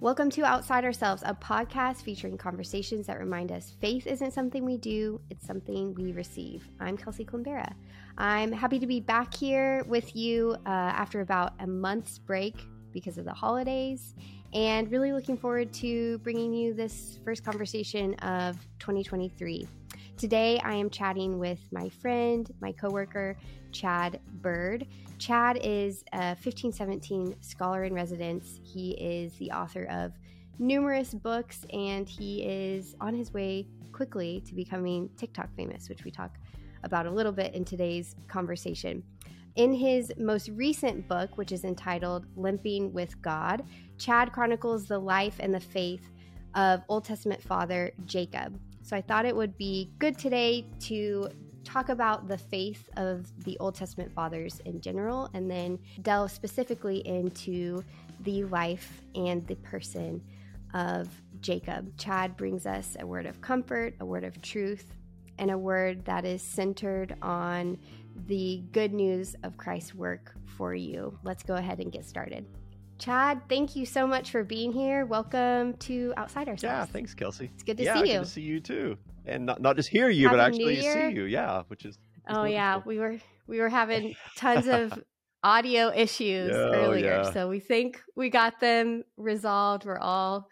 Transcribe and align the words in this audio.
Welcome 0.00 0.30
to 0.30 0.44
Outside 0.44 0.84
Ourselves, 0.84 1.24
a 1.26 1.34
podcast 1.34 2.02
featuring 2.02 2.38
conversations 2.38 3.08
that 3.08 3.18
remind 3.18 3.50
us 3.50 3.74
faith 3.80 4.06
isn't 4.06 4.32
something 4.32 4.64
we 4.64 4.76
do, 4.76 5.20
it's 5.28 5.44
something 5.44 5.92
we 5.94 6.12
receive. 6.12 6.68
I'm 6.78 6.96
Kelsey 6.96 7.24
Klembara. 7.24 7.72
I'm 8.16 8.52
happy 8.52 8.78
to 8.78 8.86
be 8.86 9.00
back 9.00 9.34
here 9.34 9.82
with 9.88 10.14
you 10.14 10.54
uh, 10.64 10.68
after 10.68 11.20
about 11.20 11.54
a 11.58 11.66
month's 11.66 12.16
break 12.16 12.54
because 12.92 13.18
of 13.18 13.24
the 13.24 13.32
holidays, 13.32 14.14
and 14.54 14.88
really 14.88 15.12
looking 15.12 15.36
forward 15.36 15.72
to 15.72 16.18
bringing 16.18 16.54
you 16.54 16.74
this 16.74 17.18
first 17.24 17.44
conversation 17.44 18.14
of 18.20 18.56
2023. 18.78 19.66
Today, 20.16 20.60
I 20.64 20.74
am 20.74 20.90
chatting 20.90 21.40
with 21.40 21.58
my 21.72 21.88
friend, 21.88 22.48
my 22.60 22.70
coworker, 22.70 23.36
Chad 23.72 24.20
Bird. 24.40 24.86
Chad 25.18 25.58
is 25.62 26.04
a 26.12 26.36
1517 26.36 27.36
scholar 27.40 27.84
in 27.84 27.92
residence. 27.92 28.60
He 28.62 28.92
is 28.92 29.34
the 29.34 29.50
author 29.50 29.84
of 29.84 30.12
numerous 30.58 31.14
books, 31.14 31.64
and 31.72 32.08
he 32.08 32.42
is 32.44 32.94
on 33.00 33.14
his 33.14 33.32
way 33.32 33.66
quickly 33.92 34.42
to 34.46 34.54
becoming 34.54 35.08
TikTok 35.16 35.54
famous, 35.56 35.88
which 35.88 36.04
we 36.04 36.10
talk 36.10 36.38
about 36.84 37.06
a 37.06 37.10
little 37.10 37.32
bit 37.32 37.54
in 37.54 37.64
today's 37.64 38.14
conversation. 38.28 39.02
In 39.56 39.72
his 39.72 40.12
most 40.16 40.50
recent 40.50 41.08
book, 41.08 41.36
which 41.36 41.50
is 41.50 41.64
entitled 41.64 42.26
Limping 42.36 42.92
with 42.92 43.20
God, 43.22 43.64
Chad 43.98 44.32
chronicles 44.32 44.86
the 44.86 44.98
life 44.98 45.36
and 45.40 45.52
the 45.52 45.60
faith 45.60 46.08
of 46.54 46.82
Old 46.88 47.04
Testament 47.04 47.42
father 47.42 47.90
Jacob. 48.04 48.58
So 48.82 48.96
I 48.96 49.00
thought 49.00 49.26
it 49.26 49.34
would 49.34 49.58
be 49.58 49.90
good 49.98 50.16
today 50.16 50.64
to 50.80 51.28
talk 51.68 51.90
about 51.90 52.28
the 52.28 52.38
faith 52.38 52.88
of 52.96 53.26
the 53.44 53.58
Old 53.58 53.74
Testament 53.74 54.10
fathers 54.12 54.60
in 54.64 54.80
general 54.80 55.28
and 55.34 55.50
then 55.50 55.78
delve 56.00 56.30
specifically 56.30 57.06
into 57.06 57.84
the 58.20 58.44
life 58.44 59.02
and 59.14 59.46
the 59.46 59.56
person 59.56 60.22
of 60.72 61.08
Jacob. 61.40 61.96
Chad 61.98 62.36
brings 62.36 62.64
us 62.64 62.96
a 62.98 63.06
word 63.06 63.26
of 63.26 63.40
comfort, 63.42 63.94
a 64.00 64.06
word 64.06 64.24
of 64.24 64.40
truth, 64.40 64.94
and 65.38 65.50
a 65.50 65.58
word 65.58 66.04
that 66.06 66.24
is 66.24 66.42
centered 66.42 67.14
on 67.20 67.78
the 68.26 68.62
good 68.72 68.94
news 68.94 69.36
of 69.42 69.56
Christ's 69.58 69.94
work 69.94 70.34
for 70.56 70.74
you. 70.74 71.18
Let's 71.22 71.42
go 71.42 71.54
ahead 71.56 71.80
and 71.80 71.92
get 71.92 72.06
started. 72.06 72.46
Chad, 72.98 73.42
thank 73.48 73.76
you 73.76 73.86
so 73.86 74.06
much 74.06 74.30
for 74.30 74.42
being 74.42 74.72
here. 74.72 75.06
Welcome 75.06 75.74
to 75.74 76.12
Outsiders. 76.16 76.62
Yeah, 76.62 76.84
thanks, 76.84 77.14
Kelsey. 77.14 77.50
It's 77.54 77.62
good 77.62 77.76
to 77.76 77.84
yeah, 77.84 78.02
see 78.02 78.12
you. 78.12 78.18
Good 78.18 78.24
to 78.24 78.30
see 78.30 78.40
you 78.40 78.58
too, 78.58 78.96
and 79.28 79.46
not 79.46 79.60
not 79.60 79.76
just 79.76 79.88
hear 79.88 80.08
you, 80.08 80.26
Happy 80.28 80.36
but 80.36 80.44
actually 80.44 80.80
see 80.80 81.10
you. 81.10 81.24
Yeah, 81.24 81.62
which 81.68 81.84
is. 81.84 81.98
Oh 82.28 82.44
yeah, 82.44 82.76
wonderful. 82.76 82.88
we 82.90 82.98
were 82.98 83.16
we 83.46 83.60
were 83.60 83.68
having 83.68 84.14
tons 84.36 84.66
of 84.66 85.02
audio 85.42 85.92
issues 85.94 86.52
oh, 86.54 86.72
earlier, 86.72 87.22
yeah. 87.22 87.30
so 87.30 87.48
we 87.48 87.60
think 87.60 88.02
we 88.16 88.30
got 88.30 88.60
them 88.60 89.04
resolved. 89.16 89.84
We're 89.84 89.98
all 89.98 90.48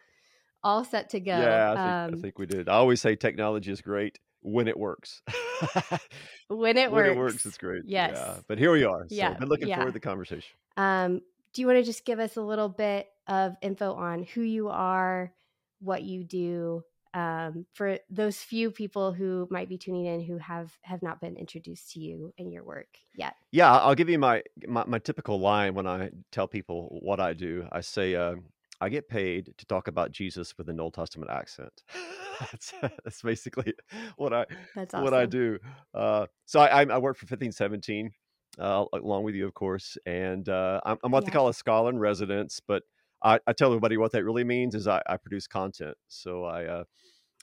all 0.63 0.85
set 0.85 1.11
to 1.11 1.21
go. 1.21 1.39
Yeah, 1.39 1.73
I 1.73 1.75
think, 1.75 2.15
um, 2.15 2.19
I 2.19 2.23
think 2.23 2.39
we 2.39 2.47
did. 2.47 2.69
I 2.69 2.75
always 2.75 3.01
say 3.01 3.17
technology 3.17 3.71
is 3.71 3.81
great 3.81 4.19
when 4.41 4.69
it 4.69 4.79
works. 4.79 5.23
when 6.49 6.77
it 6.77 6.91
when 6.91 7.05
works, 7.05 7.11
it 7.11 7.17
works, 7.17 7.47
it's 7.47 7.59
great. 7.59 7.83
Yes. 7.87 8.13
Yeah, 8.15 8.37
but 8.49 8.59
here 8.59 8.73
we 8.73 8.85
are. 8.85 9.07
So, 9.09 9.15
Yeah, 9.15 9.35
been 9.35 9.49
looking 9.49 9.69
yeah. 9.69 9.77
forward 9.77 9.91
to 9.91 9.95
the 9.95 10.01
conversation. 10.01 10.57
Um, 10.77 11.21
do 11.53 11.63
you 11.63 11.67
want 11.67 11.79
to 11.79 11.83
just 11.83 12.05
give 12.05 12.19
us 12.19 12.37
a 12.37 12.43
little 12.43 12.69
bit 12.69 13.09
of 13.27 13.57
info 13.63 13.95
on 13.95 14.23
who 14.23 14.43
you 14.43 14.69
are, 14.69 15.33
what 15.81 16.03
you 16.03 16.23
do, 16.23 16.83
um, 17.17 17.65
for 17.73 17.99
those 18.11 18.37
few 18.37 18.71
people 18.71 19.11
who 19.11 19.49
might 19.51 19.71
be 19.71 19.79
tuning 19.79 20.05
in 20.05 20.21
who 20.21 20.37
have 20.37 20.71
have 20.83 21.03
not 21.03 21.19
been 21.19 21.37
introduced 21.37 21.93
to 21.93 22.01
you 22.01 22.35
and 22.39 22.53
your 22.53 22.63
work 22.63 22.89
yet? 23.15 23.35
Yeah, 23.51 23.75
I'll 23.75 23.95
give 23.95 24.11
you 24.11 24.19
my, 24.19 24.43
my 24.69 24.85
my 24.87 24.99
typical 24.99 25.41
line 25.41 25.75
when 25.75 25.87
I 25.87 26.11
tell 26.31 26.47
people 26.47 26.99
what 27.01 27.19
I 27.19 27.33
do. 27.33 27.67
I 27.73 27.81
say, 27.81 28.15
uh, 28.15 28.35
I 28.83 28.91
get 28.91 29.09
paid 29.09 29.55
to 29.57 29.65
talk 29.65 29.89
about 29.89 30.13
Jesus 30.13 30.59
with 30.59 30.69
an 30.69 30.79
Old 30.79 30.93
Testament 30.93 31.31
accent. 31.31 31.73
that's, 32.41 32.75
that's 32.83 33.23
basically 33.23 33.73
what 34.19 34.35
I 34.35 34.45
That's 34.75 34.93
what 34.93 35.15
I 35.15 35.25
do. 35.25 35.59
Uh, 35.95 36.27
so 36.45 36.61
I, 36.61 36.83
I, 36.83 36.99
work 36.99 37.17
for 37.17 37.25
1517, 37.25 38.11
uh, 38.59 38.85
along 38.93 39.25
with 39.25 39.35
you, 39.35 39.47
of 39.47 39.55
course, 39.55 39.97
and 40.05 40.47
uh, 40.51 40.83
I'm, 40.85 40.99
I'm 41.03 41.13
what 41.13 41.25
they 41.25 41.31
call 41.31 41.49
a 41.49 41.55
scholar 41.55 41.89
in 41.89 41.99
residence. 41.99 42.61
But 42.61 42.83
I, 43.23 43.41
I 43.47 43.55
tell 43.55 43.69
everybody 43.69 43.97
what 43.97 44.13
that 44.13 44.25
really 44.25 44.45
means 44.45 44.75
is 44.75 44.87
I, 44.87 45.01
I 45.07 45.17
produce 45.17 45.47
content. 45.47 45.97
So 46.09 46.45
I 46.45 46.67
uh, 46.67 46.85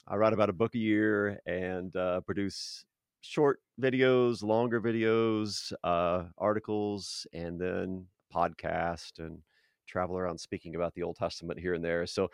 I 0.06 0.16
write 0.16 0.32
about 0.32 0.50
a 0.50 0.54
book 0.54 0.74
a 0.74 0.78
year 0.78 1.40
and 1.46 1.94
uh, 1.96 2.20
produce 2.20 2.84
short 3.22 3.60
videos, 3.80 4.42
longer 4.42 4.80
videos, 4.80 5.72
uh, 5.82 6.24
articles, 6.36 7.26
and 7.32 7.58
then 7.58 8.06
podcast 8.34 9.18
and 9.18 9.38
travel 9.86 10.18
around 10.18 10.38
speaking 10.38 10.74
about 10.74 10.94
the 10.94 11.02
Old 11.02 11.16
Testament 11.16 11.58
here 11.58 11.74
and 11.74 11.84
there. 11.84 12.06
So 12.06 12.30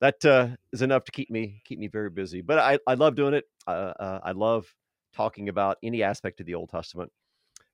that 0.00 0.24
uh, 0.24 0.48
is 0.72 0.82
enough 0.82 1.04
to 1.04 1.12
keep 1.12 1.30
me 1.30 1.60
keep 1.64 1.78
me 1.78 1.88
very 1.88 2.10
busy. 2.10 2.40
But 2.40 2.58
I, 2.58 2.78
I 2.86 2.94
love 2.94 3.14
doing 3.14 3.34
it. 3.34 3.44
Uh, 3.66 3.92
uh, 4.00 4.20
I 4.22 4.32
love 4.32 4.74
talking 5.14 5.48
about 5.48 5.76
any 5.82 6.02
aspect 6.02 6.40
of 6.40 6.46
the 6.46 6.54
Old 6.54 6.70
Testament, 6.70 7.12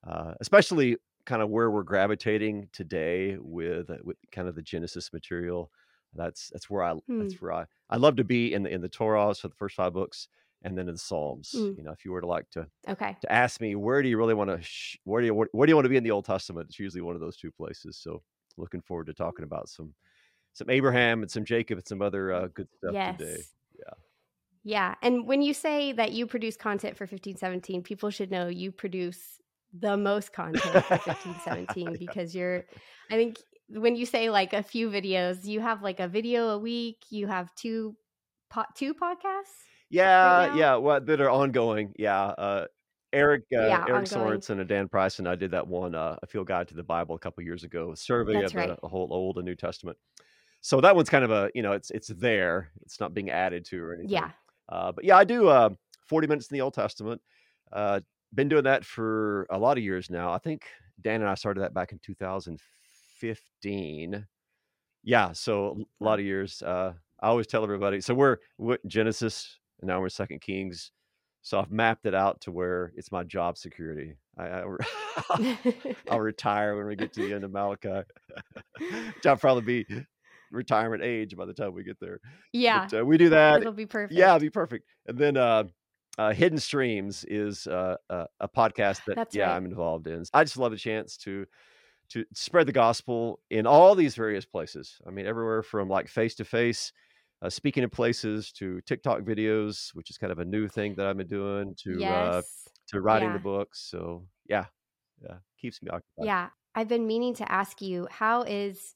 uh, 0.07 0.34
especially 0.41 0.97
kind 1.25 1.43
of 1.43 1.51
where 1.51 1.71
we're 1.71 1.83
gravitating 1.83 2.69
today 2.73 3.37
with 3.39 3.91
uh, 3.91 3.97
with 4.03 4.17
kind 4.33 4.49
of 4.49 4.55
the 4.57 4.63
Genesis 4.63 5.13
material. 5.13 5.71
That's 6.15 6.49
that's 6.50 6.71
where 6.71 6.83
I 6.83 6.93
Hmm. 6.93 7.21
that's 7.21 7.41
where 7.41 7.53
I 7.53 7.67
I 7.91 7.97
love 7.97 8.17
to 8.17 8.25
be 8.25 8.53
in 8.55 8.62
the 8.62 8.71
in 8.71 8.81
the 8.81 8.89
Torah 8.89 9.34
for 9.34 9.49
the 9.49 9.55
first 9.55 9.77
five 9.77 9.93
books, 9.93 10.28
and 10.62 10.77
then 10.77 10.89
in 10.89 10.94
the 10.94 10.99
Psalms. 10.99 11.53
Mm. 11.56 11.77
You 11.77 11.83
know, 11.84 11.93
if 11.93 12.05
you 12.05 12.12
were 12.12 12.21
to 12.21 12.27
like 12.27 12.49
to 12.50 12.67
Okay. 12.89 13.17
to 13.21 13.33
ask 13.33 13.61
me 13.61 13.75
where 13.75 14.03
do 14.03 14.09
you 14.09 14.16
really 14.16 14.34
want 14.34 14.50
to 14.50 14.61
sh- 14.62 14.97
where 15.05 15.21
do 15.21 15.27
you 15.27 15.34
where, 15.34 15.49
where 15.53 15.66
do 15.66 15.71
you 15.71 15.77
want 15.77 15.84
to 15.84 15.91
be 15.91 15.97
in 15.97 16.05
the 16.05 16.11
Old 16.11 16.25
Testament? 16.25 16.69
It's 16.71 16.78
usually 16.78 17.03
one 17.03 17.15
of 17.15 17.21
those 17.21 17.37
two 17.37 17.50
places. 17.53 17.97
So 17.97 18.22
looking 18.56 18.81
forward 18.81 19.06
to 19.06 19.15
talking 19.15 19.45
about 19.45 19.69
some 19.69 19.95
some 20.55 20.71
Abraham 20.71 21.22
and 21.22 21.31
some 21.31 21.45
Jacob 21.45 21.78
and 21.78 21.87
some 21.87 22.00
other 22.00 22.33
uh, 22.33 22.49
good 22.55 22.69
stuff 22.78 22.95
yes. 22.95 23.19
today. 23.19 23.43
Yeah. 23.78 23.95
Yeah. 24.65 24.95
And 25.03 25.27
when 25.27 25.43
you 25.43 25.53
say 25.53 25.93
that 25.93 26.12
you 26.12 26.27
produce 26.27 26.56
content 26.56 26.97
for 26.97 27.05
1517, 27.05 27.83
people 27.83 28.09
should 28.11 28.31
know 28.31 28.49
you 28.49 28.72
produce 28.72 29.39
the 29.78 29.97
most 29.99 30.33
content 30.33 30.62
for 30.87 30.97
1517 30.97 31.91
Yeah. 31.91 31.97
because 31.99 32.34
you're, 32.34 32.65
I 33.11 33.15
think 33.16 33.37
when 33.69 33.97
you 33.97 34.06
say 34.06 34.31
like 34.31 34.53
a 34.53 34.62
few 34.62 34.88
videos, 34.91 35.44
you 35.44 35.60
have 35.60 35.82
like 35.82 36.00
a 36.00 36.09
video 36.09 36.50
a 36.50 36.59
week, 36.59 36.99
you 37.10 37.27
have 37.27 37.54
two, 37.54 37.97
po- 38.50 38.65
two 38.75 38.94
podcasts. 38.94 39.65
Yeah, 39.91 40.49
now? 40.50 40.56
yeah, 40.56 40.77
well, 40.77 41.00
that 41.00 41.21
are 41.21 41.31
ongoing. 41.31 41.93
Yeah, 41.99 42.22
uh, 42.22 42.66
Eric, 43.12 43.44
uh, 43.56 43.66
Yeah, 43.66 43.84
Eric. 43.88 44.06
Sorensen 44.06 44.60
and 44.60 44.69
Dan 44.69 44.88
Price 44.88 45.19
and 45.19 45.28
I 45.28 45.37
did 45.37 45.53
that 45.53 45.66
one, 45.66 45.94
uh, 45.94 46.16
a 46.22 46.27
field 46.27 46.49
guide 46.49 46.69
to 46.69 46.75
the 46.75 46.82
Bible 46.82 47.15
a 47.15 47.19
couple 47.19 47.43
years 47.44 47.65
ago, 47.65 47.93
a 47.93 47.97
survey 47.97 48.34
That's 48.34 48.47
of 48.47 48.53
the, 48.53 48.69
right. 48.69 48.78
whole 48.82 49.09
Old 49.10 49.38
and 49.38 49.47
New 49.47 49.54
Testament. 49.54 49.97
So 50.60 50.81
that 50.81 50.97
one's 50.97 51.09
kind 51.09 51.25
of 51.25 51.31
a, 51.31 51.50
you 51.54 51.62
know, 51.62 51.72
it's 51.72 51.91
it's 51.91 52.09
there. 52.09 52.71
It's 52.83 52.98
not 52.98 53.15
being 53.15 53.31
added 53.31 53.65
to 53.66 53.83
or 53.83 53.94
anything. 53.94 54.10
Yeah. 54.10 54.31
Uh, 54.69 54.91
but 54.91 55.04
yeah, 55.04 55.16
I 55.16 55.22
do 55.22 55.48
uh, 55.48 55.71
40 56.09 56.27
minutes 56.27 56.50
in 56.50 56.56
the 56.56 56.60
Old 56.60 56.75
Testament. 56.75 57.21
Uh, 57.72 58.00
been 58.34 58.48
doing 58.48 58.65
that 58.65 58.84
for 58.84 59.47
a 59.50 59.59
lot 59.59 59.78
of 59.78 59.84
years 59.84 60.10
now. 60.10 60.33
I 60.33 60.38
think 60.38 60.65
Dan 61.00 61.21
and 61.21 61.31
I 61.31 61.34
started 61.34 61.60
that 61.60 61.75
back 61.75 61.93
in 61.93 62.00
2015. 62.00 62.59
Yeah, 65.03 65.32
so 65.32 65.78
a 66.00 66.04
lot 66.04 66.19
of 66.19 66.25
years. 66.25 66.62
Uh, 66.62 66.94
I 67.21 67.28
always 67.28 67.47
tell 67.47 67.62
everybody. 67.62 68.00
So 68.00 68.15
we're, 68.15 68.38
we're 68.59 68.78
Genesis, 68.87 69.59
and 69.81 69.88
now 69.88 70.00
we're 70.00 70.09
Second 70.09 70.41
Kings. 70.41 70.91
So 71.43 71.60
I've 71.60 71.71
mapped 71.71 72.06
it 72.06 72.15
out 72.15 72.41
to 72.43 72.50
where 72.50 72.93
it's 72.97 73.12
my 73.12 73.22
job 73.22 73.56
security. 73.56 74.16
I, 74.37 74.49
I 74.49 74.65
I'll 76.10 76.19
retire 76.21 76.77
when 76.77 76.87
we 76.87 76.97
get 76.97 77.12
to 77.12 77.22
the 77.27 77.34
end 77.34 77.44
of 77.44 77.53
Malachi. 77.53 78.03
Which 78.78 79.27
I'll 79.27 79.37
probably 79.37 79.84
be 79.84 80.04
retirement 80.50 81.04
age 81.04 81.37
by 81.37 81.47
the 81.47 81.54
time 81.54 81.72
we 81.72 81.84
get 81.84 81.98
there. 82.00 82.19
yeah. 82.53 82.88
But, 82.91 83.00
uh, 83.00 83.04
we 83.04 83.16
do 83.16 83.28
that. 83.28 83.60
It'll 83.60 83.72
be 83.72 83.87
perfect. 83.87 84.19
Yeah, 84.19 84.30
it'd 84.33 84.42
be 84.42 84.51
perfect. 84.51 84.86
And 85.07 85.16
then 85.16 85.36
uh, 85.36 85.65
uh, 86.19 86.33
Hidden 86.33 86.59
Streams 86.59 87.24
is 87.28 87.66
uh, 87.66 87.97
uh, 88.10 88.24
a 88.41 88.48
podcast 88.48 89.04
that 89.07 89.16
That's 89.16 89.34
yeah 89.34 89.47
right. 89.47 89.57
I'm 89.57 89.66
involved 89.66 90.07
in. 90.07 90.24
I 90.34 90.45
just 90.45 90.57
love 90.57 90.72
a 90.72 90.77
chance 90.77 91.16
to 91.19 91.47
to 92.11 92.25
spread 92.35 92.67
the 92.67 92.73
gospel 92.73 93.41
in 93.51 93.67
all 93.67 93.95
these 93.95 94.15
various 94.15 94.45
places. 94.45 94.99
I 95.07 95.11
mean, 95.11 95.27
everywhere 95.27 95.63
from 95.63 95.89
like 95.89 96.09
face 96.09 96.35
to 96.37 96.45
face, 96.45 96.93
uh, 97.43 97.51
speaking 97.51 97.83
in 97.83 97.91
places 97.91 98.53
to 98.53 98.81
TikTok 98.83 99.21
videos, 99.21 99.91
which 99.95 100.11
is 100.11 100.19
kind 100.19 100.33
of 100.33 100.39
a 100.39 100.45
new 100.45 100.69
thing 100.69 100.95
that 100.97 101.07
I've 101.07 101.17
been 101.17 101.27
doing 101.27 101.75
to 101.85 102.05
uh, 102.05 102.43
to 102.89 103.01
writing 103.01 103.29
Yeah. 103.29 103.35
the 103.35 103.43
books. 103.43 103.87
So 103.91 104.27
yeah, 104.49 104.67
yeah, 105.23 105.37
keeps 105.61 105.83
me 105.83 105.89
occupied. 105.91 106.27
Yeah. 106.27 106.49
I've 106.75 106.89
been 106.89 107.07
meaning 107.07 107.35
to 107.37 107.51
ask 107.51 107.81
you, 107.81 108.07
how 108.11 108.43
is 108.43 108.95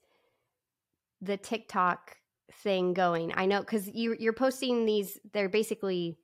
the 1.21 1.37
TikTok 1.37 2.17
thing 2.63 2.95
going? 2.95 3.33
I 3.35 3.47
know 3.47 3.61
because 3.61 3.89
you, 3.89 4.17
you're 4.19 4.33
posting 4.33 4.85
these, 4.85 5.19
they're 5.33 5.49
basically 5.49 6.19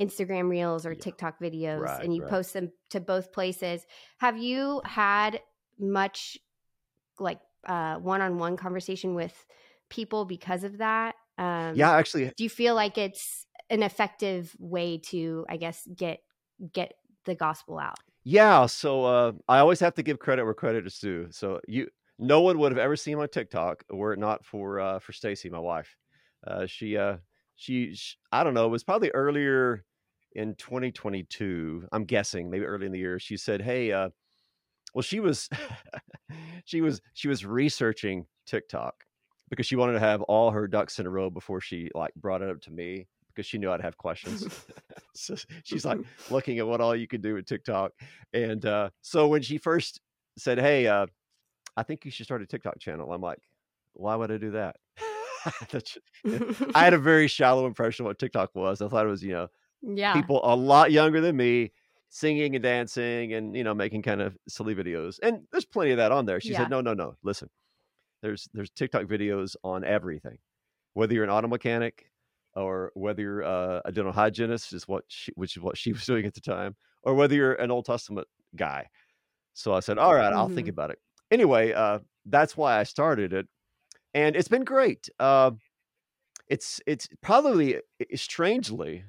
Instagram 0.00 0.48
reels 0.50 0.84
or 0.84 0.92
Yeah. 0.92 1.00
TikTok 1.00 1.38
videos, 1.40 1.80
Right, 1.80 2.04
and 2.04 2.14
you 2.14 2.22
right. 2.22 2.30
post 2.30 2.52
them 2.52 2.72
to 2.90 3.00
both 3.00 3.32
places. 3.32 3.86
Have 4.18 4.36
you 4.36 4.82
had 4.84 5.40
much 5.78 6.38
like 7.18 7.40
uh, 7.64 7.98
one-on-one 7.98 8.56
conversation 8.56 9.14
with 9.14 9.46
people 9.90 10.24
because 10.24 10.64
of 10.64 10.78
that? 10.78 11.16
Um, 11.38 11.76
Yeah, 11.76 11.92
actually, 11.92 12.32
Do 12.36 12.44
you 12.44 12.50
feel 12.50 12.74
like 12.74 12.98
it's 12.98 13.46
an 13.70 13.82
effective 13.82 14.56
way 14.58 14.98
to, 14.98 15.46
I 15.48 15.56
guess, 15.56 15.86
get 15.94 16.20
get 16.72 16.94
the 17.24 17.34
gospel 17.34 17.78
out? 17.78 17.98
Yeah, 18.24 18.66
so 18.66 19.04
uh, 19.04 19.32
I 19.48 19.58
always 19.58 19.80
have 19.80 19.94
to 19.94 20.02
give 20.02 20.18
credit 20.18 20.44
where 20.44 20.54
credit 20.54 20.86
is 20.86 20.98
due. 20.98 21.30
So 21.30 21.60
you 21.68 21.88
no 22.18 22.40
one 22.40 22.58
would 22.58 22.72
have 22.72 22.78
ever 22.78 22.96
seen 22.96 23.18
my 23.18 23.26
TikTok 23.26 23.84
were 23.90 24.12
it 24.14 24.18
not 24.18 24.44
for 24.44 24.80
uh, 24.80 24.98
for 24.98 25.12
Stacy, 25.12 25.48
my 25.50 25.58
wife. 25.58 25.96
Uh, 26.46 26.66
she, 26.66 26.96
uh, 26.96 27.18
she, 27.56 27.94
she, 27.94 28.16
I 28.32 28.44
don't 28.44 28.54
know, 28.54 28.66
it 28.66 28.70
was 28.70 28.84
probably 28.84 29.10
earlier 29.10 29.84
in 30.32 30.54
2022. 30.56 31.88
I'm 31.92 32.04
guessing, 32.04 32.50
maybe 32.50 32.64
early 32.64 32.86
in 32.86 32.92
the 32.92 32.98
year. 32.98 33.18
She 33.18 33.36
said, 33.36 33.60
"Hey, 33.62 33.92
uh, 33.92 34.10
well, 34.96 35.02
she 35.02 35.20
was, 35.20 35.50
she 36.64 36.80
was, 36.80 37.02
she 37.12 37.28
was 37.28 37.44
researching 37.44 38.24
TikTok 38.46 39.04
because 39.50 39.66
she 39.66 39.76
wanted 39.76 39.92
to 39.92 40.00
have 40.00 40.22
all 40.22 40.50
her 40.52 40.66
ducks 40.66 40.98
in 40.98 41.06
a 41.06 41.10
row 41.10 41.28
before 41.28 41.60
she 41.60 41.90
like 41.94 42.14
brought 42.14 42.40
it 42.40 42.48
up 42.48 42.62
to 42.62 42.70
me 42.70 43.06
because 43.28 43.44
she 43.44 43.58
knew 43.58 43.70
I'd 43.70 43.82
have 43.82 43.98
questions. 43.98 44.48
so 45.14 45.36
she's 45.64 45.84
like 45.84 45.98
looking 46.30 46.58
at 46.60 46.66
what 46.66 46.80
all 46.80 46.96
you 46.96 47.06
could 47.06 47.20
do 47.20 47.34
with 47.34 47.44
TikTok, 47.44 47.92
and 48.32 48.64
uh, 48.64 48.88
so 49.02 49.28
when 49.28 49.42
she 49.42 49.58
first 49.58 50.00
said, 50.38 50.58
"Hey," 50.58 50.86
uh, 50.86 51.04
I 51.76 51.82
think 51.82 52.06
you 52.06 52.10
should 52.10 52.24
start 52.24 52.40
a 52.40 52.46
TikTok 52.46 52.78
channel. 52.78 53.12
I'm 53.12 53.20
like, 53.20 53.40
why 53.92 54.16
would 54.16 54.32
I 54.32 54.38
do 54.38 54.52
that? 54.52 54.76
I 56.74 56.84
had 56.84 56.94
a 56.94 56.98
very 56.98 57.28
shallow 57.28 57.66
impression 57.66 58.06
of 58.06 58.08
what 58.08 58.18
TikTok 58.18 58.54
was. 58.54 58.80
I 58.80 58.88
thought 58.88 59.04
it 59.04 59.10
was, 59.10 59.22
you 59.22 59.32
know, 59.32 59.48
yeah. 59.82 60.14
people 60.14 60.40
a 60.42 60.56
lot 60.56 60.90
younger 60.90 61.20
than 61.20 61.36
me 61.36 61.72
singing 62.16 62.54
and 62.56 62.62
dancing 62.62 63.32
and, 63.34 63.56
you 63.56 63.64
know, 63.64 63.74
making 63.74 64.02
kind 64.02 64.20
of 64.22 64.36
silly 64.48 64.74
videos. 64.74 65.18
And 65.22 65.46
there's 65.52 65.66
plenty 65.66 65.90
of 65.92 65.98
that 65.98 66.12
on 66.12 66.26
there. 66.26 66.40
She 66.40 66.54
Yeah. 66.54 66.56
said, 66.56 66.70
no, 66.70 66.80
no, 66.80 66.94
no. 66.94 67.16
Listen, 67.22 67.48
there's 68.22 68.48
there's 68.52 68.70
TikTok 68.70 69.04
videos 69.06 69.56
on 69.64 69.84
everything. 69.84 70.38
Whether 70.94 71.14
you're 71.14 71.24
an 71.24 71.30
auto 71.30 71.48
mechanic 71.48 72.12
or 72.54 72.92
whether 72.94 73.22
you're 73.22 73.44
uh, 73.44 73.82
a 73.84 73.92
dental 73.92 74.12
hygienist 74.12 74.72
is 74.72 74.88
what 74.88 75.04
she, 75.08 75.32
which 75.36 75.56
is 75.56 75.62
what 75.62 75.78
she 75.78 75.92
was 75.94 76.06
doing 76.06 76.26
at 76.26 76.34
the 76.34 76.40
time, 76.42 76.76
or 77.02 77.14
whether 77.14 77.34
you're 77.34 77.54
an 77.54 77.70
Old 77.70 77.86
Testament 77.86 78.28
guy. 78.56 78.88
So 79.54 79.74
I 79.74 79.80
said, 79.80 79.98
all 79.98 80.14
right, 80.14 80.32
I'll 80.32 80.48
think 80.48 80.68
Mhm. 80.68 80.70
about 80.70 80.90
it. 80.90 81.00
Anyway, 81.30 81.72
uh, 81.72 82.00
that's 82.26 82.56
why 82.56 82.78
I 82.78 82.84
started 82.84 83.32
it, 83.32 83.48
and 84.14 84.36
it's 84.36 84.48
been 84.48 84.64
great. 84.64 85.08
Uh, 85.20 85.52
it's 86.48 86.80
it's 86.86 87.08
probably 87.22 87.80
strangely, 88.14 89.04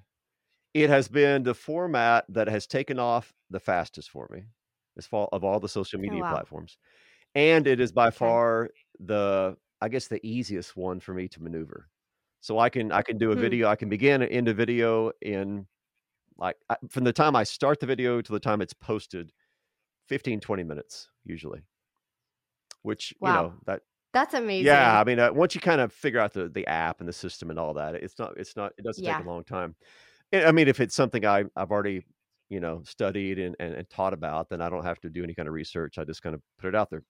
it 0.84 0.90
has 0.90 1.08
been 1.08 1.44
the 1.44 1.54
format 1.54 2.26
that 2.30 2.48
has 2.48 2.68
taken 2.68 3.00
off 3.00 3.34
the 3.50 3.60
fastest 3.60 4.10
for 4.10 4.28
me, 4.32 4.46
as 4.98 5.08
far 5.08 5.28
of 5.32 5.44
all 5.44 5.60
the 5.60 5.70
social 5.70 6.00
media 6.00 6.24
Oh, 6.24 6.24
wow. 6.24 6.38
platforms, 6.38 6.78
and 7.36 7.68
it 7.68 7.80
is 7.82 7.92
by 7.92 8.12
Okay. 8.22 8.38
far 8.38 8.72
the 9.00 9.58
I 9.82 9.90
guess 9.90 10.08
the 10.10 10.26
easiest 10.28 10.78
one 10.78 11.00
for 11.02 11.14
me 11.14 11.28
to 11.30 11.44
maneuver. 11.44 11.90
So 12.42 12.60
I 12.60 12.70
can 12.70 12.92
I 12.92 13.02
can 13.04 13.18
do 13.20 13.32
a 13.32 13.36
Hmm. 13.36 13.38
video. 13.38 13.68
I 13.70 13.78
can 13.78 13.90
begin 13.90 14.22
and 14.24 14.32
end 14.32 14.48
a 14.50 14.54
video 14.56 15.12
in 15.22 15.68
like 16.38 16.58
I, 16.70 16.78
from 16.90 17.06
the 17.06 17.14
time 17.14 17.36
I 17.36 17.44
start 17.44 17.80
the 17.82 17.88
video 17.88 18.22
to 18.22 18.32
the 18.32 18.40
time 18.40 18.62
it's 18.62 18.74
posted, 18.74 19.34
15, 20.08 20.40
20 20.42 20.64
minutes 20.66 21.10
usually. 21.26 21.64
Which 22.84 23.14
you 23.22 23.32
know 23.32 23.56
that 23.66 23.82
That's 24.14 24.34
amazing. 24.34 24.60
yeah, 24.60 25.00
I 25.00 25.04
mean, 25.06 25.20
uh, 25.20 25.34
once 25.34 25.56
you 25.56 25.62
kind 25.62 25.82
of 25.82 25.94
figure 25.94 26.20
out 26.20 26.34
the 26.34 26.50
the 26.50 26.68
app 26.68 27.00
and 27.02 27.10
the 27.10 27.14
system 27.14 27.50
and 27.52 27.60
all 27.60 27.74
that, 27.76 27.96
it's 27.96 28.20
not 28.20 28.38
it's 28.38 28.56
not 28.58 28.74
it 28.78 28.84
doesn't 28.86 29.04
take 29.06 29.20
a 29.20 29.24
long 29.24 29.44
time. 29.46 29.76
I 30.34 30.52
mean, 30.52 30.68
if 30.68 30.80
it's 30.80 30.96
something 30.96 31.26
I 31.26 31.46
I've 31.56 31.72
already 31.72 32.04
you 32.50 32.60
know 32.60 32.82
studied 32.86 33.40
and, 33.40 33.56
and 33.60 33.74
and 33.74 33.90
taught 33.90 34.14
about, 34.14 34.50
then 34.50 34.62
I 34.62 34.70
don't 34.70 34.84
have 34.84 35.00
to 35.02 35.10
do 35.10 35.24
any 35.24 35.34
kind 35.34 35.48
of 35.48 35.54
research. 35.54 35.98
I 35.98 36.04
just 36.04 36.22
kind 36.22 36.36
of 36.36 36.42
put 36.60 36.68
it 36.70 36.76
out 36.76 36.90
there. 36.90 37.04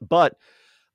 But 0.00 0.36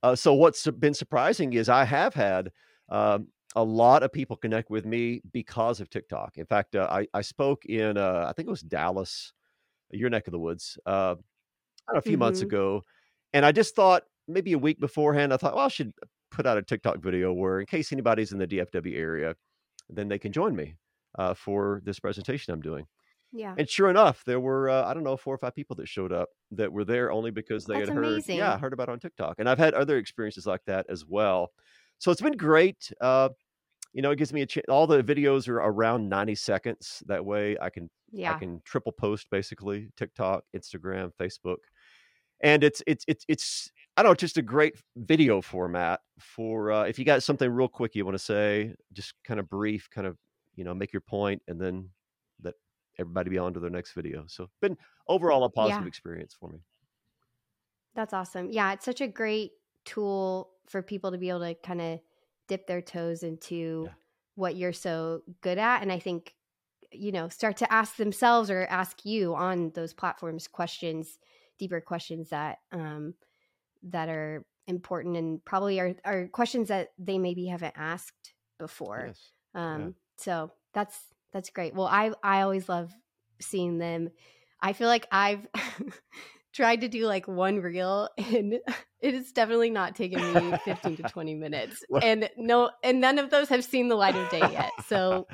uh, 0.04 0.16
so 0.16 0.34
what's 0.34 0.66
been 0.72 0.94
surprising 0.94 1.54
is 1.54 1.70
I 1.70 1.86
have 1.86 2.14
had 2.14 2.52
um, 2.90 3.28
a 3.56 3.64
lot 3.64 4.04
of 4.04 4.12
people 4.12 4.36
connect 4.38 4.70
with 4.70 4.86
me 4.86 5.22
because 5.34 5.80
of 5.80 5.90
TikTok. 5.90 6.38
In 6.38 6.46
fact, 6.46 6.76
uh, 6.76 6.88
I 6.92 7.08
I 7.14 7.22
spoke 7.22 7.66
in 7.66 7.98
uh, 7.98 8.26
I 8.30 8.34
think 8.34 8.48
it 8.48 8.52
was 8.52 8.62
Dallas, 8.62 9.34
your 9.92 10.10
neck 10.10 10.28
of 10.28 10.32
the 10.34 10.40
woods, 10.40 10.78
uh, 10.86 11.16
know, 11.94 12.00
a 12.00 12.02
few 12.02 12.18
months 12.18 12.42
Mhm. 12.42 12.44
ago, 12.44 12.84
and 13.34 13.46
I 13.46 13.52
just 13.52 13.76
thought 13.76 14.04
maybe 14.28 14.54
a 14.54 14.60
week 14.60 14.80
beforehand, 14.80 15.34
I 15.34 15.38
thought, 15.38 15.56
well, 15.56 15.66
I 15.66 15.70
should 15.70 15.94
put 16.32 16.46
out 16.46 16.58
a 16.58 16.62
TikTok 16.64 17.00
video 17.02 17.34
where, 17.34 17.60
in 17.60 17.66
case 17.66 17.92
anybody's 17.92 18.32
in 18.32 18.40
the 18.40 18.48
DFW 18.48 18.96
area, 18.96 19.36
then 19.90 20.08
they 20.08 20.20
can 20.20 20.32
join 20.32 20.56
me 20.56 20.76
uh, 21.18 21.34
for 21.34 21.82
this 21.86 22.00
presentation 22.00 22.54
I'm 22.54 22.62
doing. 22.62 22.86
Yeah. 23.32 23.54
And 23.58 23.70
sure 23.70 23.90
enough, 23.90 24.24
there 24.26 24.40
were 24.40 24.70
uh, 24.70 24.86
I 24.86 24.94
don't 24.94 25.04
know 25.04 25.18
four 25.18 25.36
or 25.36 25.38
five 25.38 25.56
people 25.56 25.76
that 25.78 25.88
showed 25.88 26.12
up 26.12 26.30
that 26.52 26.72
were 26.72 26.86
there 26.86 27.12
only 27.12 27.32
because 27.32 27.66
they 27.66 27.76
That's 27.76 27.90
had 27.90 27.98
heard 27.98 28.24
yeah 28.28 28.58
heard 28.58 28.74
about 28.74 28.90
it 28.90 28.94
on 28.94 29.00
TikTok, 29.00 29.36
and 29.38 29.48
I've 29.48 29.60
had 29.60 29.74
other 29.74 29.98
experiences 29.98 30.48
like 30.48 30.62
that 30.66 30.88
as 30.90 31.06
well. 31.06 31.52
So 32.00 32.12
it's 32.12 32.22
been 32.22 32.38
great. 32.38 32.92
Uh, 33.00 33.30
you 33.94 34.02
know, 34.02 34.12
it 34.12 34.18
gives 34.18 34.34
me 34.34 34.42
a 34.42 34.46
chance. 34.46 34.66
All 34.70 34.88
the 34.88 35.04
videos 35.04 35.48
are 35.48 35.58
around 35.58 36.10
90 36.10 36.36
seconds. 36.36 37.04
That 37.08 37.26
way, 37.26 37.58
I 37.60 37.70
can 37.70 37.90
yeah. 38.12 38.34
I 38.34 38.40
can 38.40 38.62
triple 38.66 38.92
post 38.92 39.28
basically 39.30 39.90
TikTok, 39.96 40.44
Instagram, 40.56 41.12
Facebook, 41.20 41.58
and 42.42 42.64
it's 42.64 42.82
it's 42.88 43.06
it's 43.08 43.26
it's 43.28 43.72
I 43.98 44.04
don't 44.04 44.12
know, 44.12 44.16
just 44.16 44.38
a 44.38 44.42
great 44.42 44.76
video 44.96 45.42
format 45.42 46.00
for 46.20 46.72
uh, 46.72 46.84
if 46.84 46.98
you 46.98 47.06
got 47.06 47.22
something 47.22 47.50
real 47.52 47.68
quick 47.68 47.96
you 47.96 48.06
want 48.06 48.18
to 48.18 48.24
say, 48.24 48.74
just 48.94 49.14
kind 49.24 49.40
of 49.40 49.50
brief, 49.50 49.90
kind 49.92 50.08
of 50.08 50.18
you 50.60 50.66
know 50.66 50.76
make 50.76 50.94
your 50.94 51.02
point, 51.16 51.42
and 51.50 51.60
then 51.62 51.90
let 52.44 52.56
everybody 53.00 53.30
be 53.32 53.40
on 53.40 53.54
to 53.56 53.62
their 53.62 53.72
next 53.80 53.94
video. 53.94 54.26
So 54.28 54.50
been 54.62 54.78
overall 55.08 55.44
a 55.46 55.50
positive 55.50 55.86
Yeah. 55.86 55.88
experience 55.88 56.36
for 56.40 56.50
me. 56.50 56.60
That's 57.96 58.14
awesome. 58.14 58.52
Yeah, 58.52 58.74
it's 58.74 58.86
such 58.86 59.02
a 59.02 59.08
great 59.08 59.52
tool 59.86 60.52
for 60.68 60.82
people 60.82 61.12
to 61.12 61.18
be 61.18 61.30
able 61.30 61.40
to 61.42 61.56
kind 61.56 61.82
of 61.82 62.00
dip 62.48 62.68
their 62.68 62.82
toes 62.82 63.24
into 63.24 63.86
Yeah. 63.86 63.94
what 64.36 64.56
you're 64.56 64.74
so 64.74 65.24
good 65.42 65.58
at. 65.58 65.82
And 65.82 65.92
I 65.92 66.00
think, 66.00 66.36
you 66.92 67.12
know, 67.12 67.30
start 67.30 67.58
to 67.58 67.72
ask 67.74 67.96
themselves 67.98 68.50
or 68.52 68.66
ask 68.68 69.06
you 69.06 69.36
on 69.36 69.72
those 69.72 69.94
platforms 69.94 70.48
questions, 70.48 71.20
deeper 71.58 71.82
questions 71.82 72.30
that 72.30 72.60
um 72.72 73.16
that 73.84 74.10
are 74.10 74.46
important 74.68 75.18
and 75.18 75.44
probably 75.46 75.80
are, 75.80 75.96
are 76.06 76.28
questions 76.30 76.68
that 76.70 76.90
they 77.00 77.18
maybe 77.18 77.48
haven't 77.48 77.76
asked 77.78 78.34
before. 78.60 79.08
Yes. 79.08 79.32
Um, 79.56 79.96
so 80.20 80.52
that's 80.74 80.98
that's 81.34 81.50
great. 81.50 81.74
Well, 81.74 81.88
I 81.88 82.12
I 82.24 82.42
always 82.42 82.70
love 82.70 82.92
seeing 83.42 83.78
them. 83.78 84.10
I 84.62 84.74
feel 84.74 84.88
like 84.88 85.08
I've 85.12 85.48
tried 86.54 86.82
to 86.82 86.88
do 86.90 87.06
like 87.06 87.28
one 87.28 87.58
reel 87.60 88.10
and 88.18 88.54
it 89.02 89.14
is 89.14 89.32
definitely 89.32 89.70
not 89.70 89.96
taken 89.96 90.20
me 90.20 90.58
15 90.66 90.98
to 90.98 91.04
20 91.12 91.36
minutes. 91.36 91.84
And 92.02 92.30
no 92.38 92.72
and 92.84 93.00
none 93.00 93.20
of 93.20 93.30
those 93.30 93.50
have 93.50 93.64
seen 93.64 93.88
the 93.88 93.96
light 93.96 94.16
of 94.16 94.30
day 94.30 94.52
yet. 94.52 94.74
So 94.88 95.28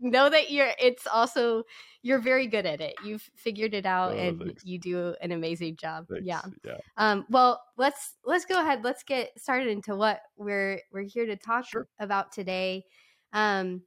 know 0.00 0.28
that 0.28 0.50
you're 0.50 0.70
it's 0.80 1.06
also 1.06 1.64
you're 2.02 2.20
very 2.20 2.46
good 2.46 2.66
at 2.66 2.80
it. 2.80 2.94
You've 3.00 3.28
figured 3.36 3.74
it 3.74 3.84
out 3.86 4.12
Oh, 4.12 4.18
and 4.18 4.38
thanks. 4.38 4.64
you 4.64 4.78
do 4.78 5.14
an 5.20 5.32
amazing 5.32 5.76
job. 5.76 6.06
Thanks. 6.08 6.24
Yeah. 6.26 6.42
Yeah. 6.64 6.78
Um, 6.96 7.26
well, 7.28 7.62
let's 7.76 8.14
let's 8.24 8.44
go 8.44 8.60
ahead. 8.60 8.84
Let's 8.84 9.02
get 9.02 9.38
started 9.38 9.68
into 9.68 9.94
what 9.96 10.20
we're 10.36 10.80
we're 10.92 11.02
here 11.02 11.26
to 11.26 11.36
talk 11.36 11.66
Sure. 11.66 11.86
about 11.98 12.32
today. 12.32 12.84
Um, 13.32 13.82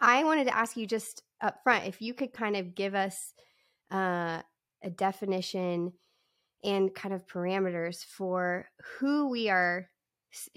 I 0.00 0.24
wanted 0.24 0.44
to 0.44 0.56
ask 0.56 0.76
you 0.76 0.86
just 0.86 1.22
up 1.40 1.62
front 1.62 1.86
if 1.86 2.00
you 2.00 2.14
could 2.14 2.32
kind 2.32 2.56
of 2.56 2.74
give 2.74 2.94
us 2.94 3.32
uh, 3.92 4.42
a 4.82 4.90
definition 4.90 5.92
and 6.64 6.94
kind 6.94 7.14
of 7.14 7.26
parameters 7.26 8.04
for 8.04 8.68
who 8.98 9.28
we 9.28 9.48
are, 9.48 9.88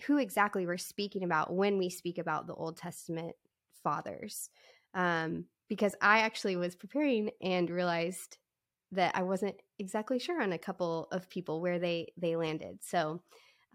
who 0.06 0.18
exactly 0.18 0.66
we're 0.66 0.78
speaking 0.78 1.24
about 1.24 1.54
when 1.54 1.78
we 1.78 1.90
speak 1.90 2.18
about 2.18 2.48
the 2.48 2.56
Old 2.56 2.78
Testament 2.78 3.36
fathers. 3.84 4.50
Um, 4.94 5.46
because 5.68 5.96
I 6.02 6.20
actually 6.20 6.56
was 6.56 6.76
preparing 6.76 7.30
and 7.42 7.70
realized 7.70 8.38
that 8.92 9.16
I 9.16 9.22
wasn't 9.22 9.56
exactly 9.78 10.18
sure 10.18 10.42
on 10.42 10.52
a 10.52 10.58
couple 10.58 11.08
of 11.12 11.30
people 11.30 11.62
where 11.62 11.78
they 11.78 12.08
they 12.18 12.36
landed. 12.36 12.80
So, 12.82 13.22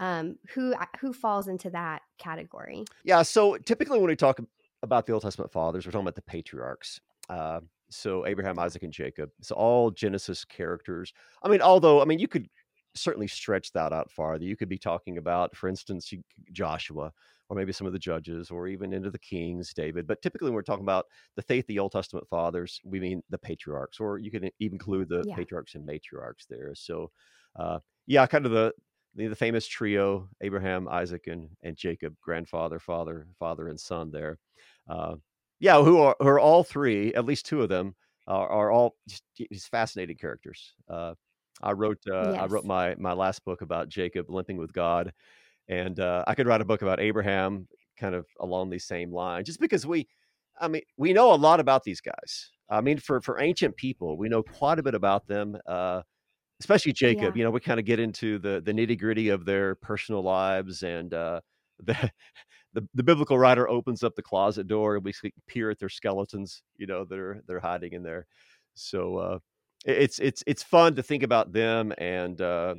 um, 0.00 0.36
who 0.54 0.74
who 1.00 1.12
falls 1.12 1.46
into 1.46 1.70
that 1.70 2.02
category? 2.18 2.84
Yeah. 3.04 3.22
So 3.22 3.56
typically, 3.56 4.00
when 4.00 4.08
we 4.08 4.16
talk 4.16 4.40
about 4.84 5.06
the 5.06 5.12
Old 5.12 5.22
Testament 5.22 5.52
fathers, 5.52 5.86
we're 5.86 5.92
talking 5.92 6.04
about 6.04 6.14
the 6.14 6.22
patriarchs. 6.22 7.00
Uh, 7.28 7.60
so 7.90 8.26
Abraham, 8.26 8.58
Isaac, 8.58 8.82
and 8.82 8.92
Jacob. 8.92 9.30
So 9.42 9.54
all 9.54 9.90
Genesis 9.90 10.44
characters. 10.44 11.12
I 11.42 11.48
mean, 11.48 11.60
although 11.62 12.00
I 12.00 12.04
mean, 12.04 12.18
you 12.18 12.28
could 12.28 12.48
certainly 12.94 13.26
stretch 13.26 13.72
that 13.72 13.92
out 13.92 14.10
farther. 14.10 14.44
You 14.44 14.56
could 14.56 14.68
be 14.68 14.78
talking 14.78 15.18
about, 15.18 15.56
for 15.56 15.68
instance, 15.68 16.12
Joshua, 16.52 17.12
or 17.48 17.56
maybe 17.56 17.72
some 17.72 17.86
of 17.86 17.92
the 17.92 17.98
judges, 17.98 18.50
or 18.50 18.68
even 18.68 18.92
into 18.92 19.10
the 19.10 19.18
kings, 19.18 19.74
David. 19.74 20.06
But 20.06 20.22
typically, 20.22 20.46
when 20.46 20.54
we're 20.54 20.62
talking 20.62 20.84
about 20.84 21.06
the 21.36 21.42
faith, 21.42 21.66
the 21.66 21.78
Old 21.78 21.92
Testament 21.92 22.28
fathers, 22.28 22.80
we 22.84 23.00
mean 23.00 23.22
the 23.30 23.38
patriarchs, 23.38 24.00
or 24.00 24.18
you 24.18 24.30
can 24.30 24.44
even 24.60 24.76
include 24.76 25.08
the 25.08 25.24
Yeah. 25.24 25.36
patriarchs 25.36 25.74
and 25.74 25.86
matriarchs 25.86 26.46
there. 26.48 26.74
So, 26.74 27.10
uh, 27.56 27.80
yeah, 28.06 28.26
kind 28.26 28.46
of 28.46 28.52
the 28.52 28.72
the, 29.14 29.28
the 29.28 29.36
famous 29.36 29.66
trio 29.66 30.28
abraham 30.40 30.88
isaac 30.88 31.28
and, 31.28 31.50
and 31.62 31.76
jacob 31.76 32.16
grandfather 32.20 32.80
father 32.80 33.28
father 33.38 33.68
and 33.68 33.78
son 33.78 34.10
there 34.10 34.38
uh, 34.88 35.14
yeah 35.60 35.82
who 35.82 35.98
are, 35.98 36.16
who 36.18 36.26
are 36.26 36.40
all 36.40 36.64
three 36.64 37.14
at 37.14 37.24
least 37.24 37.46
two 37.46 37.62
of 37.62 37.68
them 37.68 37.94
are, 38.26 38.48
are 38.48 38.70
all 38.70 38.96
just, 39.08 39.22
just 39.52 39.70
fascinating 39.70 40.16
characters 40.16 40.74
uh, 40.88 41.14
i 41.62 41.72
wrote 41.72 41.98
uh, 42.10 42.32
i 42.32 42.46
wrote 42.46 42.64
my 42.64 42.94
my 42.98 43.12
last 43.12 43.44
book 43.44 43.62
about 43.62 43.88
jacob 43.88 44.28
limping 44.28 44.56
with 44.56 44.72
god 44.72 45.12
and 45.68 46.00
uh, 46.00 46.24
i 46.26 46.34
could 46.34 46.46
write 46.46 46.60
a 46.60 46.64
book 46.64 46.82
about 46.82 47.00
abraham 47.00 47.66
kind 47.98 48.14
of 48.14 48.26
along 48.40 48.70
these 48.70 48.84
same 48.84 49.12
lines 49.12 49.46
just 49.46 49.60
because 49.60 49.86
we 49.86 50.06
i 50.60 50.68
mean 50.68 50.82
we 50.96 51.12
know 51.12 51.32
a 51.32 51.36
lot 51.36 51.60
about 51.60 51.84
these 51.84 52.00
guys 52.00 52.50
i 52.68 52.80
mean 52.80 52.98
for 52.98 53.20
for 53.20 53.40
ancient 53.40 53.76
people 53.76 54.16
we 54.16 54.28
know 54.28 54.42
quite 54.42 54.78
a 54.78 54.82
bit 54.82 54.94
about 54.94 55.26
them 55.26 55.56
uh, 55.66 56.02
especially 56.60 56.92
Jacob. 56.92 57.36
Yeah. 57.36 57.40
You 57.40 57.44
know, 57.44 57.50
we 57.50 57.60
kind 57.60 57.80
of 57.80 57.86
get 57.86 58.00
into 58.00 58.38
the 58.38 58.62
the 58.64 58.72
nitty 58.72 58.98
gritty 58.98 59.28
of 59.28 59.44
their 59.44 59.74
personal 59.74 60.22
lives, 60.22 60.82
and 60.82 61.12
uh, 61.12 61.40
the, 61.86 62.10
the 62.74 62.88
the 62.94 63.02
biblical 63.02 63.38
writer 63.38 63.68
opens 63.68 64.02
up 64.02 64.14
the 64.14 64.22
closet 64.22 64.66
door, 64.66 64.96
and 64.96 65.04
we 65.04 65.12
peer 65.46 65.70
at 65.70 65.78
their 65.78 65.88
skeletons. 65.88 66.62
You 66.76 66.86
know, 66.86 67.04
they're 67.04 67.42
they're 67.46 67.60
hiding 67.60 67.92
in 67.92 68.02
there. 68.02 68.26
So 68.74 69.18
uh, 69.18 69.38
it's 69.84 70.18
it's 70.18 70.42
it's 70.46 70.62
fun 70.62 70.94
to 70.96 71.02
think 71.02 71.22
about 71.22 71.52
them 71.52 71.92
and 71.98 72.40
uh, 72.40 72.74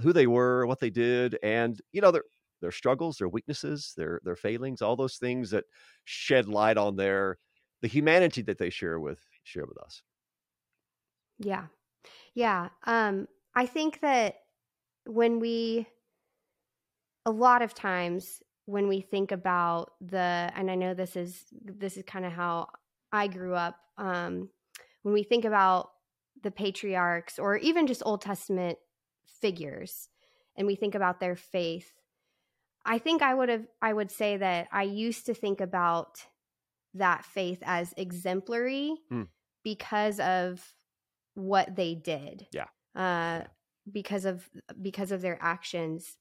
who 0.00 0.12
they 0.12 0.26
were, 0.26 0.66
what 0.66 0.80
they 0.80 0.90
did, 0.90 1.38
and 1.42 1.80
you 1.92 2.00
know 2.00 2.10
their 2.10 2.24
their 2.60 2.72
struggles, 2.72 3.18
their 3.18 3.28
weaknesses, 3.28 3.94
their 3.96 4.20
their 4.24 4.36
failings, 4.36 4.82
all 4.82 4.96
those 4.96 5.16
things 5.16 5.50
that 5.50 5.64
shed 6.04 6.48
light 6.48 6.76
on 6.76 6.96
their 6.96 7.38
the 7.82 7.88
humanity 7.88 8.42
that 8.42 8.58
they 8.58 8.70
share 8.70 8.98
with 9.00 9.20
share 9.44 9.66
with 9.66 9.78
us. 9.78 10.02
Yeah. 11.38 11.66
Yeah. 12.34 12.68
Um, 12.84 13.28
I 13.54 13.66
think 13.66 14.00
that 14.00 14.40
when 15.06 15.40
we, 15.40 15.86
a 17.24 17.30
lot 17.30 17.62
of 17.62 17.74
times 17.74 18.42
when 18.68 18.86
we 18.86 19.00
think 19.00 19.32
about 19.32 19.92
the, 19.98 20.52
and 20.54 20.70
I 20.70 20.74
know 20.74 20.92
this 20.92 21.16
is, 21.16 21.42
this 21.64 21.96
is 21.96 22.04
kind 22.06 22.26
of 22.26 22.32
how 22.32 22.68
I 23.10 23.26
grew 23.26 23.54
up. 23.54 23.76
Um, 23.96 24.50
when 25.02 25.14
we 25.14 25.22
think 25.22 25.46
about 25.46 25.88
the 26.42 26.50
patriarchs 26.50 27.38
or 27.38 27.56
even 27.56 27.86
just 27.86 28.02
Old 28.04 28.20
Testament 28.20 28.76
figures 29.40 30.10
and 30.54 30.66
we 30.66 30.76
think 30.76 30.94
about 30.94 31.18
their 31.18 31.34
faith, 31.34 31.90
I 32.84 32.98
think 32.98 33.22
I 33.22 33.34
would 33.34 33.48
have, 33.48 33.66
I 33.80 33.94
would 33.94 34.10
say 34.10 34.36
that 34.36 34.68
I 34.70 34.82
used 34.82 35.24
to 35.26 35.34
think 35.34 35.62
about 35.62 36.26
that 36.92 37.24
faith 37.24 37.62
as 37.64 37.94
exemplary 37.96 38.96
Hmm. 39.08 39.22
because 39.64 40.20
of 40.20 40.74
what 41.32 41.74
they 41.74 41.94
did. 41.94 42.48
Yeah. 42.52 42.66
Uh, 42.94 43.44
because 43.90 44.26
of 44.26 44.46
because 44.82 45.10
of 45.10 45.22
their 45.22 45.38
actions. 45.40 46.18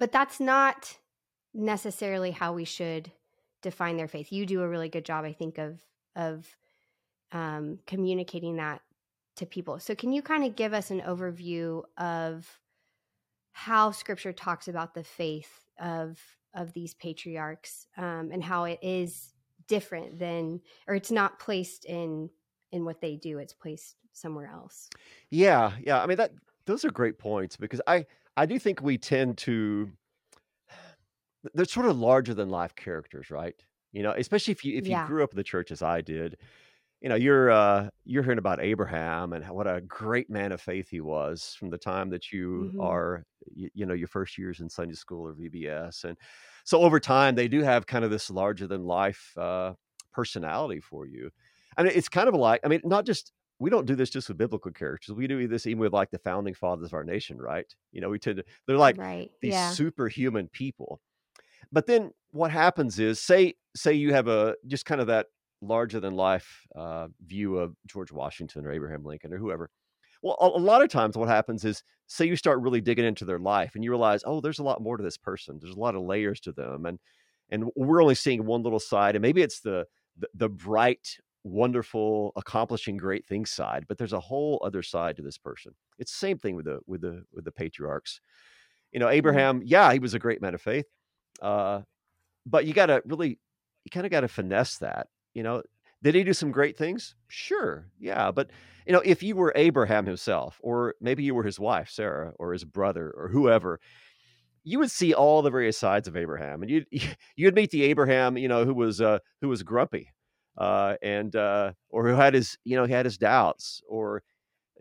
But 0.00 0.10
that's 0.10 0.40
not 0.40 0.98
necessarily 1.56 2.30
how 2.30 2.52
we 2.52 2.64
should 2.64 3.10
define 3.62 3.96
their 3.96 4.08
faith. 4.08 4.30
You 4.30 4.46
do 4.46 4.62
a 4.62 4.68
really 4.68 4.88
good 4.88 5.04
job, 5.04 5.24
I 5.24 5.32
think, 5.32 5.58
of 5.58 5.80
of 6.14 6.46
um, 7.32 7.78
communicating 7.86 8.56
that 8.56 8.80
to 9.36 9.46
people. 9.46 9.78
So, 9.80 9.94
can 9.94 10.12
you 10.12 10.22
kind 10.22 10.44
of 10.44 10.56
give 10.56 10.72
us 10.72 10.90
an 10.90 11.00
overview 11.00 11.82
of 11.98 12.46
how 13.52 13.90
Scripture 13.90 14.32
talks 14.32 14.68
about 14.68 14.94
the 14.94 15.04
faith 15.04 15.66
of 15.80 16.20
of 16.54 16.72
these 16.72 16.94
patriarchs 16.94 17.86
um, 17.96 18.30
and 18.32 18.42
how 18.42 18.64
it 18.64 18.78
is 18.82 19.34
different 19.68 20.18
than, 20.18 20.60
or 20.86 20.94
it's 20.94 21.10
not 21.10 21.38
placed 21.38 21.84
in 21.84 22.30
in 22.72 22.84
what 22.84 23.00
they 23.00 23.16
do; 23.16 23.38
it's 23.38 23.54
placed 23.54 23.96
somewhere 24.12 24.50
else. 24.52 24.88
Yeah, 25.30 25.72
yeah. 25.82 26.02
I 26.02 26.06
mean 26.06 26.18
that 26.18 26.32
those 26.66 26.84
are 26.84 26.90
great 26.90 27.18
points 27.18 27.56
because 27.56 27.80
I 27.86 28.06
I 28.36 28.46
do 28.46 28.58
think 28.58 28.82
we 28.82 28.98
tend 28.98 29.38
to 29.38 29.90
they're 31.54 31.64
sort 31.66 31.86
of 31.86 31.98
larger 31.98 32.34
than 32.34 32.48
life 32.50 32.74
characters, 32.74 33.30
right? 33.30 33.60
You 33.92 34.02
know, 34.02 34.12
especially 34.12 34.52
if 34.52 34.64
you 34.64 34.76
if 34.76 34.88
you 34.88 34.96
Yeah. 34.96 35.00
grew 35.00 35.24
up 35.24 35.32
in 35.32 35.36
the 35.36 35.44
church 35.44 35.70
as 35.70 35.82
I 35.82 36.00
did, 36.00 36.38
you 37.00 37.08
know, 37.08 37.14
you're 37.14 37.50
uh 37.50 37.90
you're 38.04 38.22
hearing 38.22 38.38
about 38.38 38.60
Abraham 38.60 39.32
and 39.32 39.44
how, 39.44 39.54
what 39.54 39.66
a 39.66 39.80
great 39.82 40.30
man 40.30 40.52
of 40.52 40.60
faith 40.60 40.88
he 40.88 41.00
was 41.00 41.54
from 41.54 41.70
the 41.70 41.78
time 41.78 42.10
that 42.10 42.32
you 42.32 42.70
Mhm. 42.70 42.76
are 42.78 43.24
you, 43.54 43.70
you 43.74 43.86
know 43.86 43.94
your 43.94 44.08
first 44.08 44.38
years 44.38 44.60
in 44.60 44.68
Sunday 44.70 44.94
school 44.94 45.26
or 45.26 45.34
VBS, 45.34 46.04
and 46.04 46.18
so 46.64 46.80
over 46.82 47.00
time 47.00 47.34
they 47.34 47.48
do 47.48 47.62
have 47.62 47.86
kind 47.86 48.04
of 48.04 48.10
this 48.10 48.30
larger 48.30 48.66
than 48.66 48.84
life 48.84 49.36
uh, 49.38 49.74
personality 50.12 50.80
for 50.80 51.06
you. 51.06 51.30
I 51.76 51.82
mean, 51.82 51.92
it's 51.94 52.08
kind 52.08 52.28
of 52.28 52.34
like 52.34 52.60
I 52.64 52.68
mean, 52.68 52.80
not 52.84 53.06
just 53.06 53.32
we 53.58 53.70
don't 53.70 53.86
do 53.86 53.94
this 53.94 54.10
just 54.10 54.28
with 54.28 54.38
biblical 54.38 54.70
characters. 54.72 55.14
We 55.14 55.26
do 55.26 55.46
this 55.48 55.66
even 55.66 55.80
with 55.80 55.92
like 55.92 56.10
the 56.10 56.18
founding 56.18 56.54
fathers 56.54 56.88
of 56.88 56.94
our 56.94 57.04
nation, 57.04 57.38
right? 57.38 57.72
You 57.92 58.00
know, 58.00 58.08
we 58.10 58.18
tend 58.18 58.38
to 58.38 58.44
they're 58.66 58.78
like 58.78 58.96
right. 58.96 59.30
these 59.40 59.56
Yeah. 59.56 59.76
superhuman 59.76 60.48
people. 60.48 61.00
But 61.72 61.86
then 61.86 62.10
what 62.30 62.50
happens 62.50 62.98
is 62.98 63.20
say 63.20 63.54
say 63.74 63.92
you 63.92 64.12
have 64.12 64.28
a 64.28 64.54
just 64.66 64.84
kind 64.84 65.00
of 65.00 65.06
that 65.08 65.26
larger 65.62 66.00
than 66.00 66.14
life 66.14 66.66
uh, 66.74 67.08
view 67.26 67.58
of 67.58 67.74
George 67.86 68.12
Washington 68.12 68.66
or 68.66 68.72
Abraham 68.72 69.04
Lincoln 69.04 69.32
or 69.32 69.38
whoever. 69.38 69.70
Well, 70.22 70.36
a, 70.40 70.46
a 70.46 70.60
lot 70.60 70.82
of 70.82 70.88
times 70.88 71.16
what 71.16 71.28
happens 71.28 71.64
is 71.64 71.82
say 72.06 72.26
you 72.26 72.36
start 72.36 72.60
really 72.60 72.80
digging 72.80 73.04
into 73.04 73.24
their 73.24 73.38
life 73.38 73.74
and 73.74 73.84
you 73.84 73.90
realize, 73.90 74.22
oh, 74.24 74.40
there's 74.40 74.58
a 74.58 74.64
lot 74.64 74.82
more 74.82 74.96
to 74.96 75.02
this 75.02 75.16
person. 75.16 75.58
There's 75.60 75.74
a 75.74 75.80
lot 75.80 75.94
of 75.94 76.02
layers 76.02 76.40
to 76.40 76.52
them, 76.52 76.86
and 76.86 76.98
and 77.50 77.70
we're 77.76 78.02
only 78.02 78.14
seeing 78.14 78.44
one 78.44 78.62
little 78.62 78.80
side, 78.80 79.14
and 79.14 79.22
maybe 79.22 79.42
it's 79.42 79.60
the 79.60 79.86
the, 80.18 80.28
the 80.34 80.48
bright, 80.48 81.18
wonderful, 81.44 82.32
accomplishing 82.36 82.96
great 82.96 83.26
things 83.26 83.50
side, 83.50 83.84
but 83.88 83.98
there's 83.98 84.14
a 84.14 84.20
whole 84.20 84.60
other 84.64 84.82
side 84.82 85.16
to 85.16 85.22
this 85.22 85.38
person. 85.38 85.74
It's 85.98 86.12
the 86.12 86.26
same 86.26 86.38
thing 86.38 86.56
with 86.56 86.64
the 86.64 86.80
with 86.86 87.02
the 87.02 87.24
with 87.32 87.44
the 87.44 87.52
patriarchs. 87.52 88.20
You 88.92 89.00
know, 89.00 89.08
Abraham, 89.08 89.62
yeah, 89.64 89.92
he 89.92 89.98
was 89.98 90.14
a 90.14 90.18
great 90.18 90.40
man 90.40 90.54
of 90.54 90.62
faith. 90.62 90.86
Uh, 91.40 91.82
but 92.44 92.66
you 92.66 92.72
got 92.72 92.86
to 92.86 93.02
really, 93.04 93.38
you 93.84 93.90
kind 93.90 94.06
of 94.06 94.12
got 94.12 94.20
to 94.20 94.28
finesse 94.28 94.78
that. 94.78 95.08
You 95.34 95.42
know, 95.42 95.62
did 96.02 96.14
he 96.14 96.24
do 96.24 96.32
some 96.32 96.52
great 96.52 96.76
things? 96.76 97.14
Sure, 97.28 97.88
yeah. 97.98 98.30
But 98.30 98.50
you 98.86 98.92
know, 98.92 99.02
if 99.04 99.22
you 99.22 99.34
were 99.36 99.52
Abraham 99.56 100.06
himself, 100.06 100.58
or 100.62 100.94
maybe 101.00 101.24
you 101.24 101.34
were 101.34 101.42
his 101.42 101.58
wife 101.58 101.90
Sarah, 101.90 102.32
or 102.38 102.52
his 102.52 102.64
brother, 102.64 103.12
or 103.16 103.28
whoever, 103.28 103.80
you 104.64 104.78
would 104.78 104.90
see 104.90 105.14
all 105.14 105.42
the 105.42 105.50
various 105.50 105.78
sides 105.78 106.08
of 106.08 106.16
Abraham, 106.16 106.62
and 106.62 106.70
you'd 106.70 106.86
you'd 107.36 107.54
meet 107.54 107.70
the 107.70 107.84
Abraham, 107.84 108.36
you 108.36 108.48
know, 108.48 108.64
who 108.64 108.74
was 108.74 109.00
uh, 109.00 109.18
who 109.40 109.48
was 109.48 109.62
grumpy, 109.62 110.12
uh, 110.58 110.96
and 111.02 111.34
uh, 111.34 111.72
or 111.90 112.08
who 112.08 112.14
had 112.14 112.34
his, 112.34 112.56
you 112.64 112.76
know, 112.76 112.84
he 112.84 112.92
had 112.92 113.06
his 113.06 113.18
doubts, 113.18 113.82
or 113.88 114.22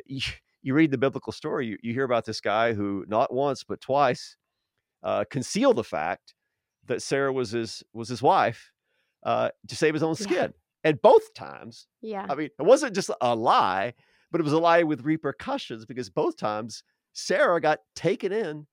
you, 0.06 0.22
you 0.62 0.74
read 0.74 0.92
the 0.92 0.98
biblical 0.98 1.32
story, 1.32 1.68
you, 1.68 1.78
you 1.82 1.94
hear 1.94 2.04
about 2.04 2.26
this 2.26 2.42
guy 2.42 2.74
who 2.74 3.06
not 3.08 3.34
once 3.34 3.64
but 3.64 3.82
twice 3.82 4.36
uh, 5.04 5.24
concealed 5.30 5.76
the 5.76 5.84
fact 5.84 6.34
that 6.88 7.02
Sarah 7.02 7.34
was 7.34 7.52
his 7.52 7.84
was 7.94 8.10
his 8.10 8.22
wife 8.22 8.72
uh, 9.24 9.50
to 9.68 9.76
save 9.76 9.94
his 9.94 10.04
own 10.04 10.16
Yeah. 10.20 10.26
skin. 10.26 10.54
And 10.84 11.02
both 11.02 11.34
times, 11.34 11.88
Yeah. 12.02 12.28
I 12.30 12.36
mean, 12.36 12.50
it 12.60 12.64
wasn't 12.64 12.94
just 12.94 13.10
a 13.22 13.36
lie, 13.36 13.94
but 14.32 14.40
it 14.40 14.44
was 14.44 14.54
a 14.54 14.60
lie 14.60 14.84
with 14.84 15.02
repercussions 15.04 15.86
because 15.86 16.10
both 16.10 16.38
times 16.38 16.84
Sarah 17.14 17.60
got 17.60 17.80
taken 17.96 18.32
in 18.32 18.68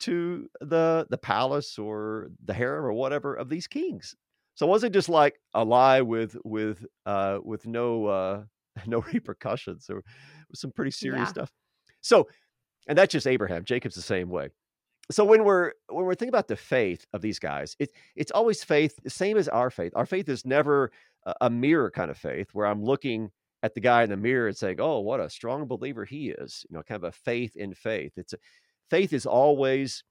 to 0.00 0.48
the 0.60 1.06
the 1.10 1.18
palace 1.18 1.78
or 1.78 2.30
the 2.44 2.54
harem 2.54 2.84
or 2.84 2.92
whatever 2.92 3.34
of 3.34 3.48
these 3.48 3.66
kings. 3.66 4.14
So 4.54 4.66
it 4.66 4.70
wasn't 4.70 4.92
just 4.94 5.08
like 5.08 5.40
a 5.54 5.64
lie 5.64 6.02
with 6.02 6.36
with 6.44 6.84
uh, 7.06 7.38
with 7.42 7.66
no 7.66 8.06
uh, 8.06 8.44
no 8.86 9.00
repercussions. 9.00 9.86
There 9.86 9.96
was 9.96 10.60
some 10.60 10.72
pretty 10.72 10.90
serious 10.90 11.28
Yeah. 11.28 11.30
stuff. 11.30 11.52
So, 12.00 12.28
and 12.88 12.98
that's 12.98 13.12
just 13.12 13.26
Abraham. 13.26 13.64
Jacob's 13.64 13.94
the 13.94 14.02
same 14.02 14.28
way 14.28 14.50
so 15.14 15.24
when 15.24 15.44
we're 15.44 15.72
when 15.88 16.04
we're 16.04 16.14
thinking 16.14 16.28
about 16.30 16.48
the 16.48 16.56
faith 16.56 17.06
of 17.12 17.22
these 17.22 17.38
guys, 17.38 17.76
it's 17.78 17.92
it's 18.16 18.30
always 18.32 18.64
faith, 18.64 18.98
the 19.02 19.10
same 19.10 19.36
as 19.36 19.48
our 19.48 19.70
faith. 19.70 19.92
Our 19.96 20.06
faith 20.06 20.28
is 20.28 20.44
never 20.46 20.92
a, 21.24 21.34
a 21.42 21.50
mirror 21.50 21.90
kind 21.90 22.10
of 22.10 22.18
faith 22.18 22.50
where 22.52 22.66
I'm 22.66 22.82
looking 22.82 23.30
at 23.62 23.74
the 23.74 23.80
guy 23.80 24.02
in 24.02 24.10
the 24.10 24.16
mirror 24.16 24.48
and 24.48 24.56
saying, 24.56 24.80
"Oh, 24.80 25.00
what 25.00 25.20
a 25.20 25.30
strong 25.30 25.66
believer 25.66 26.04
he 26.04 26.30
is." 26.30 26.64
You 26.70 26.76
know, 26.76 26.82
kind 26.82 27.02
of 27.02 27.08
a 27.08 27.12
faith 27.12 27.56
in 27.56 27.74
faith. 27.74 28.12
It's 28.16 28.32
a, 28.32 28.38
faith 28.90 29.12
is 29.12 29.26
always 29.26 30.04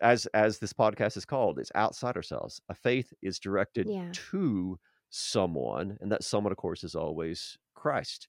as 0.00 0.26
as 0.26 0.58
this 0.58 0.72
podcast 0.72 1.16
is 1.16 1.24
called, 1.24 1.58
it's 1.58 1.72
outside 1.74 2.16
ourselves. 2.16 2.60
A 2.68 2.74
faith 2.74 3.12
is 3.22 3.38
directed 3.38 3.86
Yeah. 3.88 4.12
to 4.12 4.78
someone, 5.10 5.98
and 6.00 6.10
that 6.10 6.24
someone, 6.24 6.52
of 6.52 6.58
course, 6.58 6.82
is 6.84 6.94
always 6.94 7.56
Christ. 7.74 8.28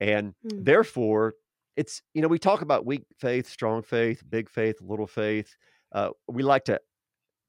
And 0.00 0.34
Mm. 0.44 0.64
therefore, 0.64 1.34
it's 1.76 2.02
you 2.14 2.22
know 2.22 2.28
we 2.28 2.38
talk 2.38 2.62
about 2.62 2.86
weak 2.86 3.04
faith, 3.18 3.48
strong 3.48 3.82
faith, 3.82 4.22
big 4.28 4.48
faith, 4.50 4.80
little 4.80 5.06
faith. 5.06 5.56
Uh, 5.92 6.10
we 6.28 6.42
like 6.42 6.64
to 6.66 6.80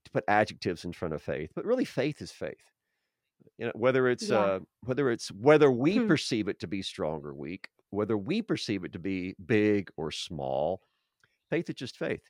to 0.06 0.12
put 0.12 0.24
adjectives 0.28 0.86
in 0.86 0.94
front 0.94 1.14
of 1.14 1.22
faith, 1.22 1.52
but 1.56 1.66
really, 1.66 1.86
faith 1.86 2.22
is 2.22 2.32
faith. 2.32 2.72
You 3.58 3.68
know, 3.68 3.72
whether 3.76 4.08
it's 4.08 4.30
Yeah. 4.30 4.32
uh, 4.32 4.60
whether 4.82 5.10
it's 5.10 5.30
whether 5.32 5.72
we 5.72 6.00
Hmm. 6.00 6.08
perceive 6.08 6.48
it 6.48 6.60
to 6.60 6.68
be 6.68 6.82
strong 6.82 7.24
or 7.26 7.34
weak, 7.34 7.70
whether 7.90 8.18
we 8.18 8.42
perceive 8.42 8.84
it 8.84 8.94
to 8.94 9.00
be 9.00 9.36
big 9.46 9.90
or 9.98 10.12
small, 10.12 10.82
faith 11.50 11.70
is 11.70 11.76
just 11.76 11.98
faith. 11.98 12.24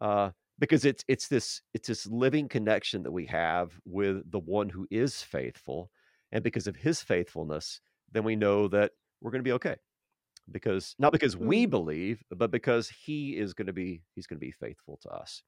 Uh, 0.00 0.32
because 0.58 0.84
it's 0.84 1.04
it's 1.08 1.28
this 1.28 1.62
it's 1.74 1.88
this 1.88 2.06
living 2.06 2.48
connection 2.48 3.02
that 3.02 3.12
we 3.12 3.26
have 3.26 3.80
with 3.84 4.30
the 4.30 4.38
one 4.40 4.68
who 4.70 4.86
is 4.90 5.22
faithful, 5.22 5.90
and 6.32 6.44
because 6.44 6.66
of 6.66 6.76
his 6.76 7.02
faithfulness, 7.02 7.80
then 8.12 8.24
we 8.24 8.36
know 8.36 8.68
that 8.68 8.92
we're 9.20 9.30
going 9.30 9.40
to 9.44 9.48
be 9.48 9.52
okay. 9.52 9.76
Because 10.50 10.94
not 10.98 11.12
because 11.12 11.36
we 11.36 11.66
Mm. 11.66 11.70
believe, 11.70 12.22
but 12.30 12.50
because 12.50 12.88
he 12.88 13.36
is 13.36 13.52
going 13.52 13.66
to 13.66 13.72
be 13.72 14.02
he's 14.14 14.26
going 14.28 14.38
to 14.38 14.46
be 14.46 14.52
faithful 14.52 14.96
to 15.02 15.08
us. 15.10 15.42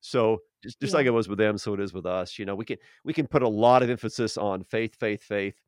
So 0.00 0.38
just 0.62 0.80
just 0.80 0.92
Yeah. 0.92 0.98
like 0.98 1.06
it 1.06 1.10
was 1.10 1.28
with 1.28 1.38
them, 1.38 1.58
so 1.58 1.74
it 1.74 1.80
is 1.80 1.92
with 1.92 2.06
us. 2.06 2.38
You 2.38 2.46
know, 2.46 2.54
we 2.54 2.64
can 2.64 2.78
we 3.04 3.12
can 3.12 3.26
put 3.26 3.42
a 3.42 3.48
lot 3.48 3.82
of 3.82 3.90
emphasis 3.90 4.38
on 4.38 4.64
faith, 4.64 4.94
faith, 4.96 5.22
faith, 5.22 5.60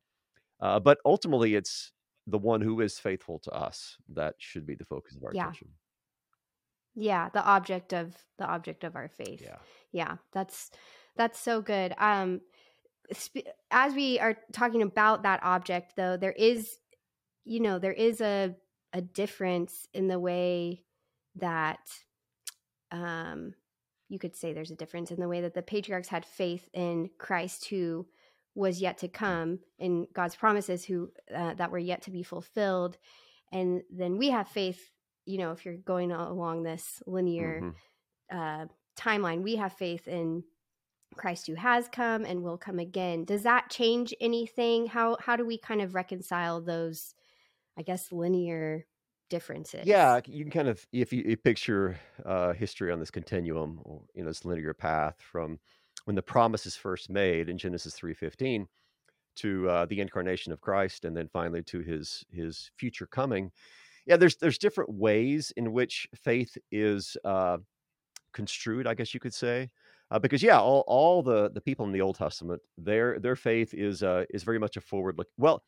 uh, 0.59 0.79
but 0.79 0.97
ultimately 1.05 1.53
it's 1.53 1.91
the 2.25 2.39
one 2.39 2.61
who 2.61 2.81
is 2.81 2.97
faithful 2.97 3.37
to 3.39 3.51
us 3.51 3.97
that 4.09 4.35
should 4.39 4.65
be 4.65 4.75
the 4.75 4.85
focus 4.85 5.15
of 5.15 5.23
our 5.23 5.33
Yeah. 5.35 5.43
attention. 5.43 5.69
Yeah. 6.95 7.29
The 7.29 7.43
object 7.43 7.93
of 7.93 8.15
the 8.37 8.45
object 8.45 8.83
of 8.83 8.95
our 8.95 9.07
faith. 9.09 9.41
Yeah. 9.41 9.57
Yeah. 9.91 10.17
That's 10.31 10.71
that's 11.15 11.39
so 11.39 11.61
good. 11.61 11.93
Um, 11.99 12.41
sp- 13.13 13.45
as 13.69 13.93
we 13.93 14.19
are 14.19 14.37
talking 14.51 14.81
about 14.81 15.23
that 15.23 15.41
object, 15.43 15.95
though, 15.95 16.17
there 16.17 16.31
is, 16.31 16.79
you 17.45 17.59
know, 17.59 17.77
there 17.77 17.93
is 17.93 18.21
a 18.21 18.55
a 18.93 19.01
difference 19.01 19.87
in 19.93 20.07
the 20.07 20.19
way 20.19 20.83
that 21.35 21.89
um, 22.91 23.55
you 24.07 24.19
could 24.19 24.35
say 24.35 24.53
there's 24.53 24.71
a 24.71 24.75
difference 24.75 25.11
in 25.11 25.19
the 25.19 25.27
way 25.27 25.41
that 25.41 25.55
the 25.55 25.61
patriarchs 25.61 26.07
had 26.07 26.25
faith 26.25 26.69
in 26.73 27.09
Christ 27.17 27.67
who 27.69 28.05
was 28.55 28.79
yet 28.79 28.99
to 28.99 29.07
come 29.07 29.59
in 29.79 30.07
God's 30.13 30.35
promises 30.35 30.85
who 30.85 31.11
uh, 31.35 31.55
that 31.55 31.71
were 31.71 31.79
yet 31.79 32.03
to 32.03 32.11
be 32.11 32.21
fulfilled. 32.21 32.97
And 33.51 33.81
then 33.91 34.17
we 34.17 34.29
have 34.29 34.47
faith 34.47 34.91
you 35.25 35.37
know 35.37 35.51
if 35.51 35.65
you're 35.65 35.77
going 35.77 36.11
along 36.11 36.63
this 36.63 37.01
linear 37.07 37.61
mm-hmm. 37.61 38.37
uh, 38.37 38.65
timeline 38.99 39.41
we 39.41 39.55
have 39.55 39.73
faith 39.73 40.07
in 40.07 40.43
Christ 41.15 41.47
who 41.47 41.55
has 41.55 41.87
come 41.87 42.25
and 42.25 42.43
will 42.43 42.57
come 42.57 42.79
again. 42.79 43.25
Does 43.25 43.43
that 43.43 43.69
change 43.69 44.13
anything? 44.19 44.87
How 44.87 45.17
how 45.19 45.35
do 45.35 45.45
we 45.45 45.57
kind 45.57 45.81
of 45.81 45.95
reconcile 45.95 46.61
those 46.61 47.13
i 47.77 47.81
guess 47.81 48.11
linear 48.11 48.85
differences. 49.29 49.85
Yeah, 49.85 50.19
you 50.27 50.43
can 50.43 50.51
kind 50.51 50.67
of 50.67 50.85
if 50.91 51.11
you, 51.11 51.23
you 51.25 51.37
picture 51.37 51.99
uh, 52.23 52.53
history 52.53 52.91
on 52.91 52.99
this 52.99 53.09
continuum, 53.09 53.79
or, 53.83 54.01
you 54.13 54.21
know, 54.21 54.29
this 54.29 54.45
linear 54.45 54.75
path 54.75 55.15
from 55.19 55.59
when 56.05 56.15
the 56.15 56.21
promise 56.21 56.67
is 56.67 56.75
first 56.75 57.09
made 57.09 57.49
in 57.49 57.57
Genesis 57.57 57.95
three 57.95 58.13
fifteen 58.13 58.67
to 59.37 59.67
uh, 59.69 59.85
the 59.87 59.99
incarnation 59.99 60.53
of 60.53 60.61
Christ, 60.61 61.05
and 61.05 61.17
then 61.17 61.27
finally 61.27 61.63
to 61.63 61.79
his 61.79 62.23
his 62.31 62.69
future 62.77 63.07
coming. 63.07 63.51
Yeah, 64.05 64.17
there's 64.17 64.35
there's 64.37 64.59
different 64.59 64.91
ways 64.93 65.51
in 65.57 65.71
which 65.71 66.07
faith 66.13 66.55
is 66.71 67.17
uh, 67.25 67.57
construed, 68.33 68.85
I 68.85 68.93
guess 68.93 69.13
you 69.13 69.19
could 69.19 69.33
say. 69.33 69.69
Uh, 70.11 70.19
because 70.19 70.43
yeah, 70.43 70.59
all, 70.59 70.83
all 70.85 71.23
the, 71.23 71.49
the 71.49 71.61
people 71.61 71.87
in 71.87 71.91
the 71.91 72.01
Old 72.01 72.17
Testament, 72.17 72.61
their 72.77 73.17
their 73.19 73.35
faith 73.35 73.73
is 73.73 74.03
uh, 74.03 74.25
is 74.29 74.43
very 74.43 74.59
much 74.59 74.77
a 74.77 74.81
forward 74.81 75.17
look. 75.17 75.29
Well, 75.37 75.63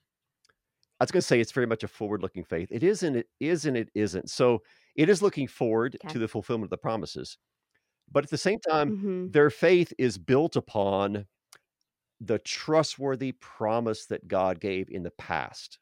I 1.00 1.04
was 1.04 1.12
going 1.12 1.22
to 1.22 1.28
say 1.28 1.40
it's 1.40 1.52
very 1.52 1.68
much 1.68 1.84
a 1.84 1.88
forward-looking 1.88 2.46
faith. 2.46 2.70
It 2.72 2.84
is 2.84 3.04
and 3.04 3.18
it 3.18 3.28
is 3.40 3.66
and 3.66 3.76
it 3.76 3.90
isn't. 3.94 4.30
So 4.30 4.62
it 4.96 5.10
is 5.10 5.22
looking 5.22 5.48
forward 5.48 5.98
okay. 6.04 6.14
to 6.14 6.20
the 6.20 6.28
fulfillment 6.28 6.68
of 6.68 6.70
the 6.70 6.78
promises, 6.78 7.38
but 8.12 8.24
at 8.24 8.30
the 8.30 8.38
same 8.38 8.60
time, 8.60 8.92
mm-hmm. 8.92 9.32
their 9.32 9.50
faith 9.50 9.92
is 9.98 10.18
built 10.18 10.56
upon 10.56 11.26
the 12.22 12.40
trustworthy 12.40 13.34
promise 13.34 14.06
that 14.06 14.28
God 14.28 14.62
gave 14.62 14.90
in 14.90 15.04
the 15.04 15.12
past. 15.12 15.80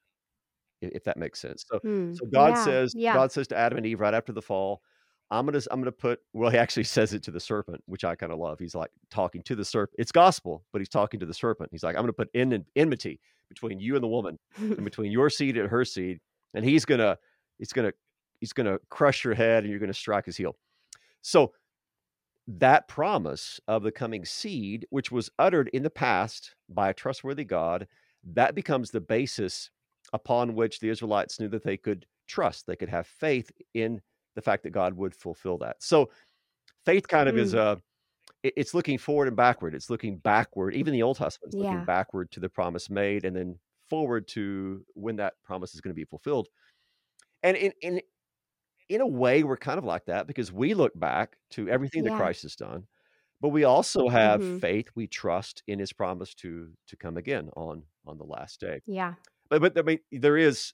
If 0.81 1.05
that 1.05 1.15
makes 1.15 1.39
sense. 1.39 1.63
So, 1.71 1.79
mm, 1.79 2.13
so 2.13 2.25
God 2.25 2.55
yeah, 2.55 2.65
says, 2.65 2.93
yeah. 2.93 3.13
God 3.13 3.31
says 3.31 3.47
to 3.49 3.57
Adam 3.57 3.77
and 3.77 3.87
Eve 3.87 4.01
right 4.01 4.13
after 4.13 4.33
the 4.33 4.41
fall, 4.41 4.81
I'm 5.31 5.45
gonna 5.45 5.61
I'm 5.71 5.79
gonna 5.79 5.91
put 5.91 6.19
well 6.33 6.49
he 6.49 6.57
actually 6.57 6.83
says 6.95 7.13
it 7.13 7.23
to 7.23 7.31
the 7.31 7.39
serpent 7.39 7.81
which 7.85 8.03
I 8.03 8.15
kind 8.15 8.31
of 8.31 8.39
love 8.39 8.59
he's 8.59 8.75
like 8.75 8.91
talking 9.09 9.41
to 9.43 9.55
the 9.55 9.65
serpent 9.65 9.95
it's 9.97 10.11
gospel 10.11 10.63
but 10.71 10.79
he's 10.79 10.89
talking 10.89 11.19
to 11.19 11.25
the 11.25 11.33
serpent 11.33 11.69
he's 11.71 11.83
like 11.83 11.95
I'm 11.95 12.03
gonna 12.03 12.13
put 12.13 12.29
in 12.33 12.65
enmity 12.75 13.19
between 13.49 13.79
you 13.79 13.95
and 13.95 14.03
the 14.03 14.07
woman 14.07 14.37
and 14.57 14.83
between 14.83 15.11
your 15.11 15.29
seed 15.29 15.57
and 15.57 15.69
her 15.69 15.85
seed 15.85 16.19
and 16.53 16.65
he's 16.65 16.85
gonna 16.85 17.17
he's 17.57 17.73
gonna 17.73 17.91
he's 18.39 18.53
gonna 18.53 18.77
crush 18.89 19.23
your 19.23 19.33
head 19.33 19.63
and 19.63 19.71
you're 19.71 19.79
gonna 19.79 19.93
strike 19.93 20.25
his 20.25 20.37
heel 20.37 20.55
so 21.21 21.53
that 22.47 22.87
promise 22.87 23.59
of 23.67 23.83
the 23.83 23.91
coming 23.91 24.25
seed 24.25 24.85
which 24.89 25.11
was 25.11 25.29
uttered 25.39 25.69
in 25.73 25.83
the 25.83 25.89
past 25.89 26.55
by 26.69 26.89
a 26.89 26.93
trustworthy 26.93 27.45
God 27.45 27.87
that 28.33 28.55
becomes 28.55 28.91
the 28.91 29.01
basis 29.01 29.69
upon 30.11 30.55
which 30.55 30.79
the 30.79 30.89
Israelites 30.89 31.39
knew 31.39 31.47
that 31.49 31.63
they 31.63 31.77
could 31.77 32.05
trust 32.27 32.67
they 32.67 32.75
could 32.75 32.89
have 32.89 33.07
faith 33.07 33.51
in 33.73 34.01
the 34.35 34.41
fact 34.41 34.63
that 34.63 34.71
God 34.71 34.93
would 34.95 35.13
fulfill 35.15 35.57
that. 35.59 35.77
So 35.79 36.09
faith 36.85 37.07
kind 37.07 37.29
of 37.29 37.35
mm. 37.35 37.39
is 37.39 37.53
a 37.53 37.81
it's 38.43 38.73
looking 38.73 38.97
forward 38.97 39.29
and 39.29 39.37
backward. 39.37 39.73
It's 39.73 39.89
looking 39.89 40.17
backward. 40.17 40.75
Even 40.75 40.93
the 40.93 41.03
Old 41.03 41.17
Testament 41.17 41.53
is 41.53 41.59
yeah. 41.59 41.71
looking 41.71 41.85
backward 41.85 42.31
to 42.31 42.39
the 42.39 42.49
promise 42.49 42.89
made 42.89 43.23
and 43.25 43.35
then 43.35 43.57
forward 43.89 44.27
to 44.29 44.85
when 44.95 45.15
that 45.17 45.33
promise 45.43 45.73
is 45.73 45.81
going 45.81 45.93
to 45.93 45.99
be 45.99 46.05
fulfilled. 46.05 46.49
And 47.41 47.55
in 47.55 47.71
in 47.81 48.01
in 48.89 49.01
a 49.01 49.07
way, 49.07 49.43
we're 49.43 49.57
kind 49.57 49.77
of 49.77 49.85
like 49.85 50.05
that 50.05 50.27
because 50.27 50.51
we 50.51 50.73
look 50.73 50.97
back 50.97 51.37
to 51.51 51.69
everything 51.69 52.03
yeah. 52.03 52.11
that 52.11 52.17
Christ 52.17 52.43
has 52.43 52.55
done, 52.55 52.85
but 53.41 53.49
we 53.49 53.63
also 53.63 54.09
have 54.09 54.41
mm-hmm. 54.41 54.59
faith. 54.59 54.87
We 54.95 55.07
trust 55.07 55.63
in 55.67 55.79
His 55.79 55.93
promise 55.93 56.33
to 56.35 56.69
to 56.87 56.97
come 56.97 57.17
again 57.17 57.49
on 57.55 57.83
on 58.05 58.17
the 58.17 58.25
last 58.25 58.59
day. 58.59 58.81
Yeah, 58.85 59.13
but 59.49 59.61
but 59.61 59.77
I 59.77 59.81
mean, 59.83 59.99
there 60.11 60.37
is 60.37 60.73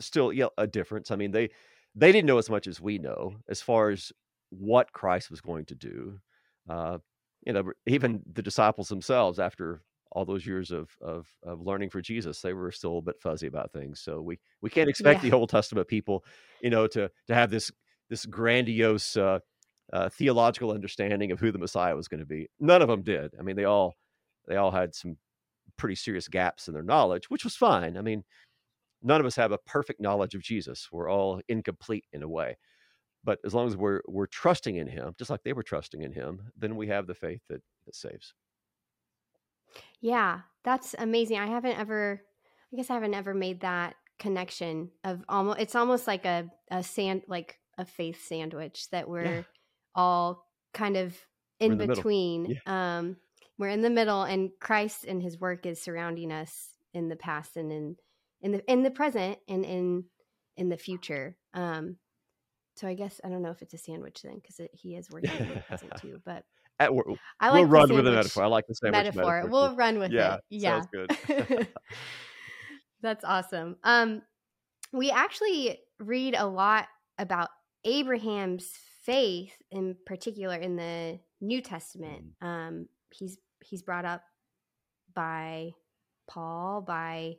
still 0.00 0.32
yeah, 0.32 0.48
a 0.56 0.66
difference. 0.66 1.10
I 1.10 1.16
mean, 1.16 1.30
they 1.30 1.50
they 1.94 2.12
didn't 2.12 2.26
know 2.26 2.38
as 2.38 2.48
much 2.48 2.66
as 2.66 2.80
we 2.80 2.98
know 2.98 3.36
as 3.48 3.60
far 3.60 3.90
as 3.90 4.12
what 4.50 4.92
Christ 4.92 5.30
was 5.30 5.40
going 5.40 5.66
to 5.66 5.74
do. 5.74 6.20
Uh, 6.68 6.98
you 7.44 7.52
know, 7.52 7.72
even 7.86 8.22
the 8.32 8.42
disciples 8.42 8.88
themselves, 8.88 9.38
after 9.38 9.82
all 10.12 10.24
those 10.24 10.46
years 10.46 10.70
of, 10.70 10.90
of 11.00 11.26
of 11.42 11.60
learning 11.60 11.90
for 11.90 12.00
Jesus, 12.00 12.40
they 12.40 12.52
were 12.52 12.70
still 12.70 12.98
a 12.98 13.02
bit 13.02 13.20
fuzzy 13.20 13.46
about 13.46 13.72
things. 13.72 14.00
So 14.00 14.20
we 14.20 14.38
we 14.60 14.70
can't 14.70 14.90
expect 14.90 15.24
yeah. 15.24 15.30
the 15.30 15.36
Old 15.36 15.48
Testament 15.48 15.88
people, 15.88 16.24
you 16.60 16.70
know, 16.70 16.86
to 16.88 17.10
to 17.26 17.34
have 17.34 17.50
this 17.50 17.72
this 18.10 18.26
grandiose 18.26 19.16
uh, 19.16 19.38
uh, 19.92 20.08
theological 20.10 20.70
understanding 20.70 21.32
of 21.32 21.40
who 21.40 21.50
the 21.50 21.58
Messiah 21.58 21.96
was 21.96 22.08
going 22.08 22.20
to 22.20 22.26
be. 22.26 22.48
None 22.60 22.82
of 22.82 22.88
them 22.88 23.02
did. 23.02 23.32
I 23.38 23.42
mean, 23.42 23.56
they 23.56 23.64
all 23.64 23.94
they 24.46 24.56
all 24.56 24.70
had 24.70 24.94
some 24.94 25.16
pretty 25.76 25.94
serious 25.94 26.28
gaps 26.28 26.68
in 26.68 26.74
their 26.74 26.82
knowledge, 26.82 27.30
which 27.30 27.44
was 27.44 27.56
fine. 27.56 27.96
I 27.96 28.02
mean, 28.02 28.24
none 29.02 29.20
of 29.20 29.26
us 29.26 29.36
have 29.36 29.52
a 29.52 29.58
perfect 29.58 30.00
knowledge 30.00 30.34
of 30.34 30.42
Jesus. 30.42 30.88
We're 30.92 31.10
all 31.10 31.40
incomplete 31.48 32.04
in 32.12 32.22
a 32.22 32.28
way. 32.28 32.56
But 33.24 33.38
as 33.44 33.54
long 33.54 33.68
as 33.68 33.76
we're 33.76 34.02
we're 34.08 34.26
trusting 34.26 34.76
in 34.76 34.86
him, 34.86 35.14
just 35.18 35.30
like 35.30 35.42
they 35.44 35.52
were 35.52 35.62
trusting 35.62 36.02
in 36.02 36.12
him, 36.12 36.50
then 36.56 36.76
we 36.76 36.88
have 36.88 37.06
the 37.06 37.14
faith 37.14 37.40
that, 37.48 37.62
that 37.86 37.94
saves. 37.94 38.34
Yeah, 40.00 40.40
that's 40.64 40.94
amazing. 40.98 41.38
I 41.38 41.46
haven't 41.46 41.78
ever 41.78 42.22
I 42.72 42.76
guess 42.76 42.90
I 42.90 42.94
haven't 42.94 43.14
ever 43.14 43.34
made 43.34 43.60
that 43.60 43.94
connection 44.18 44.90
of 45.04 45.24
almost 45.28 45.60
it's 45.60 45.74
almost 45.74 46.06
like 46.06 46.24
a, 46.24 46.50
a 46.70 46.82
sand 46.82 47.22
like 47.28 47.58
a 47.78 47.84
faith 47.84 48.24
sandwich 48.26 48.90
that 48.90 49.08
we're 49.08 49.24
yeah. 49.24 49.42
all 49.94 50.46
kind 50.74 50.96
of 50.96 51.16
in, 51.60 51.80
in 51.80 51.88
between. 51.88 52.58
Yeah. 52.66 52.98
Um 52.98 53.16
we're 53.58 53.68
in 53.68 53.82
the 53.82 53.90
middle 53.90 54.22
and 54.22 54.50
Christ 54.60 55.04
and 55.04 55.22
his 55.22 55.38
work 55.38 55.66
is 55.66 55.80
surrounding 55.80 56.32
us 56.32 56.70
in 56.94 57.08
the 57.08 57.16
past 57.16 57.56
and 57.56 57.72
in 57.72 57.96
in 58.40 58.52
the 58.52 58.70
in 58.70 58.82
the 58.82 58.90
present 58.90 59.38
and 59.48 59.64
in 59.64 60.04
in 60.56 60.68
the 60.68 60.76
future. 60.76 61.36
Um, 61.54 61.96
so 62.74 62.88
I 62.88 62.94
guess 62.94 63.20
I 63.24 63.28
don't 63.28 63.42
know 63.42 63.50
if 63.50 63.62
it's 63.62 63.74
a 63.74 63.78
sandwich 63.78 64.22
then 64.22 64.36
because 64.36 64.60
he 64.72 64.96
is 64.96 65.10
working 65.10 65.30
in 65.38 65.48
the 65.48 65.60
present 65.68 65.92
too. 66.00 66.20
But 66.24 66.44
At, 66.80 66.90
I 67.40 67.50
like 67.50 67.60
we'll 67.60 67.66
run 67.66 67.94
with 67.94 68.04
the 68.04 68.12
metaphor. 68.12 68.44
I 68.44 68.46
like 68.46 68.66
the 68.66 68.74
sandwich 68.74 69.04
metaphor. 69.04 69.24
metaphor 69.24 69.50
we'll 69.50 69.76
run 69.76 69.98
with 69.98 70.12
yeah, 70.12 70.36
it. 70.36 70.40
Yeah, 70.50 70.82
good. 70.92 71.68
That's 73.02 73.24
awesome. 73.24 73.76
Um, 73.84 74.22
we 74.92 75.10
actually 75.10 75.80
read 75.98 76.34
a 76.36 76.46
lot 76.46 76.86
about 77.18 77.48
Abraham's 77.84 78.70
faith, 79.02 79.52
in 79.70 79.96
particular 80.06 80.56
in 80.56 80.76
the 80.76 81.18
New 81.40 81.60
Testament. 81.60 82.24
Mm. 82.42 82.46
Um, 82.46 82.88
he's 83.10 83.38
he's 83.60 83.82
brought 83.82 84.04
up 84.04 84.22
by 85.14 85.72
Paul, 86.28 86.80
by 86.80 87.36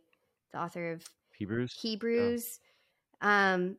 the 0.51 0.59
author 0.59 0.91
of 0.91 1.03
Hebrews. 1.35 1.73
Hebrews. 1.81 2.59
Um, 3.21 3.77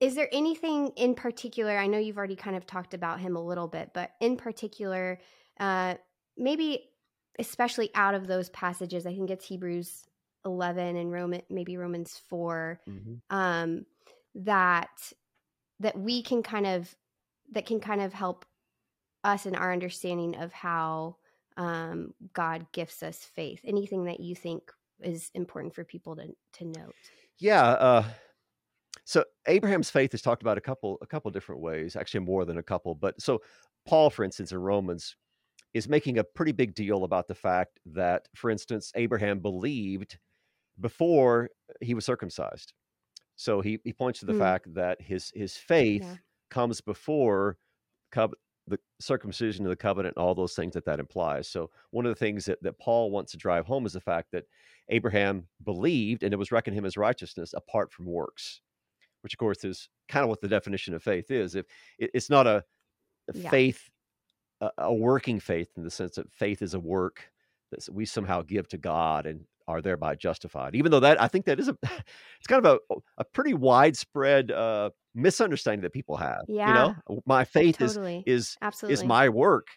is 0.00 0.14
there 0.14 0.28
anything 0.32 0.88
in 0.96 1.14
particular? 1.14 1.76
I 1.78 1.86
know 1.86 1.98
you've 1.98 2.18
already 2.18 2.36
kind 2.36 2.56
of 2.56 2.66
talked 2.66 2.94
about 2.94 3.20
him 3.20 3.36
a 3.36 3.44
little 3.44 3.68
bit, 3.68 3.90
but 3.94 4.10
in 4.20 4.36
particular, 4.36 5.20
uh, 5.60 5.94
maybe 6.36 6.90
especially 7.38 7.90
out 7.94 8.14
of 8.14 8.26
those 8.26 8.48
passages, 8.50 9.06
I 9.06 9.14
think 9.14 9.30
it's 9.30 9.46
Hebrews 9.46 10.04
11 10.44 10.96
and 10.96 11.12
Roman, 11.12 11.42
maybe 11.48 11.76
Romans 11.76 12.20
4, 12.28 12.80
mm-hmm. 12.88 13.14
um, 13.36 13.86
that 14.34 15.12
that 15.80 15.98
we 15.98 16.22
can 16.22 16.42
kind 16.42 16.66
of 16.66 16.94
that 17.52 17.66
can 17.66 17.80
kind 17.80 18.00
of 18.00 18.12
help 18.12 18.44
us 19.22 19.46
in 19.46 19.54
our 19.54 19.72
understanding 19.72 20.36
of 20.36 20.52
how 20.52 21.16
um, 21.56 22.14
God 22.32 22.66
gifts 22.72 23.02
us 23.02 23.18
faith. 23.18 23.60
Anything 23.64 24.04
that 24.04 24.20
you 24.20 24.34
think 24.34 24.70
is 25.00 25.30
important 25.34 25.74
for 25.74 25.84
people 25.84 26.16
to 26.16 26.34
to 26.54 26.64
note. 26.64 26.94
Yeah. 27.38 27.62
Uh, 27.62 28.04
so 29.04 29.24
Abraham's 29.46 29.90
faith 29.90 30.14
is 30.14 30.22
talked 30.22 30.42
about 30.42 30.58
a 30.58 30.62
couple 30.62 30.98
a 31.02 31.06
couple 31.06 31.30
different 31.30 31.60
ways, 31.60 31.96
actually 31.96 32.20
more 32.20 32.44
than 32.44 32.58
a 32.58 32.62
couple. 32.62 32.94
But 32.94 33.20
so 33.20 33.42
Paul, 33.86 34.10
for 34.10 34.24
instance, 34.24 34.52
in 34.52 34.58
Romans, 34.58 35.16
is 35.74 35.88
making 35.88 36.18
a 36.18 36.24
pretty 36.24 36.52
big 36.52 36.74
deal 36.74 37.04
about 37.04 37.28
the 37.28 37.34
fact 37.34 37.80
that, 37.86 38.28
for 38.34 38.50
instance, 38.50 38.92
Abraham 38.94 39.40
believed 39.40 40.18
before 40.80 41.50
he 41.80 41.94
was 41.94 42.04
circumcised. 42.04 42.72
So 43.36 43.60
he, 43.60 43.78
he 43.84 43.92
points 43.92 44.20
to 44.20 44.26
the 44.26 44.32
mm. 44.32 44.38
fact 44.38 44.74
that 44.74 45.00
his 45.02 45.32
his 45.34 45.56
faith 45.56 46.02
yeah. 46.02 46.16
comes 46.50 46.80
before 46.80 47.58
the 48.66 48.78
circumcision 49.00 49.66
of 49.66 49.70
the 49.70 49.76
covenant 49.76 50.14
and 50.16 50.24
all 50.24 50.34
those 50.34 50.54
things 50.54 50.74
that 50.74 50.86
that 50.86 51.00
implies. 51.00 51.48
So 51.48 51.70
one 51.90 52.06
of 52.06 52.10
the 52.10 52.18
things 52.18 52.46
that, 52.46 52.62
that 52.62 52.78
Paul 52.78 53.10
wants 53.10 53.32
to 53.32 53.38
drive 53.38 53.66
home 53.66 53.84
is 53.86 53.92
the 53.92 54.00
fact 54.00 54.28
that 54.32 54.44
Abraham 54.88 55.48
believed 55.62 56.22
and 56.22 56.32
it 56.32 56.38
was 56.38 56.52
reckoned 56.52 56.76
him 56.76 56.84
as 56.84 56.96
righteousness 56.96 57.52
apart 57.54 57.92
from 57.92 58.06
works, 58.06 58.60
which 59.24 59.34
of 59.34 59.38
course 59.38 59.64
is 59.64 59.88
kind 60.08 60.22
of 60.22 60.28
what 60.28 60.42
the 60.42 60.48
definition 60.48 60.92
of 60.94 61.02
faith 61.02 61.30
is. 61.30 61.54
If 61.54 61.64
it's 61.98 62.28
not 62.28 62.46
a, 62.46 62.62
a 63.32 63.36
yeah. 63.38 63.50
faith, 63.50 63.90
a, 64.60 64.70
a, 64.76 64.94
working 64.94 65.40
faith 65.40 65.70
in 65.76 65.82
the 65.82 65.90
sense 65.90 66.16
that 66.16 66.30
faith 66.30 66.60
is 66.60 66.74
a 66.74 66.78
work 66.78 67.32
that 67.70 67.88
we 67.90 68.04
somehow 68.04 68.42
give 68.42 68.68
to 68.68 68.78
God 68.78 69.24
and 69.24 69.40
are 69.66 69.80
thereby 69.80 70.14
justified. 70.14 70.74
Even 70.74 70.92
though 70.92 71.00
that 71.00 71.20
I 71.20 71.26
think 71.26 71.46
that 71.46 71.58
is 71.58 71.68
a 71.68 71.76
it's 71.82 72.46
kind 72.46 72.64
of 72.64 72.78
a 72.90 72.94
a 73.16 73.24
pretty 73.24 73.54
widespread 73.54 74.50
uh, 74.50 74.90
misunderstanding 75.14 75.80
that 75.82 75.94
people 75.94 76.18
have. 76.18 76.42
Yeah. 76.46 76.68
You 76.68 76.74
know, 76.74 77.22
my 77.24 77.44
faith 77.44 77.78
Totally. 77.78 78.22
is 78.26 78.50
is 78.50 78.56
Absolutely. 78.60 78.92
is 78.92 79.04
my 79.04 79.30
work, 79.30 79.68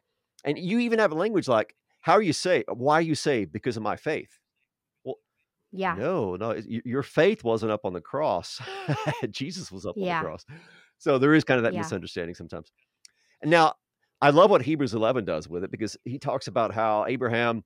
and 0.44 0.60
you 0.60 0.80
even 0.80 1.00
have 1.00 1.14
a 1.14 1.16
language 1.16 1.48
like, 1.48 1.74
"How 2.02 2.14
are 2.14 2.22
you 2.22 2.34
saved? 2.34 2.66
Why 2.68 2.96
are 2.96 3.02
you 3.02 3.16
saved? 3.16 3.54
Because 3.54 3.78
of 3.78 3.84
my 3.84 3.96
faith." 3.96 4.40
Yeah. 5.72 5.96
No, 5.96 6.36
no, 6.36 6.56
your 6.68 7.04
faith 7.04 7.44
wasn't 7.44 7.72
up 7.72 7.86
on 7.86 7.94
the 7.94 8.02
cross. 8.02 8.62
Jesus 9.30 9.72
was 9.72 9.86
up 9.86 9.96
on 9.98 10.04
the 10.22 10.26
cross. 10.26 10.46
So 10.98 11.18
there 11.18 11.34
is 11.34 11.44
kind 11.44 11.58
of 11.58 11.64
that 11.64 11.74
Yeah. 11.74 11.82
misunderstanding 11.82 12.36
sometimes. 12.36 12.72
Now 13.44 13.76
I 14.22 14.32
love 14.32 14.50
what 14.50 14.62
Hebrews 14.64 14.94
11 14.94 15.26
does 15.26 15.48
with 15.48 15.64
it 15.64 15.72
because 15.72 15.96
he 16.06 16.18
talks 16.18 16.48
about 16.48 16.74
how 16.74 17.06
Abraham 17.08 17.64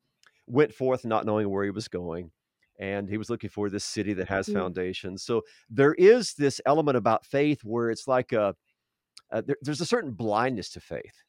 went 0.48 0.74
forth 0.74 1.06
not 1.06 1.26
knowing 1.26 1.50
where 1.50 1.64
he 1.64 1.72
was 1.72 1.88
going 1.88 2.32
and 2.80 3.08
he 3.10 3.18
was 3.18 3.30
looking 3.30 3.50
for 3.50 3.70
this 3.70 3.86
city 3.86 4.14
that 4.14 4.28
has 4.28 4.48
Mm. 4.50 4.54
foundations. 4.54 5.24
So 5.24 5.44
there 5.70 5.94
is 5.94 6.34
this 6.34 6.60
element 6.66 6.98
about 6.98 7.26
faith 7.26 7.64
where 7.64 7.90
it's 7.90 8.08
like 8.08 8.34
a, 8.34 8.56
uh, 9.32 9.42
there, 9.46 9.56
there's 9.62 9.80
a 9.82 9.86
certain 9.86 10.12
blindness 10.12 10.70
to 10.72 10.82
faith 10.82 11.24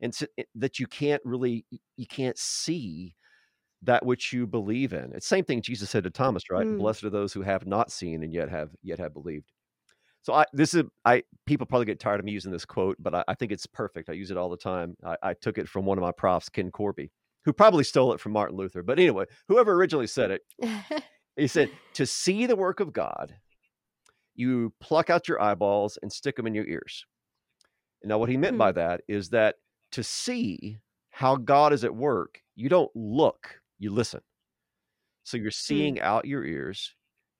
and 0.00 0.12
so, 0.14 0.26
it- 0.36 0.48
that 0.56 0.80
you 0.80 0.86
can't 0.88 1.22
really 1.24 1.64
you 1.96 2.06
can't 2.06 2.36
see 2.38 3.14
that 3.84 4.04
which 4.04 4.32
you 4.32 4.46
believe 4.46 4.92
in. 4.92 5.12
It's 5.14 5.26
the 5.26 5.36
same 5.36 5.44
thing 5.44 5.62
Jesus 5.62 5.90
said 5.90 6.04
to 6.04 6.10
Thomas, 6.10 6.50
right? 6.50 6.66
Mm. 6.66 6.78
Blessed 6.78 7.04
are 7.04 7.10
those 7.10 7.32
who 7.32 7.42
have 7.42 7.66
not 7.66 7.90
seen 7.90 8.22
and 8.22 8.32
yet 8.32 8.48
have 8.48 8.70
yet 8.82 8.98
have 8.98 9.12
believed. 9.12 9.52
So 10.22 10.32
I 10.32 10.44
this 10.52 10.74
is 10.74 10.84
I 11.04 11.22
people 11.46 11.66
probably 11.66 11.86
get 11.86 12.00
tired 12.00 12.20
of 12.20 12.26
me 12.26 12.32
using 12.32 12.52
this 12.52 12.64
quote, 12.64 12.96
but 12.98 13.14
I, 13.14 13.24
I 13.28 13.34
think 13.34 13.52
it's 13.52 13.66
perfect. 13.66 14.08
I 14.08 14.12
use 14.14 14.30
it 14.30 14.36
all 14.36 14.48
the 14.48 14.56
time. 14.56 14.96
I, 15.04 15.16
I 15.22 15.34
took 15.34 15.58
it 15.58 15.68
from 15.68 15.84
one 15.84 15.98
of 15.98 16.02
my 16.02 16.12
profs, 16.12 16.48
Ken 16.48 16.70
Korby, 16.70 17.10
who 17.44 17.52
probably 17.52 17.84
stole 17.84 18.12
it 18.12 18.20
from 18.20 18.32
Martin 18.32 18.56
Luther. 18.56 18.82
But 18.82 18.98
anyway, 18.98 19.26
whoever 19.48 19.72
originally 19.72 20.06
said 20.06 20.30
it, 20.30 20.42
he 21.36 21.46
said, 21.46 21.70
"To 21.94 22.06
see 22.06 22.46
the 22.46 22.56
work 22.56 22.80
of 22.80 22.92
God, 22.92 23.34
you 24.34 24.72
pluck 24.80 25.10
out 25.10 25.28
your 25.28 25.40
eyeballs 25.42 25.98
and 26.00 26.10
stick 26.12 26.36
them 26.36 26.46
in 26.46 26.54
your 26.54 26.66
ears." 26.66 27.04
Now, 28.02 28.18
what 28.18 28.28
he 28.28 28.36
meant 28.36 28.54
Hmm. 28.54 28.58
by 28.58 28.72
that 28.72 29.02
is 29.08 29.30
that 29.30 29.56
to 29.92 30.02
see 30.02 30.78
how 31.10 31.36
God 31.36 31.72
is 31.72 31.84
at 31.84 31.94
work, 31.94 32.40
you 32.56 32.68
don't 32.68 32.90
look, 32.94 33.60
you 33.78 33.90
listen. 33.92 34.20
So 35.24 35.36
you're 35.36 35.50
seeing 35.50 36.00
out 36.00 36.26
your 36.26 36.44
ears. 36.44 36.94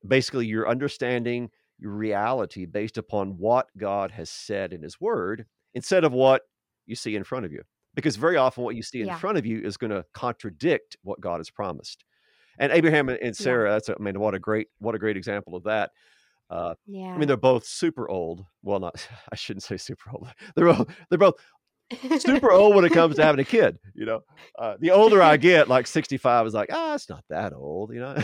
Basically, 0.06 0.46
you're 0.46 0.68
understanding 0.68 1.50
your 1.78 1.92
reality 1.92 2.66
based 2.66 2.98
upon 2.98 3.36
what 3.38 3.66
God 3.76 4.10
has 4.12 4.30
said 4.30 4.72
in 4.72 4.82
His 4.82 5.00
Word 5.00 5.46
instead 5.74 6.04
of 6.04 6.12
what 6.12 6.42
you 6.86 6.94
see 6.94 7.16
in 7.16 7.24
front 7.24 7.44
of 7.46 7.52
you. 7.52 7.62
Because 7.94 8.16
very 8.16 8.36
often, 8.36 8.64
what 8.64 8.74
you 8.76 8.82
see 8.82 9.00
in 9.00 9.06
Yeah. 9.08 9.18
front 9.18 9.38
of 9.38 9.46
you 9.46 9.60
is 9.60 9.76
going 9.76 9.90
to 9.90 10.04
contradict 10.14 10.96
what 11.02 11.20
God 11.20 11.38
has 11.38 11.50
promised. 11.50 12.04
And 12.58 12.72
Abraham 12.72 13.08
and- 13.08 13.18
and 13.20 13.36
Sarah, 13.36 13.70
that's 13.72 13.88
a, 13.88 13.96
I 13.98 14.02
mean, 14.02 14.18
what 14.18 14.34
a 14.34 14.38
great 14.38 14.68
what 14.78 14.94
a 14.94 14.98
great 14.98 15.16
example 15.16 15.56
of 15.56 15.64
that. 15.64 15.90
Uh, 16.50 16.74
yeah. 16.86 17.14
I 17.14 17.18
mean, 17.18 17.26
they're 17.28 17.36
both 17.36 17.64
super 17.66 18.08
old. 18.08 18.44
Well, 18.62 18.80
not 18.80 18.94
I 19.32 19.36
shouldn't 19.36 19.62
say 19.62 19.76
super 19.76 20.10
old. 20.12 20.28
They're 20.54 20.66
both, 20.72 20.88
they're 21.10 21.18
both 21.18 21.34
super 22.18 22.50
old 22.50 22.74
when 22.74 22.84
it 22.84 22.92
comes 22.92 23.16
to 23.16 23.24
having 23.24 23.40
a 23.40 23.44
kid. 23.44 23.78
You 23.94 24.06
know, 24.06 24.20
uh, 24.58 24.74
the 24.80 24.90
older 24.90 25.22
I 25.22 25.36
get, 25.36 25.68
like 25.68 25.86
sixty 25.86 26.16
five 26.16 26.46
is 26.46 26.54
like, 26.54 26.70
ah, 26.72 26.94
it's 26.94 27.08
not 27.08 27.24
that 27.30 27.52
old. 27.52 27.92
You 27.92 28.00
know, 28.00 28.14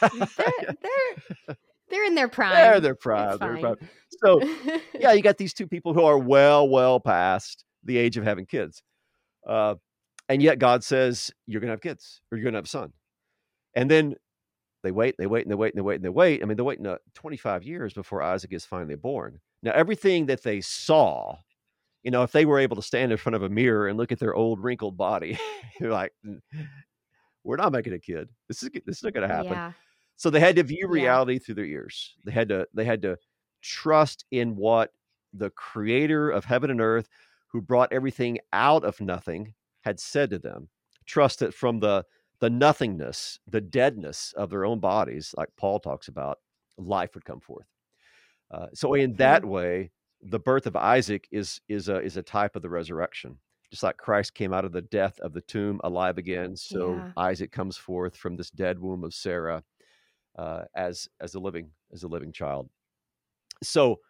they're, 0.00 0.10
they're 0.82 1.56
they're 1.88 2.04
in 2.04 2.14
their 2.14 2.28
prime. 2.28 2.54
they're 2.54 2.80
their 2.80 2.94
prime. 2.94 3.38
They're 3.38 3.58
prime. 3.58 3.76
So 4.24 4.40
yeah, 4.98 5.12
you 5.12 5.22
got 5.22 5.38
these 5.38 5.54
two 5.54 5.66
people 5.66 5.94
who 5.94 6.02
are 6.02 6.18
well, 6.18 6.68
well 6.68 7.00
past 7.00 7.64
the 7.84 7.96
age 7.98 8.16
of 8.16 8.24
having 8.24 8.46
kids, 8.46 8.82
uh, 9.46 9.74
and 10.28 10.42
yet 10.42 10.58
God 10.58 10.84
says 10.84 11.30
you're 11.46 11.60
going 11.60 11.68
to 11.68 11.72
have 11.72 11.80
kids 11.80 12.20
or 12.30 12.38
you're 12.38 12.44
going 12.44 12.54
to 12.54 12.58
have 12.58 12.64
a 12.64 12.68
son, 12.68 12.92
and 13.74 13.90
then 13.90 14.14
they 14.82 14.92
wait, 14.92 15.16
they 15.18 15.26
wait, 15.26 15.44
and 15.44 15.50
they 15.50 15.56
wait, 15.56 15.72
and 15.72 15.78
they 15.78 15.82
wait, 15.82 15.96
and 15.96 16.04
they 16.04 16.10
wait. 16.10 16.42
I 16.42 16.46
mean, 16.46 16.56
they're 16.56 16.64
waiting 16.64 16.86
uh, 16.86 16.98
25 17.14 17.64
years 17.64 17.92
before 17.92 18.22
Isaac 18.22 18.52
is 18.52 18.64
finally 18.64 18.94
born. 18.94 19.40
Now, 19.62 19.72
everything 19.72 20.26
that 20.26 20.44
they 20.44 20.60
saw, 20.60 21.38
you 22.02 22.10
know, 22.10 22.22
if 22.22 22.32
they 22.32 22.44
were 22.46 22.58
able 22.58 22.76
to 22.76 22.82
stand 22.82 23.12
in 23.12 23.18
front 23.18 23.36
of 23.36 23.42
a 23.42 23.48
mirror 23.48 23.88
and 23.88 23.98
look 23.98 24.12
at 24.12 24.18
their 24.20 24.34
old 24.34 24.60
wrinkled 24.62 24.96
body, 24.96 25.38
you're 25.80 25.92
like, 25.92 26.12
"Mm, 26.24 26.40
we're 27.44 27.56
not 27.56 27.72
making 27.72 27.92
a 27.92 27.98
kid. 27.98 28.30
This 28.48 28.62
is 28.62 28.70
this 28.86 28.98
is 28.98 29.02
not 29.02 29.14
going 29.14 29.28
to 29.28 29.34
happen. 29.34 29.54
Yeah. 29.54 29.72
So 30.16 30.30
they 30.30 30.40
had 30.40 30.56
to 30.56 30.62
view 30.62 30.86
Yeah. 30.86 30.92
reality 30.92 31.38
through 31.38 31.56
their 31.56 31.64
ears. 31.66 32.16
They 32.24 32.32
had 32.32 32.48
to 32.48 32.68
they 32.74 32.84
had 32.84 33.02
to 33.02 33.18
trust 33.60 34.24
in 34.30 34.56
what 34.56 34.92
the 35.32 35.50
creator 35.50 36.30
of 36.30 36.44
heaven 36.44 36.70
and 36.70 36.80
earth 36.80 37.08
who 37.48 37.60
brought 37.60 37.92
everything 37.92 38.38
out 38.52 38.84
of 38.84 39.00
nothing 39.00 39.54
had 39.82 40.00
said 40.00 40.30
to 40.30 40.38
them. 40.38 40.68
Trust 41.04 41.40
that 41.40 41.54
from 41.54 41.80
the 41.80 42.04
the 42.40 42.50
nothingness, 42.50 43.38
the 43.46 43.60
deadness 43.60 44.32
of 44.34 44.50
their 44.50 44.64
own 44.64 44.80
bodies, 44.80 45.34
like 45.38 45.48
Paul 45.56 45.80
talks 45.80 46.08
about, 46.08 46.38
life 46.76 47.14
would 47.14 47.24
come 47.24 47.40
forth. 47.40 47.66
Uh, 48.50 48.68
so 48.74 48.94
in 48.94 49.14
that 49.16 49.44
way, 49.44 49.90
the 50.22 50.40
birth 50.40 50.66
of 50.66 50.76
Isaac 50.76 51.28
is 51.30 51.60
is 51.68 51.88
a 51.88 52.00
is 52.00 52.16
a 52.16 52.22
type 52.22 52.56
of 52.56 52.62
the 52.62 52.70
resurrection. 52.70 53.38
Just 53.70 53.82
like 53.82 53.96
Christ 53.96 54.34
came 54.34 54.52
out 54.52 54.64
of 54.64 54.72
the 54.72 54.82
death 54.82 55.18
of 55.20 55.32
the 55.32 55.40
tomb 55.42 55.80
alive 55.84 56.18
again, 56.18 56.56
so 56.56 57.06
Yeah. 57.06 57.12
Isaac 57.16 57.52
comes 57.52 57.76
forth 57.76 58.16
from 58.16 58.36
this 58.36 58.50
dead 58.50 58.78
womb 58.78 59.04
of 59.04 59.14
Sarah 59.14 59.64
uh, 60.38 60.64
as 60.76 61.08
as 61.20 61.34
a 61.34 61.40
living 61.40 61.72
as 61.92 62.02
a 62.04 62.08
living 62.08 62.32
child. 62.32 62.70
So 63.62 64.00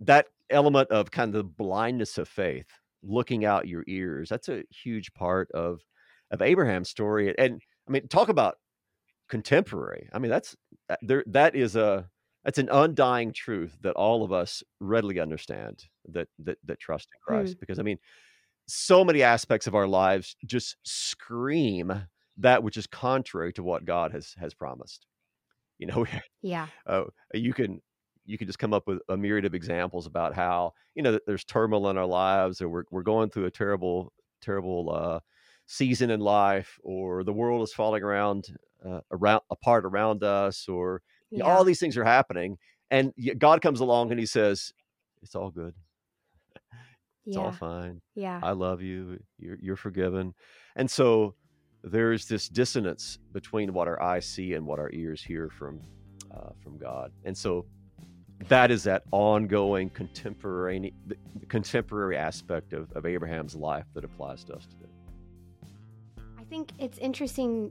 that 0.00 0.28
element 0.50 0.90
of 0.90 1.10
kind 1.10 1.30
of 1.30 1.34
the 1.34 1.44
blindness 1.44 2.18
of 2.18 2.28
faith, 2.28 2.68
looking 3.02 3.44
out 3.44 3.68
your 3.68 3.84
ears, 3.88 4.28
that's 4.28 4.48
a 4.48 4.64
huge 4.70 5.12
part 5.14 5.50
of 5.52 5.82
of 6.30 6.42
Abraham's 6.42 6.88
story. 6.90 7.34
And 7.38 7.62
I 7.88 7.92
mean, 7.92 8.08
talk 8.08 8.28
about 8.28 8.56
contemporary. 9.28 10.08
I 10.12 10.18
mean, 10.18 10.30
that's 10.30 10.56
there. 11.02 11.24
That 11.28 11.54
is 11.56 11.76
a 11.76 12.10
that's 12.44 12.58
an 12.58 12.68
undying 12.70 13.32
truth 13.32 13.76
that 13.82 13.94
all 13.94 14.24
of 14.24 14.32
us 14.32 14.62
readily 14.80 15.20
understand 15.20 15.84
that 16.08 16.28
that 16.40 16.58
that 16.64 16.80
trust 16.80 17.08
in 17.12 17.18
Christ. 17.22 17.56
Because 17.60 17.78
I 17.78 17.82
mean, 17.82 17.98
so 18.66 19.04
many 19.04 19.22
aspects 19.22 19.66
of 19.66 19.74
our 19.74 19.86
lives 19.86 20.36
just 20.46 20.76
scream 20.84 21.92
that 22.38 22.62
which 22.62 22.76
is 22.76 22.86
contrary 22.86 23.52
to 23.54 23.62
what 23.62 23.84
God 23.84 24.12
has 24.12 24.34
has 24.38 24.54
promised. 24.54 25.06
You 25.78 25.86
know, 25.86 26.06
Yeah. 26.42 26.68
uh, 26.86 27.04
you 27.34 27.52
can 27.52 27.80
you 28.24 28.38
can 28.38 28.46
just 28.46 28.58
come 28.58 28.72
up 28.72 28.86
with 28.86 29.00
a 29.08 29.16
myriad 29.16 29.44
of 29.44 29.54
examples 29.54 30.06
about 30.06 30.34
how 30.34 30.72
you 30.94 31.02
know 31.02 31.12
that 31.12 31.26
there's 31.26 31.44
turmoil 31.44 31.90
in 31.90 31.98
our 31.98 32.06
lives 32.06 32.60
or 32.60 32.68
we're, 32.68 32.84
we're 32.90 33.02
going 33.02 33.30
through 33.30 33.46
a 33.46 33.50
terrible 33.50 34.12
terrible 34.40 34.90
uh, 34.94 35.20
season 35.66 36.10
in 36.10 36.20
life 36.20 36.78
or 36.82 37.24
the 37.24 37.32
world 37.32 37.62
is 37.62 37.72
falling 37.72 38.02
around 38.02 38.46
uh, 38.84 39.00
around 39.10 39.42
apart 39.50 39.84
around 39.84 40.22
us 40.24 40.68
or 40.68 41.02
Yeah. 41.38 41.44
all 41.44 41.64
these 41.64 41.80
things 41.80 41.96
are 41.96 42.04
happening 42.04 42.58
and 42.90 43.12
god 43.38 43.62
comes 43.62 43.80
along 43.80 44.10
and 44.10 44.20
he 44.20 44.26
says 44.26 44.72
it's 45.22 45.34
all 45.34 45.50
good 45.50 45.74
it's 47.26 47.36
all 47.36 47.52
fine 47.52 48.00
Yeah. 48.14 48.40
I 48.42 48.52
love 48.52 48.82
you. 48.82 49.18
You're, 49.38 49.58
you're 49.60 49.76
forgiven. 49.76 50.34
And 50.76 50.90
so 50.90 51.34
there's 51.84 52.26
this 52.26 52.48
dissonance 52.48 53.18
between 53.32 53.72
what 53.72 53.88
our 53.88 54.00
eyes 54.02 54.26
see 54.26 54.54
and 54.54 54.66
what 54.66 54.78
our 54.78 54.90
ears 54.92 55.22
hear 55.22 55.48
from 55.50 55.80
uh, 56.34 56.50
from 56.62 56.78
God. 56.78 57.12
And 57.24 57.36
so 57.36 57.66
that 58.48 58.70
is 58.70 58.82
that 58.84 59.02
ongoing 59.12 59.90
contemporary 59.90 60.92
the 61.06 61.16
contemporary 61.46 62.16
aspect 62.16 62.72
of, 62.72 62.90
of 62.92 63.06
Abraham's 63.06 63.54
life 63.54 63.86
that 63.94 64.04
applies 64.04 64.42
to 64.44 64.54
us 64.54 64.66
today. 64.66 64.90
I 66.38 66.44
think 66.44 66.72
it's 66.78 66.98
interesting 66.98 67.70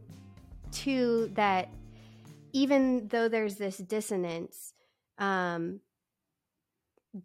too 0.71 1.30
that 1.36 1.69
even 2.53 3.07
though 3.09 3.27
there's 3.27 3.55
this 3.57 3.77
dissonance, 3.77 4.73
um, 5.17 5.81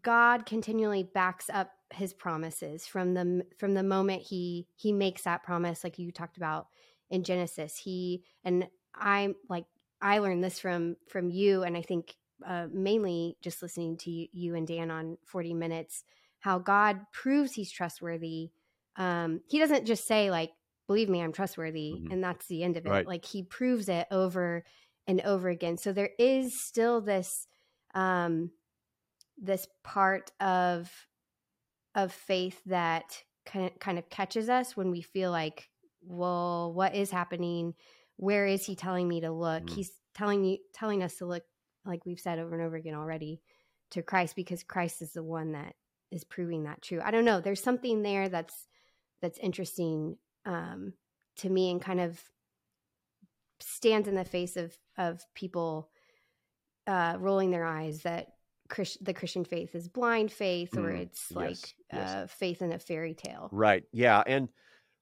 God 0.02 0.46
continually 0.46 1.04
backs 1.04 1.48
up 1.52 1.70
His 1.94 2.12
promises 2.12 2.86
from 2.86 3.14
the 3.14 3.46
from 3.58 3.74
the 3.74 3.82
moment 3.84 4.22
he 4.22 4.66
he 4.74 4.92
makes 4.92 5.22
that 5.22 5.44
promise, 5.44 5.84
like 5.84 5.98
you 5.98 6.10
talked 6.10 6.36
about 6.36 6.66
in 7.10 7.22
Genesis. 7.22 7.76
He 7.78 8.24
and 8.44 8.68
I'm 8.94 9.36
like 9.48 9.66
I 10.00 10.18
learned 10.18 10.42
this 10.42 10.58
from 10.58 10.96
from 11.08 11.30
you, 11.30 11.62
and 11.62 11.76
I 11.76 11.82
think 11.82 12.16
uh, 12.44 12.66
mainly 12.72 13.36
just 13.40 13.62
listening 13.62 13.96
to 13.98 14.10
you, 14.10 14.26
you 14.32 14.54
and 14.56 14.66
Dan 14.66 14.90
on 14.90 15.18
Forty 15.24 15.54
Minutes, 15.54 16.02
how 16.40 16.58
God 16.58 17.00
proves 17.12 17.52
He's 17.54 17.70
trustworthy. 17.70 18.50
Um, 18.96 19.42
he 19.48 19.58
doesn't 19.58 19.84
just 19.86 20.06
say 20.06 20.30
like 20.30 20.52
believe 20.86 21.08
me 21.08 21.20
i'm 21.20 21.32
trustworthy 21.32 21.92
Mhm. 21.94 22.12
and 22.12 22.22
that's 22.24 22.46
the 22.46 22.62
end 22.62 22.76
of 22.76 22.86
it 22.86 22.90
Right. 22.90 23.06
like 23.06 23.24
he 23.24 23.42
proves 23.42 23.88
it 23.88 24.06
over 24.12 24.64
and 25.06 25.20
over 25.22 25.48
again. 25.48 25.76
So 25.76 25.92
there 25.92 26.10
is 26.18 26.60
still 26.60 27.00
this 27.00 27.46
um 27.94 28.50
this 29.38 29.66
part 29.84 30.32
of 30.40 30.90
of 31.94 32.12
faith 32.12 32.60
that 32.66 33.22
kind 33.44 33.66
of 33.66 33.78
kind 33.78 33.98
of 33.98 34.08
catches 34.10 34.48
us 34.48 34.76
when 34.76 34.90
we 34.90 35.02
feel 35.02 35.30
like 35.30 35.68
well 36.02 36.72
what 36.72 36.94
is 36.94 37.10
happening? 37.10 37.74
Where 38.16 38.46
is 38.46 38.64
he 38.64 38.76
telling 38.76 39.08
me 39.08 39.20
to 39.20 39.30
look? 39.30 39.64
Mhm. 39.64 39.70
he's 39.74 39.92
telling 40.14 40.44
you 40.44 40.58
telling 40.72 41.02
us 41.02 41.16
to 41.18 41.26
look 41.26 41.44
like 41.84 42.04
we've 42.06 42.20
said 42.20 42.38
over 42.38 42.54
and 42.54 42.64
over 42.64 42.76
again 42.76 42.94
already 42.94 43.42
to 43.90 44.02
christ 44.02 44.34
because 44.34 44.64
christ 44.64 45.02
is 45.02 45.12
the 45.12 45.22
one 45.22 45.52
that 45.52 45.74
is 46.10 46.24
proving 46.24 46.64
that 46.64 46.82
true. 46.82 47.00
I 47.02 47.10
don't 47.10 47.24
know. 47.24 47.40
There's 47.40 47.62
something 47.62 48.02
there 48.02 48.28
that's 48.28 48.66
that's 49.20 49.38
interesting 49.38 50.16
um, 50.44 50.92
to 51.36 51.50
me 51.50 51.70
and 51.70 51.80
kind 51.80 52.00
of 52.00 52.22
stands 53.60 54.08
in 54.08 54.14
the 54.14 54.24
face 54.24 54.56
of 54.56 54.76
of 54.98 55.24
people 55.34 55.90
uh, 56.86 57.16
rolling 57.18 57.50
their 57.50 57.64
eyes 57.64 58.02
that 58.02 58.28
Christ, 58.68 59.04
the 59.04 59.14
Christian 59.14 59.44
faith 59.44 59.74
is 59.74 59.88
blind 59.88 60.32
faith 60.32 60.76
or 60.76 60.92
Mm, 60.92 61.00
it's 61.02 61.26
yes, 61.30 61.36
like 61.36 61.74
yes. 61.92 62.10
uh, 62.10 62.26
faith 62.26 62.62
in 62.62 62.72
a 62.72 62.78
fairy 62.78 63.14
tale. 63.14 63.48
Right. 63.52 63.84
Yeah. 63.92 64.22
And 64.26 64.48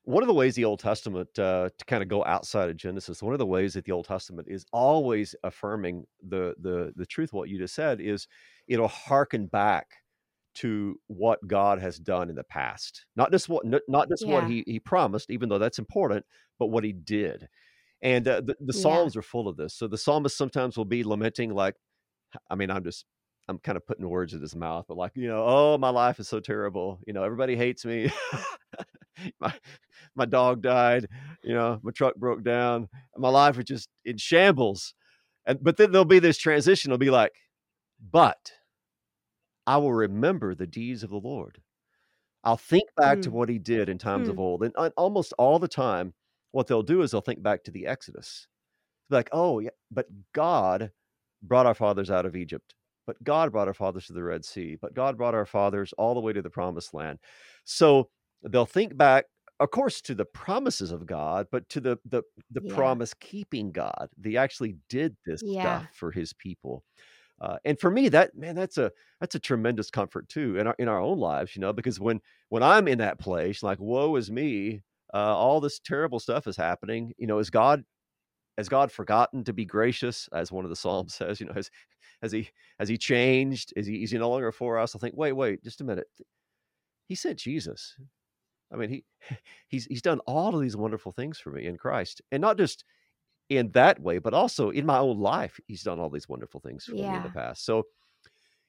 one 0.02 0.22
of 0.22 0.26
the 0.26 0.34
ways 0.34 0.54
the 0.54 0.66
Old 0.66 0.80
Testament, 0.80 1.38
uh, 1.38 1.70
to 1.76 1.84
kind 1.86 2.02
of 2.02 2.08
go 2.08 2.24
outside 2.24 2.68
of 2.68 2.76
Genesis, 2.76 3.22
one 3.22 3.32
of 3.32 3.38
the 3.38 3.46
ways 3.46 3.72
that 3.74 3.84
the 3.86 3.92
Old 3.92 4.04
Testament 4.06 4.48
is 4.50 4.66
always 4.72 5.34
affirming 5.44 6.04
the 6.28 6.54
the 6.60 6.92
the 6.96 7.06
truth. 7.06 7.32
What 7.32 7.48
you 7.48 7.58
just 7.58 7.74
said 7.74 8.00
is, 8.00 8.28
it'll 8.68 8.88
harken 8.88 9.46
back 9.46 9.86
to 10.56 11.00
what 11.06 11.44
God 11.46 11.80
has 11.80 11.98
done 11.98 12.28
in 12.28 12.36
the 12.36 12.44
past, 12.44 13.06
not 13.16 13.32
just 13.32 13.48
what 13.48 13.64
not 13.88 14.08
just 14.08 14.26
what 14.26 14.44
he 14.44 14.62
he 14.66 14.78
promised, 14.78 15.30
even 15.30 15.48
though 15.48 15.58
that's 15.58 15.78
important, 15.78 16.24
but 16.58 16.66
what 16.66 16.84
he 16.84 16.92
did. 16.92 17.48
And 18.04 18.28
uh, 18.28 18.42
the 18.42 18.56
the 18.60 18.72
Yeah. 18.72 18.74
Psalms 18.74 19.16
are 19.16 19.22
full 19.22 19.48
of 19.48 19.58
this. 19.58 19.74
So 19.74 19.88
the 19.88 19.98
psalmist 19.98 20.38
sometimes 20.38 20.78
will 20.78 20.86
be 20.86 21.04
lamenting, 21.04 21.54
like, 21.54 21.76
I 22.50 22.54
mean, 22.56 22.70
I'm 22.70 22.84
just 22.84 23.06
I'm 23.48 23.58
kind 23.58 23.76
of 23.76 23.86
putting 23.86 24.08
words 24.08 24.34
in 24.34 24.42
his 24.42 24.56
mouth, 24.56 24.86
but 24.88 24.96
like, 24.98 25.12
you 25.16 25.28
know, 25.28 25.44
oh, 25.46 25.78
my 25.78 25.90
life 25.90 26.20
is 26.20 26.28
so 26.28 26.40
terrible. 26.40 27.00
You 27.06 27.12
know, 27.14 27.24
everybody 27.24 27.56
hates 27.56 27.84
me. 27.84 28.10
my 29.40 29.54
my 30.14 30.24
dog 30.26 30.62
died. 30.62 31.08
You 31.42 31.54
know, 31.54 31.80
my 31.82 31.92
truck 31.92 32.16
broke 32.16 32.42
down. 32.44 32.88
My 33.16 33.28
life 33.30 33.58
is 33.58 33.64
just 33.64 33.88
in 34.04 34.16
shambles. 34.18 34.94
And 35.46 35.62
but 35.62 35.76
then 35.76 35.92
there'll 35.92 36.04
be 36.06 36.20
this 36.20 36.38
transition. 36.38 36.90
It'll 36.90 36.98
be 36.98 37.10
like, 37.10 37.32
but 38.12 38.52
I 39.66 39.76
will 39.78 39.92
remember 39.92 40.54
the 40.54 40.66
deeds 40.66 41.02
of 41.02 41.10
the 41.10 41.16
Lord. 41.20 41.62
I'll 42.44 42.56
think 42.58 42.94
back 42.96 43.20
to 43.22 43.30
Hmm. 43.30 43.32
what 43.32 43.48
he 43.50 43.58
did 43.58 43.88
in 43.88 43.98
times 43.98 44.28
of 44.28 44.38
Hmm. 44.38 44.40
old. 44.40 44.62
And 44.64 44.74
almost 44.96 45.32
all 45.38 45.58
the 45.58 45.68
time, 45.68 46.14
what 46.54 46.68
they'll 46.68 46.82
do 46.82 47.02
is 47.02 47.10
they'll 47.12 47.20
think 47.20 47.42
back 47.42 47.64
to 47.64 47.72
the 47.72 47.86
Exodus. 47.86 48.48
Like, 49.10 49.28
oh, 49.32 49.60
yeah, 49.60 49.70
but 49.90 50.06
God 50.32 50.90
brought 51.42 51.66
our 51.66 51.74
fathers 51.74 52.10
out 52.10 52.26
of 52.26 52.36
Egypt. 52.36 52.74
But 53.06 53.22
God 53.22 53.52
brought 53.52 53.68
our 53.68 53.74
fathers 53.74 54.06
to 54.06 54.14
the 54.14 54.22
Red 54.22 54.44
Sea. 54.44 54.76
But 54.80 54.94
God 54.94 55.18
brought 55.18 55.34
our 55.34 55.46
fathers 55.46 55.92
all 55.98 56.14
the 56.14 56.20
way 56.20 56.32
to 56.32 56.42
the 56.42 56.50
promised 56.50 56.94
land. 56.94 57.18
So 57.64 58.08
they'll 58.42 58.66
think 58.66 58.96
back, 58.96 59.26
of 59.60 59.70
course, 59.70 60.00
to 60.02 60.14
the 60.14 60.24
promises 60.24 60.90
of 60.90 61.06
God, 61.06 61.48
but 61.52 61.68
to 61.70 61.80
the 61.80 61.98
the, 62.06 62.22
the 62.50 62.60
Yeah. 62.60 62.72
promise 62.72 63.12
keeping 63.14 63.72
God. 63.72 64.08
They 64.18 64.36
actually 64.36 64.76
did 64.88 65.16
this 65.26 65.40
Yeah. 65.40 65.52
stuff 65.60 65.84
for 65.92 66.12
his 66.12 66.32
people. 66.32 66.82
Uh, 67.40 67.58
and 67.64 67.78
for 67.80 67.90
me, 67.90 68.08
that 68.08 68.36
man, 68.36 68.54
that's 68.54 68.78
a 68.78 68.92
that's 69.20 69.34
a 69.34 69.40
tremendous 69.40 69.90
comfort 69.90 70.28
too 70.28 70.56
in 70.58 70.66
our 70.68 70.76
in 70.78 70.88
our 70.88 71.00
own 71.00 71.18
lives, 71.18 71.56
you 71.56 71.60
know, 71.60 71.72
because 71.72 72.00
when 72.00 72.20
when 72.48 72.62
I'm 72.62 72.88
in 72.88 72.98
that 72.98 73.18
place, 73.18 73.62
like 73.62 73.78
woe 73.80 74.16
is 74.16 74.30
me, 74.30 74.82
uh, 75.14 75.36
all 75.36 75.60
this 75.60 75.78
terrible 75.78 76.18
stuff 76.18 76.46
is 76.46 76.56
happening. 76.56 77.12
You 77.16 77.26
know, 77.28 77.38
is 77.38 77.48
God 77.48 77.84
has 78.58 78.68
God 78.68 78.92
forgotten 78.92 79.44
to 79.44 79.52
be 79.52 79.64
gracious, 79.64 80.28
as 80.32 80.52
one 80.52 80.64
of 80.64 80.70
the 80.70 80.76
psalms 80.84 81.14
says? 81.14 81.40
You 81.40 81.46
know, 81.46 81.54
has 81.54 81.70
has 82.20 82.32
he 82.32 82.50
has 82.78 82.88
he 82.88 82.98
changed? 82.98 83.72
Is 83.76 83.86
he 83.86 84.02
is 84.02 84.10
he 84.10 84.18
no 84.18 84.30
longer 84.30 84.52
for 84.52 84.78
us? 84.78 84.94
I 84.94 84.98
think, 84.98 85.14
wait, 85.16 85.32
wait, 85.32 85.62
just 85.62 85.80
a 85.80 85.84
minute. 85.84 86.08
He 87.06 87.14
sent 87.14 87.38
Jesus. 87.38 87.96
I 88.72 88.76
mean, 88.76 88.90
he 88.90 89.04
he's 89.68 89.86
he's 89.86 90.02
done 90.02 90.20
all 90.20 90.54
of 90.54 90.60
these 90.60 90.76
wonderful 90.76 91.12
things 91.12 91.38
for 91.38 91.50
me 91.50 91.66
in 91.66 91.76
Christ, 91.76 92.20
and 92.32 92.40
not 92.40 92.58
just 92.58 92.84
in 93.50 93.70
that 93.72 94.00
way, 94.00 94.18
but 94.18 94.34
also 94.34 94.70
in 94.70 94.86
my 94.86 94.98
own 94.98 95.20
life. 95.20 95.60
He's 95.66 95.82
done 95.82 96.00
all 96.00 96.10
these 96.10 96.28
wonderful 96.28 96.60
things 96.60 96.84
for 96.84 96.92
me 96.92 97.02
in 97.18 97.22
the 97.22 97.28
past. 97.30 97.64
So 97.64 97.84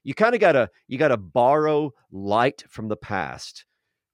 you 0.03 0.13
kind 0.13 0.35
of 0.35 0.41
gotta 0.41 0.69
you 0.87 0.97
gotta 0.97 1.17
borrow 1.17 1.91
light 2.11 2.63
from 2.69 2.87
the 2.89 2.97
past 2.97 3.65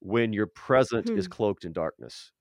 when 0.01 0.33
your 0.33 0.47
present 0.47 1.11
is 1.15 1.27
Hmm. 1.27 1.29
cloaked 1.29 1.65
in 1.65 1.73
darkness. 1.73 2.33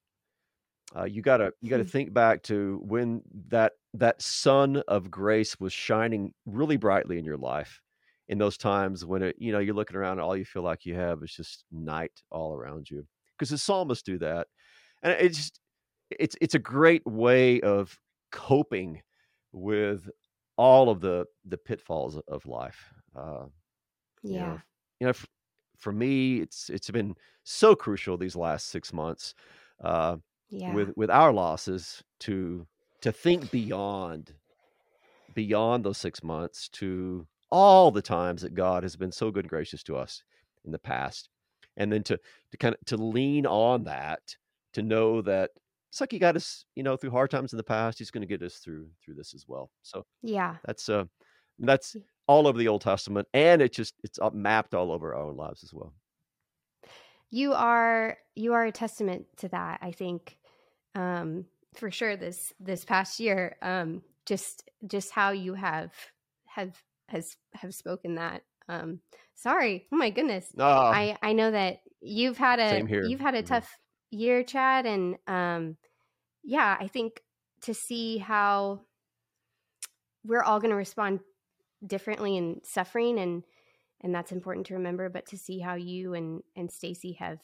Uh, 0.96 1.04
you 1.04 1.22
gotta 1.22 1.52
you 1.60 1.70
gotta 1.70 1.84
Hmm. 1.84 1.86
think 1.86 2.12
back 2.12 2.42
to 2.42 2.80
when 2.82 3.22
that 3.48 3.74
that 3.94 4.20
sun 4.20 4.78
of 4.88 5.10
grace 5.10 5.58
was 5.60 5.72
shining 5.72 6.34
really 6.46 6.76
brightly 6.76 7.18
in 7.18 7.24
your 7.24 7.36
life. 7.36 7.80
In 8.28 8.38
those 8.38 8.56
times 8.56 9.04
when 9.04 9.22
it, 9.22 9.36
you 9.40 9.50
know, 9.50 9.58
you're 9.58 9.74
looking 9.74 9.96
around 9.96 10.12
and 10.12 10.20
all 10.20 10.36
you 10.36 10.44
feel 10.44 10.62
like 10.62 10.86
you 10.86 10.94
have 10.94 11.22
is 11.24 11.32
just 11.34 11.64
night 11.72 12.22
all 12.30 12.54
around 12.54 12.88
you. 12.88 13.06
Because 13.36 13.50
the 13.50 13.58
psalmists 13.58 14.04
do 14.04 14.18
that, 14.18 14.46
and 15.02 15.12
it's 15.14 15.36
just 15.38 15.60
it's 16.10 16.36
it's 16.40 16.54
a 16.56 16.60
great 16.60 17.06
way 17.06 17.60
of 17.62 18.00
coping 18.32 19.02
with 19.52 20.10
all 20.58 20.90
of 20.90 21.00
the 21.00 21.26
the 21.44 21.58
pitfalls 21.58 22.18
of 22.28 22.46
life. 22.46 22.92
Uh, 23.16 23.46
you 24.28 24.38
Yeah. 24.38 24.46
know, 24.46 24.62
you 25.00 25.06
know, 25.06 25.12
for 25.80 25.92
me, 25.92 26.40
it's 26.40 26.70
it's 26.70 26.90
been 26.90 27.16
so 27.44 27.74
crucial 27.76 28.16
these 28.18 28.36
last 28.36 28.68
six 28.68 28.92
months. 28.92 29.34
Uh, 29.82 30.18
Yeah. 30.50 30.74
with 30.74 30.92
with 30.96 31.10
our 31.10 31.32
losses 31.32 32.02
to 32.20 32.66
to 33.02 33.12
think 33.12 33.50
beyond 33.50 34.34
beyond 35.32 35.84
those 35.84 35.98
six 35.98 36.22
months 36.22 36.68
to 36.68 37.26
all 37.50 37.90
the 37.90 38.02
times 38.02 38.42
that 38.42 38.54
God 38.54 38.82
has 38.82 38.96
been 38.96 39.12
so 39.12 39.30
good 39.30 39.44
and 39.44 39.50
gracious 39.50 39.82
to 39.84 39.96
us 39.96 40.22
in 40.64 40.72
the 40.72 40.78
past, 40.78 41.28
and 41.76 41.92
then 41.92 42.02
to 42.04 42.18
to 42.50 42.56
kind 42.58 42.74
of 42.74 42.80
to 42.86 42.96
lean 42.96 43.46
on 43.46 43.84
that 43.84 44.36
to 44.72 44.82
know 44.82 45.22
that 45.22 45.50
it's 45.90 46.00
like 46.00 46.12
He 46.12 46.18
got 46.18 46.36
us, 46.36 46.64
you 46.76 46.82
know, 46.82 46.96
through 46.96 47.10
hard 47.10 47.30
times 47.30 47.52
in 47.52 47.56
the 47.56 47.64
past. 47.64 47.98
He's 47.98 48.10
going 48.10 48.22
to 48.22 48.26
get 48.26 48.42
us 48.42 48.58
through 48.58 48.90
through 49.04 49.14
this 49.14 49.34
as 49.34 49.46
well. 49.48 49.70
So 49.82 50.04
Yeah. 50.22 50.58
that's 50.64 50.88
uh 50.88 51.04
that's 51.58 51.96
all 52.30 52.46
over 52.48 52.58
the 52.58 52.68
Old 52.68 52.82
Testament, 52.82 53.28
and 53.34 53.62
it 53.62 53.72
just 53.74 53.96
it's 54.04 54.18
uh, 54.20 54.30
mapped 54.30 54.74
all 54.74 54.92
over 54.92 55.14
our 55.14 55.24
own 55.24 55.36
lives 55.36 55.64
as 55.64 55.74
well. 55.74 55.94
You 57.30 57.52
are 57.52 58.18
you 58.34 58.52
are 58.54 58.64
a 58.64 58.72
testament 58.72 59.26
to 59.38 59.48
that, 59.48 59.78
I 59.82 59.92
think. 59.92 60.38
Um 60.94 61.46
for 61.74 61.90
sure 61.90 62.16
this 62.16 62.52
this 62.60 62.84
past 62.84 63.20
year 63.20 63.56
um 63.62 64.02
just 64.26 64.68
just 64.86 65.12
how 65.12 65.30
you 65.32 65.54
have 65.54 65.94
have 66.46 66.82
has 67.08 67.36
have 67.54 67.74
spoken 67.74 68.16
that 68.16 68.44
um 68.68 69.00
sorry 69.36 69.88
oh 69.92 69.96
my 69.96 70.10
goodness 70.10 70.54
Ah, 70.58 70.92
i 70.92 71.16
i 71.22 71.32
know 71.32 71.50
that 71.50 71.80
you've 72.02 72.38
had 72.38 72.60
a 72.60 72.84
you've 73.00 73.20
had 73.20 73.34
a 73.36 73.42
Mhm. 73.42 73.44
tough 73.44 73.78
year 74.10 74.44
chad 74.44 74.86
and 74.86 75.18
um 75.28 75.78
yeah 76.44 76.76
i 76.80 76.88
think 76.88 77.22
to 77.62 77.74
see 77.74 78.18
how 78.18 78.86
we're 80.24 80.42
all 80.42 80.60
going 80.60 80.70
to 80.70 80.76
respond 80.76 81.20
differently 81.86 82.36
in 82.36 82.60
suffering 82.64 83.18
and 83.18 83.44
and 84.02 84.14
that's 84.14 84.32
important 84.32 84.66
to 84.66 84.74
remember 84.74 85.08
but 85.08 85.26
to 85.26 85.38
see 85.38 85.58
how 85.58 85.74
you 85.74 86.14
and 86.14 86.42
and 86.56 86.70
stacy 86.70 87.12
have 87.12 87.40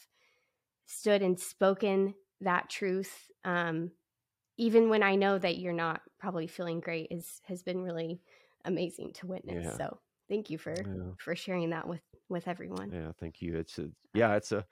stood 0.87 1.23
and 1.23 1.39
spoken 1.41 2.15
that 2.41 2.69
truth 2.69 3.31
um 3.45 3.91
even 4.57 4.89
when 4.89 5.03
i 5.03 5.15
know 5.15 5.39
that 5.39 5.59
you're 5.59 5.73
not 5.73 6.03
probably 6.19 6.47
feeling 6.47 6.81
great 6.81 7.09
is 7.11 7.41
has 7.45 7.63
been 7.63 7.81
really 7.81 8.21
amazing 8.65 9.13
to 9.13 9.27
witness 9.27 9.65
Yeah. 9.65 9.77
so 9.77 9.99
thank 10.29 10.51
you 10.51 10.59
for 10.59 10.75
yeah. 10.75 11.13
for 11.19 11.35
sharing 11.35 11.71
that 11.71 11.89
with 11.89 12.03
with 12.29 12.49
everyone 12.49 12.93
Yeah, 12.93 13.13
thank 13.19 13.41
you. 13.41 13.57
It's 13.57 13.79
a 13.79 13.89
yeah, 14.15 14.35
it's 14.35 14.53
a 14.53 14.67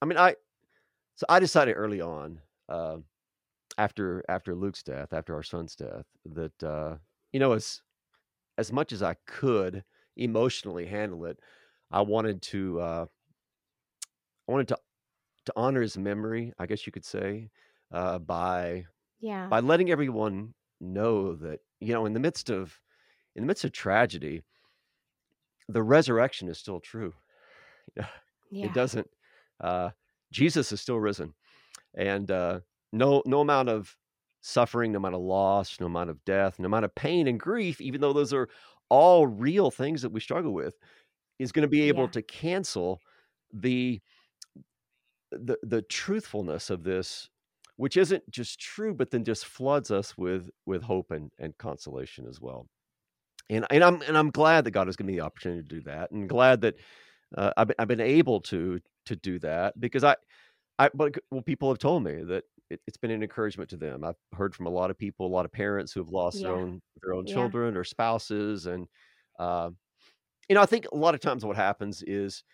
I 0.00 0.04
mean, 0.06 0.18
I 0.18 0.36
so 1.14 1.26
I 1.28 1.40
decided 1.40 1.74
early 1.74 2.00
on, 2.00 2.40
uh, 2.68 2.98
after 3.78 4.24
after 4.28 4.54
Luke's 4.54 4.82
death, 4.82 5.12
after 5.12 5.34
our 5.34 5.42
son's 5.42 5.76
death, 5.76 6.06
that 6.26 6.62
uh, 6.62 6.96
you 7.32 7.40
know, 7.40 7.52
as 7.52 7.82
as 8.58 8.72
much 8.72 8.92
as 8.92 9.02
I 9.02 9.14
could 9.26 9.84
emotionally 10.16 10.86
handle 10.86 11.24
it, 11.26 11.38
I 11.90 12.02
wanted 12.02 12.42
to 12.42 12.80
uh, 12.80 13.06
I 14.48 14.52
wanted 14.52 14.68
to 14.68 14.78
to 15.46 15.52
honor 15.56 15.82
his 15.82 15.98
memory, 15.98 16.52
I 16.58 16.66
guess 16.66 16.86
you 16.86 16.92
could 16.92 17.04
say, 17.04 17.50
uh, 17.92 18.18
by 18.20 18.86
yeah 19.20 19.48
by 19.50 19.60
letting 19.60 19.90
everyone 19.90 20.54
know 20.80 21.36
that 21.36 21.60
you 21.80 21.94
know, 21.94 22.06
in 22.06 22.14
the 22.14 22.20
midst 22.20 22.50
of 22.50 22.80
in 23.36 23.42
the 23.44 23.46
midst 23.48 23.64
of 23.64 23.72
tragedy, 23.72 24.42
the 25.68 25.82
resurrection 25.82 26.48
is 26.48 26.58
still 26.58 26.80
true. 26.80 27.14
yeah 28.50 28.66
It 28.66 28.72
doesn't. 28.72 29.08
Uh, 29.60 29.90
Jesus 30.32 30.72
is 30.72 30.80
still 30.80 31.00
risen, 31.00 31.34
and 31.94 32.30
uh, 32.30 32.60
no 32.92 33.22
no 33.26 33.40
amount 33.42 33.68
of 33.70 33.96
suffering, 34.42 34.92
no 34.92 34.98
amount 34.98 35.16
of 35.16 35.22
loss, 35.22 35.80
no 35.80 35.86
amount 35.86 36.10
of 36.10 36.24
death, 36.24 36.58
no 36.60 36.66
amount 36.66 36.84
of 36.86 36.94
pain 36.94 37.28
and 37.28 37.40
grief, 37.40 37.80
even 37.80 38.00
though 38.02 38.12
those 38.14 38.34
are 38.34 38.48
all 38.90 39.26
real 39.26 39.70
things 39.70 40.02
that 40.02 40.10
we 40.12 40.20
struggle 40.20 40.52
with, 40.52 40.76
is 41.38 41.52
going 41.52 41.62
to 41.64 41.68
be 41.68 41.82
able 41.82 42.08
Yeah. 42.08 42.10
to 42.10 42.22
cancel 42.22 43.00
the 43.52 44.00
the 45.30 45.56
the 45.62 45.82
truthfulness 45.82 46.70
of 46.70 46.84
this, 46.84 47.28
which 47.76 47.96
isn't 47.96 48.28
just 48.30 48.60
true, 48.60 48.94
but 48.94 49.10
then 49.10 49.24
just 49.24 49.46
floods 49.46 49.90
us 49.90 50.16
with 50.16 50.50
with 50.66 50.82
hope 50.82 51.10
and 51.10 51.32
and 51.38 51.56
consolation 51.58 52.26
as 52.26 52.40
well. 52.40 52.68
And 53.50 53.66
and 53.70 53.84
I'm 53.84 54.02
and 54.02 54.18
I'm 54.18 54.30
glad 54.30 54.64
that 54.64 54.72
God 54.72 54.88
has 54.88 54.96
given 54.96 55.08
me 55.08 55.18
the 55.20 55.26
opportunity 55.26 55.62
to 55.62 55.68
do 55.68 55.82
that, 55.82 56.10
and 56.12 56.28
glad 56.28 56.62
that 56.62 56.76
uh, 57.36 57.52
I've 57.56 57.72
I've 57.78 57.88
been 57.88 58.00
able 58.00 58.40
to 58.42 58.80
to 59.06 59.16
do 59.16 59.38
that 59.40 59.80
because 59.80 60.04
I 60.04 60.16
I 60.78 60.90
but 60.94 61.16
well 61.30 61.42
people 61.42 61.68
have 61.70 61.78
told 61.78 62.04
me 62.04 62.22
that 62.24 62.44
it, 62.72 62.80
it's 62.86 62.96
been 62.96 63.10
an 63.10 63.22
encouragement 63.22 63.70
to 63.70 63.76
them. 63.76 64.04
I've 64.04 64.16
heard 64.34 64.54
from 64.54 64.66
a 64.66 64.70
lot 64.70 64.90
of 64.90 64.98
people, 64.98 65.26
a 65.26 65.28
lot 65.28 65.44
of 65.44 65.52
parents 65.52 65.92
who 65.92 66.00
have 66.00 66.10
lost 66.10 66.42
their 66.42 66.56
own 66.56 66.82
their 67.02 67.14
own 67.14 67.24
Yeah. 67.24 67.26
children 67.26 67.76
or 67.76 67.84
spouses, 67.84 68.66
and 68.66 68.88
uh, 69.38 69.70
you 70.48 70.54
know 70.56 70.62
I 70.62 70.66
think 70.66 70.86
a 70.92 70.96
lot 70.96 71.14
of 71.14 71.20
times 71.20 71.44
what 71.44 71.56
happens 71.56 72.02
is 72.04 72.44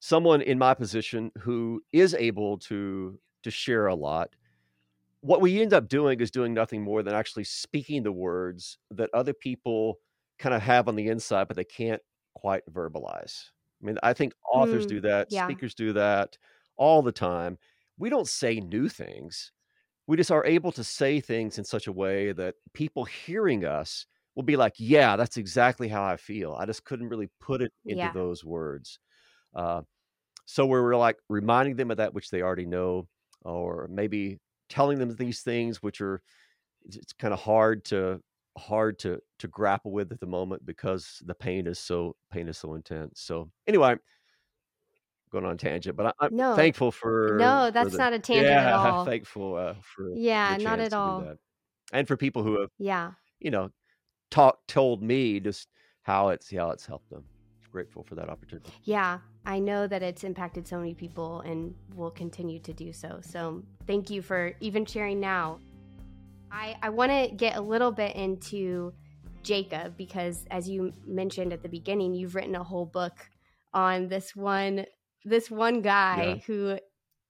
someone 0.00 0.42
in 0.42 0.58
my 0.58 0.74
position 0.74 1.32
who 1.40 1.82
is 1.92 2.14
able 2.14 2.58
to 2.60 3.20
to 3.44 3.50
share 3.50 3.86
a 3.88 3.94
lot 3.94 4.36
what 5.20 5.40
we 5.40 5.60
end 5.62 5.72
up 5.72 5.88
doing 5.88 6.20
is 6.20 6.30
doing 6.30 6.52
nothing 6.52 6.82
more 6.82 7.02
than 7.02 7.14
actually 7.14 7.44
speaking 7.44 8.02
the 8.02 8.12
words 8.12 8.78
that 8.90 9.10
other 9.14 9.32
people 9.32 9.98
kind 10.38 10.54
of 10.54 10.62
have 10.62 10.88
on 10.88 10.96
the 10.96 11.08
inside, 11.08 11.46
but 11.48 11.56
they 11.56 11.64
can't 11.64 12.02
quite 12.34 12.62
verbalize. 12.70 13.50
I 13.82 13.86
mean, 13.86 13.98
I 14.02 14.12
think 14.12 14.34
authors 14.50 14.84
Mm, 14.84 14.86
do 14.86 15.00
that, 15.02 15.30
yeah. 15.30 15.56
speakers 15.56 15.74
do 15.74 15.92
that 15.92 16.38
all 16.76 17.02
the 17.02 17.12
time. 17.12 17.58
We 18.02 18.10
don't 18.10 18.28
say 18.28 18.60
new 18.60 18.88
things. 18.88 19.52
We 20.06 20.16
just 20.16 20.30
are 20.32 20.44
able 20.46 20.72
to 20.72 20.84
say 20.84 21.20
things 21.20 21.58
in 21.58 21.64
such 21.64 21.86
a 21.86 21.92
way 21.92 22.32
that 22.32 22.56
people 22.74 23.04
hearing 23.04 23.64
us 23.64 24.06
will 24.34 24.44
be 24.44 24.56
like, 24.56 24.74
yeah, 24.78 25.16
that's 25.16 25.36
exactly 25.36 25.88
how 25.88 26.04
I 26.04 26.16
feel. 26.16 26.54
I 26.54 26.66
just 26.66 26.84
couldn't 26.84 27.10
really 27.10 27.30
put 27.40 27.62
it 27.62 27.72
into 27.86 28.08
Yeah. 28.08 28.12
those 28.12 28.44
words. 28.44 29.00
Uh, 29.54 29.82
so 30.46 30.66
we're 30.66 30.96
like 30.96 31.18
reminding 31.28 31.76
them 31.76 31.90
of 31.90 31.98
that 31.98 32.14
which 32.14 32.30
they 32.30 32.42
already 32.42 32.66
know, 32.66 33.08
or 33.42 33.88
maybe 33.90 34.38
telling 34.68 34.98
them 34.98 35.14
these 35.16 35.42
things 35.42 35.82
which 35.82 36.00
are 36.00 36.22
it's, 36.84 36.96
it's 36.96 37.12
kind 37.12 37.34
of 37.34 37.40
hard 37.40 37.84
to 37.86 38.20
hard 38.58 38.98
to 39.00 39.20
to 39.38 39.48
grapple 39.48 39.92
with 39.92 40.12
at 40.12 40.20
the 40.20 40.26
moment 40.26 40.64
because 40.66 41.22
the 41.26 41.34
pain 41.34 41.66
is 41.66 41.78
so 41.78 42.16
pain 42.30 42.48
is 42.48 42.58
so 42.58 42.74
intense. 42.74 43.20
So 43.22 43.50
anyway, 43.66 43.96
going 45.32 45.44
on 45.44 45.54
a 45.54 45.56
tangent, 45.56 45.96
but 45.96 46.06
I, 46.06 46.12
I'm 46.26 46.36
No. 46.36 46.54
thankful 46.54 46.92
for 46.92 47.36
No, 47.40 47.66
for 47.66 47.70
that's 47.72 47.92
the- 47.92 47.98
not 47.98 48.12
a 48.12 48.18
tangent 48.18 48.46
at 48.48 48.66
yeah, 48.66 48.90
all. 48.92 49.04
thankful 49.04 49.56
uh, 49.56 49.74
for 49.82 50.10
Yeah, 50.14 50.56
not 50.60 50.78
at 50.78 50.92
all. 50.92 51.34
and 51.92 52.06
for 52.06 52.16
people 52.16 52.42
who 52.44 52.60
have 52.60 52.70
Yeah. 52.78 53.12
you 53.40 53.50
know 53.50 53.70
talked 54.30 54.68
told 54.68 55.02
me 55.02 55.40
just 55.40 55.68
how 56.02 56.28
it's 56.28 56.50
how 56.54 56.70
it's 56.70 56.86
helped 56.86 57.10
them. 57.10 57.24
Grateful 57.70 58.02
for 58.04 58.16
that 58.16 58.28
opportunity. 58.28 58.70
Yeah, 58.84 59.18
I 59.46 59.58
know 59.58 59.86
that 59.86 60.02
it's 60.02 60.24
impacted 60.24 60.68
so 60.68 60.76
many 60.78 60.92
people 60.92 61.40
and 61.40 61.74
will 61.96 62.10
continue 62.10 62.58
to 62.60 62.72
do 62.74 62.92
so. 62.92 63.20
So 63.22 63.62
thank 63.86 64.10
you 64.10 64.20
for 64.20 64.52
even 64.60 64.84
sharing 64.84 65.20
now. 65.20 65.58
I, 66.50 66.76
I 66.82 66.90
want 66.90 67.10
to 67.12 67.34
get 67.34 67.56
a 67.56 67.60
little 67.62 67.90
bit 67.90 68.14
into 68.14 68.92
Jacob 69.42 69.96
because, 69.96 70.44
as 70.50 70.68
you 70.68 70.92
mentioned 71.06 71.50
at 71.54 71.62
the 71.62 71.68
beginning, 71.70 72.12
you've 72.12 72.34
written 72.34 72.54
a 72.56 72.62
whole 72.62 72.84
book 72.84 73.14
on 73.72 74.08
this 74.08 74.36
one 74.36 74.84
this 75.24 75.50
one 75.50 75.82
guy 75.82 76.24
Yeah. 76.24 76.34
who 76.46 76.78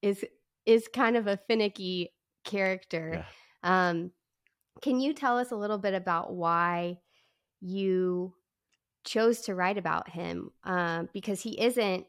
is 0.00 0.24
is 0.64 0.88
kind 0.88 1.16
of 1.16 1.26
a 1.26 1.36
finicky 1.36 2.12
character. 2.44 3.24
Um, 3.62 4.12
can 4.80 5.00
you 5.00 5.12
tell 5.12 5.38
us 5.38 5.50
a 5.50 5.56
little 5.56 5.78
bit 5.78 5.94
about 5.94 6.32
why 6.32 6.98
you 7.60 8.34
chose 9.04 9.42
to 9.42 9.54
write 9.54 9.78
about 9.78 10.08
him? 10.08 10.50
Um, 10.64 11.08
because 11.12 11.40
he 11.40 11.60
isn't 11.60 12.06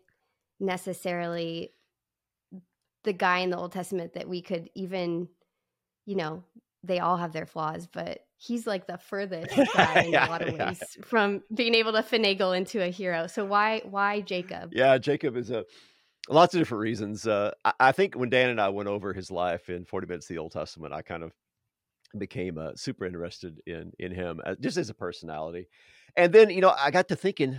necessarily 0.60 1.74
the 3.04 3.14
guy 3.14 3.40
in 3.40 3.50
the 3.50 3.58
Old 3.58 3.72
Testament 3.72 4.14
that 4.14 4.30
we 4.30 4.42
could 4.42 4.70
even, 4.76 5.28
you 6.06 6.16
know, 6.16 6.44
they 6.84 7.00
all 7.00 7.18
have 7.18 7.34
their 7.34 7.46
flaws, 7.46 7.88
but 7.88 8.20
he's 8.46 8.68
like 8.68 8.88
the 8.88 8.98
furthest 8.98 9.56
guy 9.74 10.04
in 10.04 10.12
Yeah, 10.12 10.28
a 10.28 10.30
lot 10.30 10.42
of 10.42 10.56
yeah. 10.56 10.70
ways 10.70 10.98
from 11.04 11.44
being 11.54 11.76
able 11.76 11.94
to 11.94 12.02
finagle 12.02 12.56
into 12.56 12.82
a 12.84 12.90
hero. 12.90 13.28
So 13.28 13.46
why 13.46 13.82
why 13.90 14.22
Jacob? 14.22 14.72
Yeah, 14.74 14.98
Jacob 14.98 15.38
is 15.38 15.50
a 15.50 15.66
lots 16.30 16.54
of 16.54 16.62
different 16.62 16.82
reasons. 16.82 17.28
Uh, 17.28 17.52
I, 17.64 17.74
I 17.80 17.92
think 17.92 18.16
when 18.16 18.30
Dan 18.30 18.50
and 18.50 18.60
I 18.60 18.70
went 18.70 18.90
over 18.90 19.14
his 19.14 19.32
life 19.32 19.70
in 19.70 19.86
Forty 19.86 20.08
Minutes 20.08 20.26
of 20.30 20.36
the 20.36 20.40
Old 20.40 20.52
Testament, 20.52 20.94
I 20.94 21.02
kind 21.02 21.24
of 21.24 21.32
became 22.18 22.58
uh, 22.58 22.72
super 22.76 23.06
interested 23.06 23.60
in 23.66 23.92
in 24.00 24.12
him 24.12 24.42
uh, 24.46 24.56
just 24.60 24.78
as 24.78 24.90
a 24.90 24.94
personality. 24.94 25.68
And 26.16 26.34
then 26.34 26.50
you 26.50 26.62
know 26.62 26.76
I 26.78 26.92
got 26.92 27.08
to 27.10 27.16
thinking, 27.16 27.58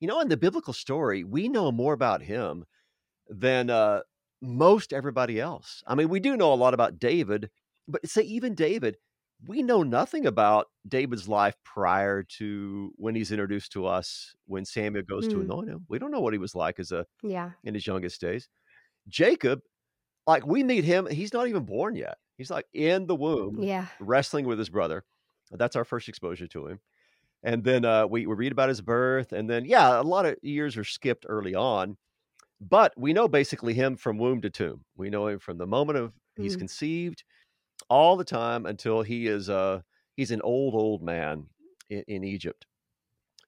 you 0.00 0.08
know, 0.08 0.20
in 0.20 0.28
the 0.28 0.36
biblical 0.36 0.72
story, 0.72 1.24
we 1.24 1.48
know 1.48 1.72
more 1.72 1.94
about 1.94 2.22
him 2.22 2.64
than 3.28 3.70
uh, 3.70 4.00
most 4.42 4.92
everybody 4.92 5.40
else. 5.40 5.82
I 5.86 5.94
mean, 5.94 6.08
we 6.08 6.20
do 6.20 6.36
know 6.36 6.52
a 6.52 6.54
lot 6.56 6.74
about 6.74 6.98
David, 6.98 7.50
but 7.88 8.06
say 8.08 8.22
even 8.22 8.54
David, 8.54 8.96
we 9.46 9.62
know 9.62 9.82
nothing 9.82 10.26
about 10.26 10.66
David's 10.86 11.28
life 11.28 11.56
prior 11.64 12.22
to 12.38 12.92
when 12.96 13.14
he's 13.14 13.32
introduced 13.32 13.72
to 13.72 13.86
us 13.86 14.34
when 14.46 14.64
Samuel 14.64 15.04
goes 15.08 15.26
to 15.28 15.38
Mm. 15.38 15.42
anoint 15.42 15.68
him. 15.70 15.86
We 15.88 15.98
don't 15.98 16.10
know 16.10 16.20
what 16.20 16.32
he 16.34 16.38
was 16.38 16.54
like 16.54 16.78
as 16.78 16.92
a 16.92 17.06
Yeah. 17.22 17.52
in 17.64 17.74
his 17.74 17.86
youngest 17.86 18.20
days. 18.20 18.48
Jacob, 19.08 19.62
like 20.26 20.46
we 20.46 20.64
meet 20.64 20.84
him, 20.84 21.06
he's 21.06 21.32
not 21.32 21.48
even 21.48 21.64
born 21.64 21.96
yet. 21.96 22.18
He's 22.38 22.50
like 22.50 22.66
in 22.74 23.06
the 23.06 23.16
womb 23.16 23.62
Yeah. 23.62 23.88
wrestling 24.00 24.46
with 24.46 24.58
his 24.58 24.70
brother. 24.70 25.04
That's 25.50 25.76
our 25.76 25.84
first 25.84 26.08
exposure 26.08 26.48
to 26.48 26.66
him. 26.68 26.80
And 27.42 27.64
then 27.64 27.84
uh, 27.84 28.06
we, 28.06 28.26
we 28.26 28.34
read 28.34 28.52
about 28.52 28.68
his 28.70 28.82
birth. 28.82 29.32
And 29.32 29.48
then, 29.50 29.64
yeah, 29.66 30.00
a 30.00 30.02
lot 30.02 30.26
of 30.26 30.36
years 30.42 30.76
are 30.76 30.84
skipped 30.84 31.26
early 31.28 31.54
on. 31.54 31.96
But 32.60 32.92
we 32.96 33.12
know 33.12 33.28
basically 33.28 33.74
him 33.74 33.96
from 33.96 34.18
womb 34.18 34.40
to 34.42 34.50
tomb. 34.50 34.84
We 34.96 35.10
know 35.10 35.26
him 35.28 35.38
from 35.38 35.58
the 35.58 35.66
moment 35.66 35.98
of 35.98 36.12
he's 36.36 36.56
Mm. 36.56 36.58
conceived 36.58 37.24
all 37.88 38.16
the 38.16 38.24
time 38.24 38.66
until 38.66 39.02
he 39.02 39.26
is 39.26 39.48
uh 39.48 39.80
he's 40.16 40.30
an 40.30 40.42
old 40.42 40.74
old 40.74 41.02
man 41.02 41.46
in, 41.88 42.04
in 42.08 42.24
Egypt. 42.24 42.66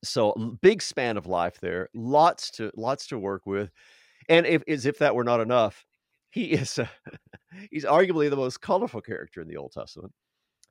So 0.04 0.58
big 0.60 0.82
span 0.82 1.16
of 1.16 1.26
life 1.26 1.60
there, 1.60 1.88
lots 1.94 2.50
to 2.52 2.70
lots 2.76 3.06
to 3.08 3.18
work 3.18 3.46
with, 3.46 3.70
and 4.28 4.46
if 4.46 4.62
as 4.66 4.86
if 4.86 4.98
that 4.98 5.14
were 5.14 5.24
not 5.24 5.40
enough, 5.40 5.84
he 6.30 6.46
is 6.52 6.78
uh, 6.78 6.86
he's 7.70 7.84
arguably 7.84 8.28
the 8.28 8.36
most 8.36 8.60
colorful 8.60 9.00
character 9.00 9.40
in 9.40 9.48
the 9.48 9.56
Old 9.56 9.72
Testament. 9.72 10.12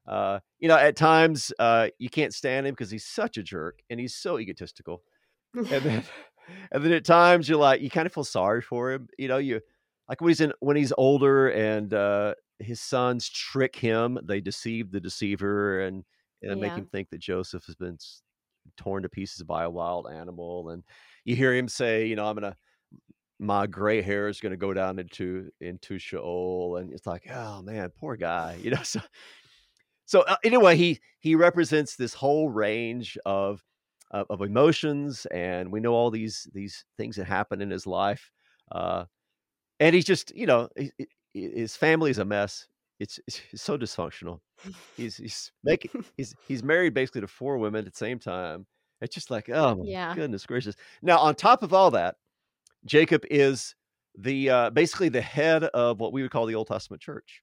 Uh, 0.07 0.39
you 0.59 0.67
know, 0.67 0.75
at 0.75 0.95
times 0.95 1.53
uh, 1.59 1.87
you 1.99 2.09
can't 2.09 2.33
stand 2.33 2.65
him 2.67 2.73
because 2.73 2.91
he's 2.91 3.05
such 3.05 3.37
a 3.37 3.43
jerk 3.43 3.79
and 3.89 3.99
he's 3.99 4.15
so 4.15 4.39
egotistical, 4.39 5.03
and 5.55 5.67
then 5.67 6.03
and 6.71 6.83
then 6.83 6.91
at 6.91 7.05
times 7.05 7.47
you're 7.47 7.57
like 7.57 7.81
you 7.81 7.89
kind 7.89 8.05
of 8.05 8.13
feel 8.13 8.23
sorry 8.23 8.61
for 8.61 8.91
him. 8.91 9.07
You 9.17 9.27
know, 9.27 9.37
you 9.37 9.61
like 10.09 10.21
when 10.21 10.29
he's 10.29 10.41
in 10.41 10.53
when 10.59 10.75
he's 10.75 10.93
older 10.97 11.49
and 11.49 11.93
uh, 11.93 12.35
his 12.61 12.79
sons 12.79 13.29
trick 13.29 13.75
him, 13.75 14.19
they 14.23 14.41
deceive 14.41 14.91
the 14.91 14.99
deceiver 14.99 15.81
and 15.81 16.03
and 16.43 16.59
make 16.59 16.73
him 16.73 16.87
think 16.87 17.09
that 17.11 17.19
Joseph 17.19 17.65
has 17.65 17.75
been 17.75 17.97
torn 18.75 19.03
to 19.03 19.09
pieces 19.09 19.43
by 19.43 19.63
a 19.63 19.69
wild 19.69 20.07
animal, 20.11 20.69
and 20.69 20.83
you 21.23 21.35
hear 21.35 21.53
him 21.53 21.67
say, 21.67 22.07
you 22.07 22.15
know, 22.15 22.25
I'm 22.25 22.35
gonna 22.35 22.55
my 23.39 23.65
gray 23.67 24.01
hair 24.01 24.27
is 24.27 24.39
gonna 24.39 24.57
go 24.57 24.73
down 24.73 24.99
into 24.99 25.49
into 25.59 25.99
Sheol, 25.99 26.77
and 26.77 26.93
it's 26.93 27.07
like, 27.07 27.29
oh 27.31 27.61
man, 27.61 27.91
poor 27.99 28.15
guy, 28.15 28.57
you 28.61 28.71
know. 28.71 28.83
So 28.83 29.01
so 30.05 30.21
uh, 30.21 30.35
anyway, 30.43 30.75
he 30.75 30.99
he 31.19 31.35
represents 31.35 31.95
this 31.95 32.13
whole 32.13 32.49
range 32.49 33.17
of 33.25 33.63
of, 34.11 34.27
of 34.29 34.41
emotions, 34.41 35.25
and 35.27 35.71
we 35.71 35.79
know 35.79 35.93
all 35.93 36.11
these 36.11 36.47
these 36.53 36.85
things 36.97 37.15
that 37.15 37.25
happen 37.25 37.61
in 37.61 37.69
his 37.69 37.87
life. 37.87 38.31
Uh, 38.71 39.05
and 39.79 39.95
he's 39.95 40.05
just, 40.05 40.33
you 40.35 40.45
know, 40.45 40.69
his 41.33 41.75
family 41.75 42.11
is 42.11 42.17
a 42.17 42.25
mess. 42.25 42.67
It's, 42.99 43.19
it's 43.27 43.41
so 43.61 43.77
dysfunctional. 43.77 44.39
He's 44.97 45.17
he's 45.17 45.51
making 45.63 45.91
he's 46.17 46.35
he's 46.47 46.63
married 46.63 46.93
basically 46.93 47.21
to 47.21 47.27
four 47.27 47.57
women 47.57 47.85
at 47.85 47.91
the 47.93 47.97
same 47.97 48.19
time. 48.19 48.65
It's 49.01 49.15
just 49.15 49.31
like, 49.31 49.49
oh 49.49 49.75
my 49.75 49.85
Yeah. 49.87 50.13
goodness 50.13 50.45
gracious. 50.45 50.75
Now, 51.01 51.17
on 51.19 51.33
top 51.35 51.63
of 51.63 51.73
all 51.73 51.91
that, 51.91 52.15
Jacob 52.85 53.23
is 53.31 53.75
the 54.17 54.49
uh, 54.49 54.69
basically 54.69 55.09
the 55.09 55.21
head 55.21 55.63
of 55.63 55.99
what 55.99 56.13
we 56.13 56.21
would 56.21 56.31
call 56.31 56.45
the 56.45 56.55
Old 56.55 56.67
Testament 56.67 57.01
church. 57.01 57.41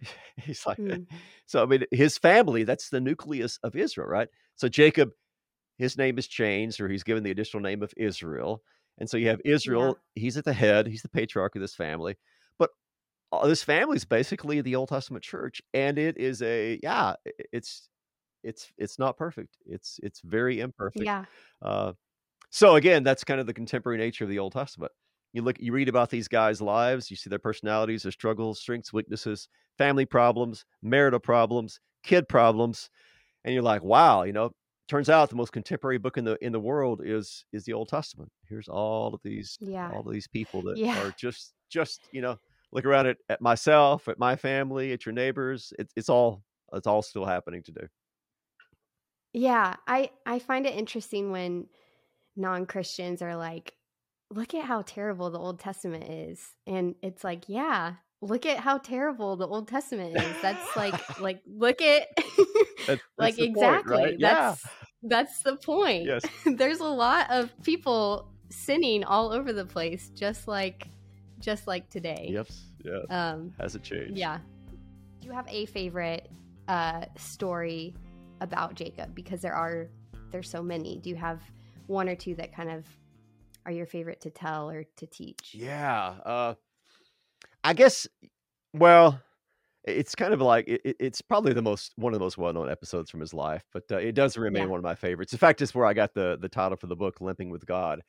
he's 0.36 0.66
like, 0.66 0.78
Mm. 0.78 1.06
so 1.46 1.62
I 1.62 1.66
mean, 1.66 1.84
his 1.90 2.18
family, 2.18 2.64
that's 2.64 2.88
the 2.90 3.00
nucleus 3.00 3.58
of 3.62 3.76
Israel, 3.76 4.08
right? 4.08 4.28
So 4.56 4.68
Jacob, 4.68 5.10
his 5.78 5.96
name 5.96 6.18
is 6.18 6.26
changed, 6.26 6.80
or 6.80 6.88
he's 6.88 7.04
given 7.04 7.22
the 7.22 7.30
additional 7.30 7.62
name 7.62 7.82
of 7.82 7.92
Israel. 7.96 8.62
And 8.98 9.08
so 9.08 9.16
you 9.16 9.28
have 9.28 9.40
Israel, 9.44 9.98
he's 10.14 10.36
at 10.36 10.44
the 10.44 10.52
head, 10.52 10.86
he's 10.88 11.02
the 11.02 11.08
patriarch 11.08 11.54
of 11.54 11.60
this 11.62 11.74
family. 11.74 12.16
But 12.58 12.70
this 13.44 13.62
family 13.62 13.96
is 13.96 14.04
basically 14.04 14.60
the 14.60 14.74
Old 14.76 14.88
Testament 14.88 15.22
church, 15.24 15.60
and 15.74 15.98
it 15.98 16.16
is 16.18 16.42
a 16.42 16.78
yeah, 16.82 17.14
it's 17.52 17.88
it's 18.42 18.72
it's 18.78 18.98
not 18.98 19.16
perfect. 19.16 19.56
It's 19.66 20.00
it's 20.02 20.20
very 20.22 20.60
imperfect. 20.60 21.04
Yeah. 21.04 21.24
Uh, 21.60 21.92
so 22.50 22.76
again, 22.76 23.02
that's 23.02 23.24
kind 23.24 23.40
of 23.40 23.46
the 23.46 23.54
contemporary 23.54 23.98
nature 23.98 24.24
of 24.24 24.30
the 24.30 24.38
Old 24.38 24.52
Testament. 24.52 24.92
You 25.32 25.42
look, 25.42 25.60
you 25.60 25.72
read 25.72 25.88
about 25.90 26.10
these 26.10 26.28
guys' 26.28 26.62
lives, 26.62 27.10
you 27.10 27.16
see 27.16 27.28
their 27.30 27.38
personalities, 27.38 28.02
their 28.04 28.12
struggles, 28.12 28.60
strengths, 28.60 28.92
weaknesses, 28.92 29.48
family 29.76 30.06
problems, 30.06 30.64
marital 30.82 31.20
problems, 31.20 31.80
kid 32.02 32.28
problems, 32.28 32.88
and 33.44 33.52
you're 33.54 33.62
like, 33.62 33.82
wow, 33.82 34.22
you 34.24 34.32
know. 34.32 34.52
Turns 34.88 35.10
out 35.10 35.28
the 35.28 35.36
most 35.36 35.52
contemporary 35.52 35.98
book 35.98 36.16
in 36.16 36.24
the 36.24 36.38
in 36.42 36.50
the 36.52 36.60
world 36.60 37.02
is 37.04 37.44
is 37.52 37.64
the 37.64 37.74
Old 37.74 37.88
Testament. 37.90 38.32
Here's 38.48 38.68
all 38.68 39.12
of 39.14 39.20
these 39.22 39.58
Yeah. 39.60 39.90
all 39.92 40.00
of 40.06 40.10
these 40.14 40.26
people 40.26 40.62
that 40.62 40.78
Yeah. 40.78 40.98
are 41.06 41.12
just 41.18 41.52
just 41.68 42.08
you 42.10 42.22
know 42.22 42.38
look 42.72 42.84
around 42.84 43.06
at, 43.06 43.16
at 43.28 43.40
myself, 43.40 44.08
at 44.08 44.18
my 44.18 44.36
family, 44.36 44.92
at 44.92 45.06
your 45.06 45.12
neighbors. 45.12 45.72
It's 45.78 45.92
it's 45.96 46.08
all 46.08 46.42
it's 46.72 46.86
all 46.86 47.02
still 47.02 47.24
happening 47.24 47.62
today. 47.62 47.86
Yeah, 49.32 49.74
I 49.86 50.10
I 50.26 50.38
find 50.38 50.66
it 50.66 50.74
interesting 50.74 51.30
when 51.30 51.66
non-Christians 52.36 53.22
are 53.22 53.36
like, 53.36 53.74
"Look 54.30 54.54
at 54.54 54.64
how 54.64 54.82
terrible 54.82 55.30
the 55.30 55.38
Old 55.38 55.60
Testament 55.60 56.04
is." 56.04 56.40
And 56.66 56.94
it's 57.02 57.24
like, 57.24 57.44
"Yeah, 57.48 57.94
look 58.20 58.46
at 58.46 58.58
how 58.58 58.78
terrible 58.78 59.36
the 59.36 59.46
Old 59.46 59.68
Testament 59.68 60.16
is." 60.16 60.42
That's 60.42 60.76
like 60.76 61.20
like 61.20 61.40
look 61.46 61.82
at 61.82 62.08
That's, 62.86 63.02
like 63.18 63.36
that's 63.36 63.36
the 63.36 63.52
point, 63.52 63.56
exactly. 63.56 63.96
right? 63.96 64.16
Yeah. 64.18 64.28
That's 64.28 64.66
that's 65.02 65.42
the 65.42 65.56
point. 65.56 66.04
Yes. 66.06 66.24
There's 66.46 66.80
a 66.80 66.84
lot 66.84 67.30
of 67.30 67.52
people 67.62 68.30
sinning 68.50 69.04
all 69.04 69.30
over 69.30 69.52
the 69.52 69.66
place 69.66 70.08
just 70.10 70.48
like 70.48 70.88
just 71.40 71.66
like 71.66 71.88
today. 71.90 72.28
Yep. 72.32 72.48
Yeah. 72.84 72.98
Um 73.10 73.52
Hasn't 73.60 73.84
changed. 73.84 74.16
yeah. 74.16 74.38
Do 75.20 75.26
you 75.26 75.32
have 75.32 75.46
a 75.48 75.66
favorite 75.66 76.30
uh, 76.68 77.04
story 77.16 77.94
about 78.40 78.74
Jacob? 78.74 79.14
Because 79.14 79.40
there 79.40 79.54
are 79.54 79.88
there's 80.30 80.48
so 80.48 80.62
many. 80.62 80.98
Do 80.98 81.10
you 81.10 81.16
have 81.16 81.40
one 81.86 82.08
or 82.08 82.14
two 82.14 82.34
that 82.36 82.54
kind 82.54 82.70
of 82.70 82.84
are 83.66 83.72
your 83.72 83.86
favorite 83.86 84.20
to 84.22 84.30
tell 84.30 84.70
or 84.70 84.84
to 84.96 85.06
teach? 85.06 85.54
Yeah. 85.54 86.14
Uh, 86.24 86.54
I 87.64 87.72
guess. 87.72 88.06
Well, 88.74 89.20
it's 89.84 90.14
kind 90.14 90.32
of 90.34 90.40
like 90.40 90.68
it, 90.68 90.96
it's 91.00 91.20
probably 91.22 91.52
the 91.52 91.62
most 91.62 91.92
one 91.96 92.12
of 92.12 92.18
the 92.18 92.24
most 92.24 92.38
well-known 92.38 92.70
episodes 92.70 93.10
from 93.10 93.20
his 93.20 93.32
life, 93.34 93.64
but 93.72 93.84
uh, 93.90 93.96
it 93.96 94.12
does 94.12 94.36
remain 94.36 94.64
Yeah. 94.64 94.68
one 94.68 94.78
of 94.78 94.84
my 94.84 94.94
favorites. 94.94 95.32
In 95.32 95.38
fact, 95.38 95.60
it's 95.62 95.74
where 95.74 95.86
I 95.86 95.94
got 95.94 96.14
the 96.14 96.38
the 96.40 96.48
title 96.48 96.76
for 96.76 96.86
the 96.86 96.96
book, 96.96 97.20
"Limping 97.20 97.50
with 97.50 97.66
God," 97.66 98.02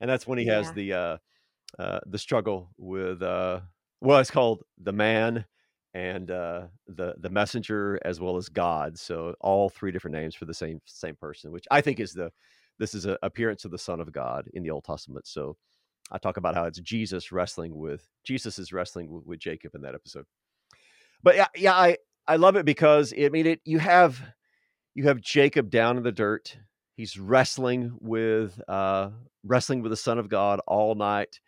and 0.00 0.08
that's 0.08 0.26
when 0.26 0.38
he 0.38 0.46
has 0.46 0.66
Yeah. 0.68 0.72
the 0.72 0.92
uh, 0.92 1.16
uh, 1.78 2.00
the 2.06 2.18
struggle 2.18 2.70
with 2.78 3.22
uh, 3.22 3.60
well, 4.00 4.18
it's 4.18 4.30
called 4.30 4.62
the 4.78 4.92
man 4.92 5.44
and 5.94 6.30
uh, 6.30 6.62
the 6.86 7.14
the 7.18 7.30
messenger 7.30 7.98
as 8.04 8.20
well 8.20 8.36
as 8.36 8.48
God. 8.48 8.98
So 8.98 9.34
all 9.40 9.68
three 9.68 9.92
different 9.92 10.16
names 10.16 10.34
for 10.34 10.44
the 10.44 10.54
same 10.54 10.80
same 10.84 11.16
person, 11.16 11.52
which 11.52 11.66
I 11.70 11.80
think 11.80 12.00
is 12.00 12.12
the 12.12 12.30
this 12.78 12.94
is 12.94 13.06
an 13.06 13.16
appearance 13.22 13.64
of 13.64 13.70
the 13.70 13.78
Son 13.78 14.00
of 14.00 14.12
God 14.12 14.48
in 14.52 14.62
the 14.62 14.70
Old 14.70 14.84
Testament. 14.84 15.26
So 15.26 15.56
I 16.10 16.18
talk 16.18 16.36
about 16.36 16.54
how 16.54 16.64
it's 16.64 16.80
Jesus 16.80 17.32
wrestling 17.32 17.76
with 17.76 18.08
Jesus 18.24 18.58
is 18.58 18.72
wrestling 18.72 19.10
with, 19.10 19.24
with 19.24 19.38
Jacob 19.38 19.74
in 19.74 19.82
that 19.82 19.94
episode. 19.94 20.26
But 21.22 21.36
yeah, 21.36 21.48
yeah, 21.56 21.74
I 21.74 21.96
I 22.26 22.36
love 22.36 22.56
it 22.56 22.66
because 22.66 23.14
I 23.18 23.28
mean 23.28 23.46
it. 23.46 23.60
You 23.64 23.78
have 23.78 24.20
you 24.94 25.04
have 25.04 25.20
Jacob 25.20 25.70
down 25.70 25.96
in 25.96 26.02
the 26.02 26.12
dirt. 26.12 26.56
He's 26.96 27.18
wrestling 27.18 27.96
with 28.00 28.60
uh 28.68 29.10
wrestling 29.44 29.82
with 29.82 29.90
the 29.90 29.96
Son 29.96 30.18
of 30.18 30.28
God 30.28 30.60
all 30.66 30.94
night, 30.94 31.40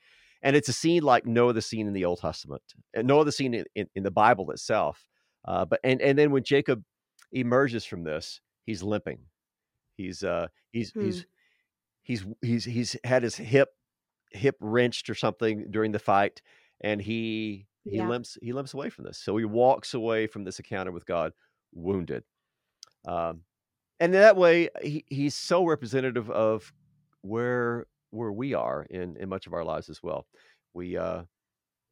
and 0.43 0.57
it's 0.57 0.69
a 0.69 0.73
scene 0.73 1.03
like 1.03 1.27
no 1.27 1.49
other 1.49 1.61
scene 1.61 1.87
in 1.87 1.93
the 1.93 2.05
Old 2.05 2.21
Testament, 2.21 2.63
and 2.95 3.07
no 3.07 3.21
other 3.21 3.31
scene 3.33 3.55
in, 3.55 3.65
in, 3.75 3.89
in 3.95 4.03
the 4.03 4.11
Bible 4.11 4.51
itself. 4.51 5.09
Uh, 5.45 5.65
but 5.65 5.81
and 5.85 6.01
and 6.03 6.19
then 6.19 6.31
when 6.31 6.43
Jacob 6.45 6.85
emerges 7.33 7.85
from 7.85 8.05
this, 8.05 8.41
he's 8.65 8.83
limping. 8.83 9.21
He's 9.97 10.23
uh 10.23 10.49
he's 10.73 10.93
Hmm. 10.95 11.01
he's 11.01 11.27
he's 12.03 12.27
he's 12.43 12.65
he's 12.65 12.97
had 13.05 13.23
his 13.23 13.37
hip 13.37 13.71
hip 14.33 14.57
wrenched 14.61 15.09
or 15.11 15.15
something 15.15 15.71
during 15.71 15.93
the 15.93 15.99
fight 15.99 16.43
and 16.81 17.01
he 17.01 17.67
he 17.89 17.99
Yeah. 17.99 18.09
limps 18.09 18.37
he 18.43 18.53
limps 18.53 18.75
away 18.75 18.91
from 18.91 19.05
this 19.05 19.19
so 19.19 19.37
he 19.37 19.45
walks 19.45 19.95
away 19.95 20.27
from 20.27 20.45
this 20.45 20.59
encounter 20.59 20.93
with 20.93 21.07
god 21.07 21.33
wounded 21.73 22.25
um 23.07 23.43
and 24.01 24.15
in 24.15 24.21
that 24.21 24.37
way 24.37 24.69
he, 24.83 25.05
he's 25.09 25.35
so 25.35 25.65
representative 25.65 26.31
of 26.31 26.73
where 27.23 27.87
where 28.11 28.33
we 28.33 28.55
are 28.55 28.85
in 28.91 29.17
in 29.17 29.29
much 29.29 29.47
of 29.47 29.53
our 29.53 29.65
lives 29.65 29.89
as 29.91 30.03
well 30.03 30.27
we 30.75 30.97
uh 30.97 31.23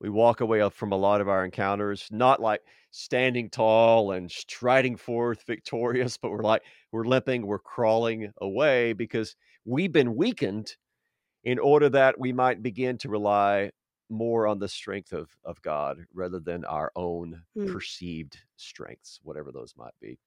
we 0.01 0.11
walk 0.11 0.41
away 0.41 0.69
from 0.71 0.93
a 0.93 0.97
lot 0.97 1.21
of 1.21 1.29
our 1.29 1.45
encounters 1.45 2.09
not 2.11 2.41
like 2.41 2.63
standing 2.91 3.49
tall 3.51 4.13
and 4.13 4.31
striding 4.31 4.97
forth 4.97 5.45
victorious 5.47 6.19
but 6.19 6.31
we're 6.31 6.43
like 6.43 6.63
we're 6.93 7.05
limping 7.05 7.47
we're 7.47 7.59
crawling 7.59 8.33
away 8.41 8.93
because 8.93 9.37
we've 9.65 9.93
been 9.93 10.17
weakened 10.17 10.77
in 11.45 11.59
order 11.59 11.89
that 11.89 12.19
we 12.19 12.33
might 12.33 12.63
begin 12.63 12.99
to 12.99 13.09
rely 13.09 13.71
more 14.11 14.47
on 14.47 14.59
the 14.59 14.69
strength 14.69 15.13
of 15.13 15.31
of 15.45 15.61
God 15.63 16.07
rather 16.13 16.41
than 16.41 16.65
our 16.65 16.93
own 16.97 17.45
Hmm. 17.55 17.75
perceived 17.75 18.39
strengths, 18.57 19.21
whatever 19.23 19.51
those 19.53 19.75
might 19.77 19.95
be. 20.01 20.19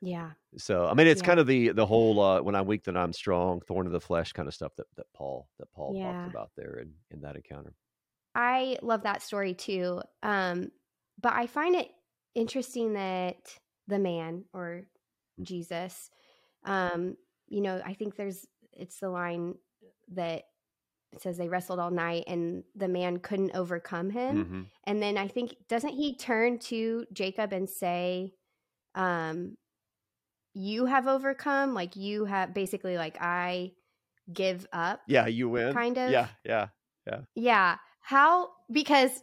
Yeah. 0.00 0.34
So, 0.56 0.86
I 0.86 0.94
mean, 0.94 1.06
it's 1.06 1.20
Yeah. 1.20 1.22
kind 1.22 1.38
of 1.40 1.46
the 1.46 1.70
the 1.70 1.84
whole 1.86 2.20
uh, 2.20 2.40
"when 2.42 2.54
I'm 2.54 2.66
weak, 2.66 2.84
then 2.84 2.96
I'm 2.96 3.12
strong," 3.12 3.60
thorn 3.60 3.86
of 3.86 3.92
the 3.92 4.00
flesh 4.00 4.32
kind 4.32 4.48
of 4.48 4.54
stuff 4.54 4.74
that 4.76 4.86
that 4.96 5.06
Paul 5.14 5.50
that 5.58 5.70
Paul 5.72 5.94
Yeah. 5.94 5.96
talks 5.96 6.26
about 6.26 6.52
there 6.56 6.78
in 6.78 6.94
in 7.10 7.20
that 7.20 7.36
encounter. 7.36 7.74
I 8.34 8.78
love 8.82 9.02
that 9.02 9.22
story 9.22 9.54
too. 9.54 10.02
Um, 10.22 10.70
but 11.20 11.32
I 11.32 11.46
find 11.46 11.74
it 11.74 11.90
interesting 12.34 12.92
that 12.94 13.58
the 13.86 13.98
man 13.98 14.44
or 14.52 14.84
Jesus, 15.42 16.10
um, 16.64 17.16
you 17.48 17.60
know, 17.60 17.82
I 17.84 17.94
think 17.94 18.16
there's 18.16 18.46
it's 18.72 19.00
the 19.00 19.10
line 19.10 19.56
that 20.08 20.44
says 21.18 21.38
they 21.38 21.48
wrestled 21.48 21.80
all 21.80 21.90
night 21.92 22.24
and 22.28 22.64
the 22.74 22.88
man 22.88 23.18
couldn't 23.20 23.56
overcome 23.56 24.10
him. 24.10 24.46
Mhm. 24.46 24.70
And 24.86 25.02
then 25.02 25.18
I 25.18 25.28
think 25.28 25.56
doesn't 25.68 25.94
he 25.94 26.16
turn 26.16 26.58
to 26.60 27.06
Jacob 27.12 27.52
and 27.52 27.68
say, 27.70 28.34
um, 28.94 29.56
you 30.54 30.86
have 30.86 31.06
overcome, 31.06 31.74
like 31.74 31.96
you 31.96 32.24
have 32.24 32.54
basically 32.54 32.96
like 32.96 33.16
I 33.20 33.72
give 34.32 34.66
up. 34.72 35.00
Yeah, 35.06 35.26
you 35.26 35.48
win. 35.48 35.72
Kind 35.72 35.98
of. 35.98 36.10
Yeah, 36.10 36.28
yeah. 36.44 36.68
Yeah. 37.06 37.20
Yeah. 37.34 37.76
How 38.00 38.50
because 38.70 39.22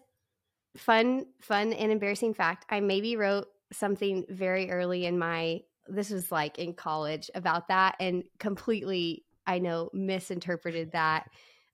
fun 0.77 1.25
fun 1.41 1.73
and 1.73 1.91
embarrassing 1.91 2.33
fact, 2.33 2.65
I 2.69 2.79
maybe 2.79 3.15
wrote 3.15 3.47
something 3.71 4.25
very 4.29 4.69
early 4.69 5.05
in 5.05 5.17
my 5.17 5.61
this 5.87 6.09
was 6.09 6.31
like 6.31 6.57
in 6.57 6.73
college 6.73 7.29
about 7.35 7.67
that 7.67 7.95
and 7.99 8.23
completely 8.39 9.23
I 9.45 9.59
know 9.59 9.89
misinterpreted 9.93 10.91
that. 10.93 11.29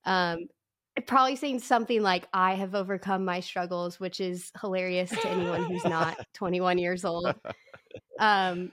Um 0.05 0.47
probably 1.07 1.37
saying 1.37 1.59
something 1.59 2.01
like 2.01 2.27
I 2.33 2.55
have 2.55 2.75
overcome 2.75 3.23
my 3.23 3.39
struggles, 3.39 3.99
which 3.99 4.19
is 4.19 4.51
hilarious 4.59 5.09
to 5.09 5.29
anyone 5.29 5.63
who's 5.63 5.85
not 5.85 6.17
21 6.33 6.77
years 6.77 7.05
old. 7.05 7.33
Um 8.19 8.71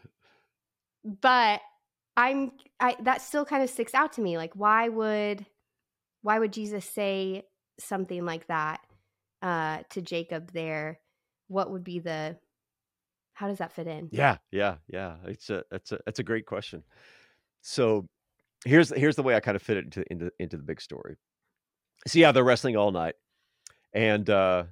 but 1.20 1.61
I'm 2.16 2.52
I 2.80 2.96
that 3.02 3.22
still 3.22 3.44
kind 3.44 3.62
of 3.62 3.70
sticks 3.70 3.94
out 3.94 4.12
to 4.14 4.20
me. 4.20 4.36
Like 4.36 4.52
why 4.54 4.88
would 4.88 5.46
why 6.22 6.38
would 6.38 6.52
Jesus 6.52 6.84
say 6.84 7.44
something 7.78 8.24
like 8.24 8.46
that 8.48 8.80
uh 9.42 9.78
to 9.90 10.02
Jacob 10.02 10.52
there? 10.52 11.00
What 11.48 11.70
would 11.70 11.84
be 11.84 11.98
the 12.00 12.36
how 13.32 13.46
does 13.46 13.59
that 13.59 13.72
fit 13.72 13.86
in? 13.86 14.09
Yeah, 14.11 14.38
yeah, 14.50 14.76
yeah. 14.88 15.14
It's 15.26 15.48
a 15.48 15.62
that's 15.70 15.92
a 15.92 16.00
that's 16.04 16.18
a 16.18 16.24
great 16.24 16.44
question. 16.44 16.82
So 17.62 18.09
here's 18.64 18.90
here's 18.90 19.14
the 19.14 19.22
way 19.22 19.36
I 19.36 19.40
kind 19.40 19.54
of 19.54 19.62
fit 19.62 19.76
it 19.76 19.84
into 19.84 20.04
into 20.11 20.32
into 20.40 20.56
the 20.56 20.64
big 20.64 20.80
story. 20.80 21.16
So 22.09 22.18
yeah, 22.18 22.32
they're 22.32 22.44
wrestling 22.44 22.76
all 22.76 22.90
night, 22.90 23.14
and 23.92 24.28
uh, 24.28 24.64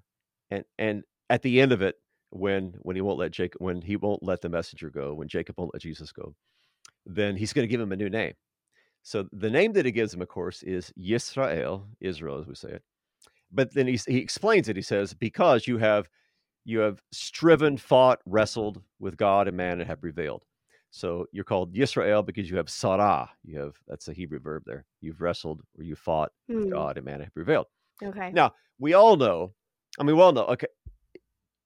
and 0.51 0.65
and 0.79 1.05
at 1.31 1.43
the 1.43 1.61
end 1.61 1.71
of 1.71 1.81
it, 1.81 1.95
when 2.31 2.75
when 2.81 2.97
he 2.97 3.03
won't 3.03 3.19
let 3.19 3.33
Jacob, 3.33 3.61
when 3.61 3.81
he 3.83 3.97
won't 3.97 4.23
let 4.23 4.41
the 4.41 4.49
messenger 4.49 4.91
go, 4.91 5.15
when 5.15 5.29
Jacob 5.29 5.57
won't 5.59 5.73
let 5.75 5.83
Jesus 5.83 6.13
go, 6.13 6.35
then 7.07 7.37
he's 7.37 7.53
going 7.53 7.67
to 7.67 7.71
give 7.71 7.81
him 7.81 7.93
a 7.93 7.97
new 7.97 8.11
name. 8.11 8.35
So 9.03 9.29
the 9.33 9.51
name 9.51 9.73
that 9.75 9.87
he 9.87 9.93
gives 9.93 10.13
him, 10.13 10.23
of 10.23 10.29
course, 10.29 10.63
is 10.65 10.93
Yisrael, 10.99 11.85
Israel, 12.01 12.41
as 12.41 12.47
we 12.47 12.55
say 12.55 12.71
it. 12.71 12.83
But 13.53 13.73
then 13.75 13.87
he 13.87 13.99
he 14.09 14.19
explains 14.19 14.69
it. 14.69 14.77
He 14.77 14.83
says, 14.83 15.15
"Because 15.15 15.67
you 15.67 15.79
have 15.79 16.09
you 16.65 16.81
have 16.81 17.01
striven, 17.13 17.77
fought, 17.77 18.21
wrestled 18.27 18.83
with 18.99 19.17
God 19.17 19.49
and 19.49 19.57
man, 19.57 19.81
and 19.81 19.89
have 19.89 20.01
prevailed." 20.01 20.45
So 20.91 21.27
you're 21.33 21.45
called 21.45 21.75
Yisrael 21.75 22.25
because 22.25 22.51
you 22.51 22.57
have 22.57 22.71
Sarah. 22.71 23.31
You 23.45 23.61
have 23.61 23.77
that's 23.87 24.09
a 24.09 24.13
Hebrew 24.13 24.41
verb 24.41 24.65
there. 24.67 24.85
You've 25.01 25.21
wrestled 25.21 25.63
or 25.79 25.85
you 25.85 25.95
fought 25.95 26.33
with 26.49 26.65
Hmm, 26.65 26.71
God 26.71 26.97
and 26.97 27.05
man 27.05 27.17
and 27.17 27.25
have 27.25 27.35
prevailed. 27.35 27.67
Okay. 28.03 28.31
Now 28.33 28.53
we 28.79 28.95
all 28.95 29.17
know. 29.17 29.53
I 29.99 30.03
mean, 30.03 30.17
we 30.17 30.23
all 30.23 30.33
know. 30.33 30.45
Okay, 30.47 30.67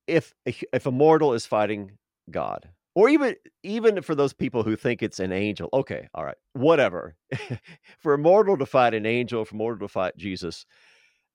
if 0.06 0.34
if 0.46 0.86
a 0.86 0.90
mortal 0.90 1.34
is 1.34 1.46
fighting 1.46 1.98
God, 2.30 2.70
or 2.94 3.08
even 3.08 3.36
even 3.62 4.02
for 4.02 4.14
those 4.14 4.32
people 4.32 4.62
who 4.62 4.76
think 4.76 5.02
it's 5.02 5.20
an 5.20 5.32
angel, 5.32 5.68
okay, 5.72 6.08
all 6.14 6.24
right, 6.24 6.36
whatever. 6.54 7.16
for 8.00 8.14
a 8.14 8.18
mortal 8.18 8.56
to 8.58 8.66
fight 8.66 8.94
an 8.94 9.06
angel, 9.06 9.44
for 9.44 9.54
a 9.54 9.58
mortal 9.58 9.86
to 9.88 9.92
fight 9.92 10.16
Jesus, 10.16 10.66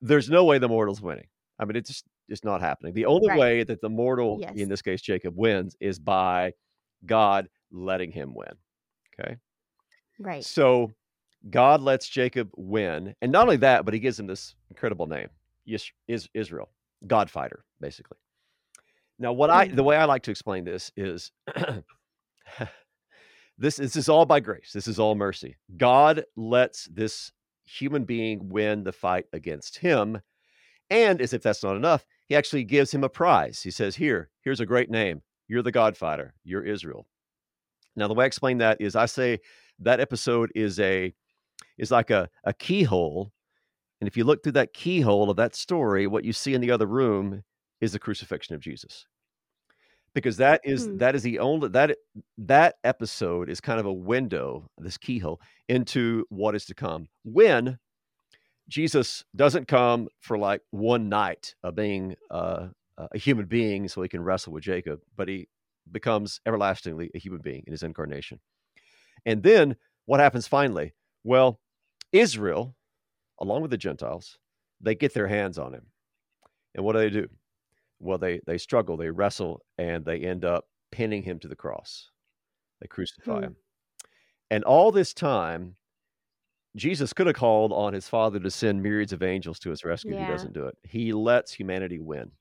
there's 0.02 0.30
no 0.30 0.44
way 0.46 0.58
the 0.58 0.70
mortal's 0.70 1.02
winning. 1.02 1.28
I 1.60 1.66
mean, 1.66 1.76
it's 1.76 1.90
just 1.90 2.06
it's 2.30 2.44
not 2.44 2.62
happening. 2.62 2.94
The 2.94 3.06
only 3.06 3.30
Right. 3.30 3.40
way 3.40 3.64
that 3.64 3.82
the 3.82 3.90
mortal, 3.90 4.42
Yes. 4.42 4.56
in 4.56 4.70
this 4.70 4.82
case 4.82 5.02
Jacob, 5.02 5.36
wins 5.38 5.76
is 5.80 6.00
by 6.00 6.54
God 7.06 7.50
letting 7.72 8.12
him 8.12 8.34
win. 8.34 8.54
Okay. 9.20 9.38
Right. 10.20 10.44
So 10.44 10.92
God 11.50 11.82
lets 11.82 12.10
Jacob 12.10 12.50
win, 12.58 13.16
and 13.22 13.32
not 13.32 13.44
only 13.44 13.58
that, 13.58 13.86
but 13.86 13.94
He 13.94 14.00
gives 14.00 14.20
him 14.20 14.28
this 14.28 14.56
incredible 14.70 15.08
name, 15.08 15.30
is 15.66 16.30
Israel, 16.34 16.72
God 17.08 17.30
fighter, 17.30 17.66
basically. 17.80 18.18
Now, 19.18 19.34
what 19.34 19.50
I 19.50 19.66
Hmm. 19.66 19.76
the 19.76 19.84
way 19.84 19.96
I 19.98 20.06
like 20.06 20.24
to 20.24 20.32
explain 20.32 20.66
this 20.66 20.92
is 20.98 21.32
this 23.58 23.78
this 23.78 23.96
is 23.96 24.10
all 24.10 24.26
by 24.26 24.40
grace. 24.40 24.72
This 24.74 24.88
is 24.88 25.00
all 25.00 25.16
mercy. 25.16 25.56
God 25.78 26.26
lets 26.36 26.86
this 26.86 27.32
human 27.66 28.04
being 28.06 28.50
win 28.50 28.84
the 28.84 28.92
fight 28.92 29.26
against 29.34 29.78
him, 29.78 30.22
and 30.90 31.22
as 31.22 31.34
if 31.34 31.42
that's 31.42 31.64
not 31.64 31.76
enough, 31.76 32.06
He 32.28 32.36
actually 32.36 32.64
gives 32.64 32.92
him 32.94 33.04
a 33.04 33.10
prize. 33.10 33.62
He 33.62 33.72
says, 33.72 33.96
"Here, 33.96 34.30
here's 34.42 34.60
a 34.60 34.66
great 34.66 34.90
name. 34.90 35.22
You're 35.48 35.64
the 35.64 35.72
God 35.72 35.96
fighter. 35.96 36.34
You're 36.44 36.64
Israel." 36.66 37.08
Now, 37.96 38.08
the 38.08 38.14
way 38.14 38.26
I 38.26 38.28
explain 38.28 38.58
that 38.58 38.82
is, 38.82 38.96
I 38.96 39.06
say 39.06 39.40
that 39.80 40.00
episode 40.00 40.52
is 40.56 40.80
a 40.80 41.14
is 41.78 41.92
like 41.92 42.10
a, 42.10 42.30
a 42.44 42.54
keyhole. 42.54 43.32
And 44.02 44.08
if 44.08 44.18
you 44.18 44.26
look 44.26 44.44
through 44.44 44.54
that 44.54 44.74
keyhole 44.74 45.30
of 45.30 45.38
that 45.38 45.56
story, 45.56 46.06
what 46.06 46.26
you 46.26 46.34
see 46.34 46.54
in 46.54 46.62
the 46.62 46.72
other 46.72 46.86
room 46.86 47.44
is 47.86 47.94
the 47.94 48.00
crucifixion 48.00 48.56
of 48.56 48.62
Jesus. 48.62 49.08
Because 50.14 50.38
that 50.38 50.62
is 50.64 50.88
Hmm. 50.88 50.98
that 50.98 51.16
is 51.16 51.24
the 51.24 51.40
only 51.40 51.68
that 51.70 51.98
that 52.38 52.76
episode 52.84 53.50
is 53.50 53.60
kind 53.62 53.80
of 53.80 53.86
a 53.86 53.94
window, 54.14 54.70
this 54.78 54.98
keyhole, 54.98 55.40
into 55.68 56.26
what 56.30 56.56
is 56.56 56.66
to 56.66 56.74
come. 56.74 57.08
When 57.24 57.80
Jesus 58.68 59.24
doesn't 59.36 59.68
come 59.68 60.08
for 60.22 60.38
like 60.38 60.62
one 60.72 61.10
night 61.10 61.54
of 61.64 61.76
being 61.76 62.16
uh, 62.32 62.68
a 62.98 63.18
human 63.18 63.46
being 63.46 63.88
so 63.88 64.02
he 64.02 64.10
can 64.10 64.24
wrestle 64.24 64.54
with 64.54 64.64
Jacob, 64.64 65.02
but 65.16 65.28
he 65.28 65.48
becomes 65.92 66.40
everlastingly 66.46 67.12
a 67.14 67.20
human 67.20 67.42
being 67.42 67.64
in 67.68 67.72
his 67.72 67.84
incarnation. 67.84 68.40
And 69.26 69.44
then 69.44 69.76
what 70.06 70.20
happens 70.20 70.48
finally? 70.48 70.94
Well, 71.24 71.60
Israel, 72.12 72.76
along 73.40 73.62
with 73.62 73.72
the 73.72 73.78
Gentiles, 73.78 74.38
they 74.82 74.96
get 74.96 75.14
their 75.14 75.28
hands 75.28 75.58
on 75.60 75.74
him. 75.74 75.88
And 76.74 76.84
what 76.86 76.94
do 76.94 77.00
they 77.00 77.10
do? 77.10 77.28
Well, 78.00 78.18
they 78.18 78.42
they 78.46 78.58
struggle, 78.58 78.98
they 78.98 79.10
wrestle, 79.10 79.62
and 79.78 80.06
they 80.06 80.20
end 80.20 80.46
up 80.46 80.68
pinning 80.92 81.24
him 81.24 81.40
to 81.40 81.48
the 81.48 81.56
cross. 81.56 82.12
They 82.82 82.88
crucify 82.88 83.38
Hmm. 83.40 83.44
him. 83.44 83.56
And 84.52 84.64
all 84.64 84.92
this 84.92 85.14
time, 85.14 85.78
Jesus 86.76 87.14
could 87.14 87.28
have 87.28 87.36
called 87.38 87.72
on 87.72 87.94
his 87.94 88.08
father 88.10 88.40
to 88.40 88.52
send 88.52 88.84
myriads 88.84 89.14
of 89.14 89.24
angels 89.24 89.60
to 89.60 89.70
his 89.70 89.86
rescue. 89.86 90.16
He 90.16 90.26
doesn't 90.26 90.54
do 90.54 90.66
it. 90.68 90.78
He 90.84 91.14
lets 91.14 91.54
humanity 91.54 92.00
win. 92.00 92.32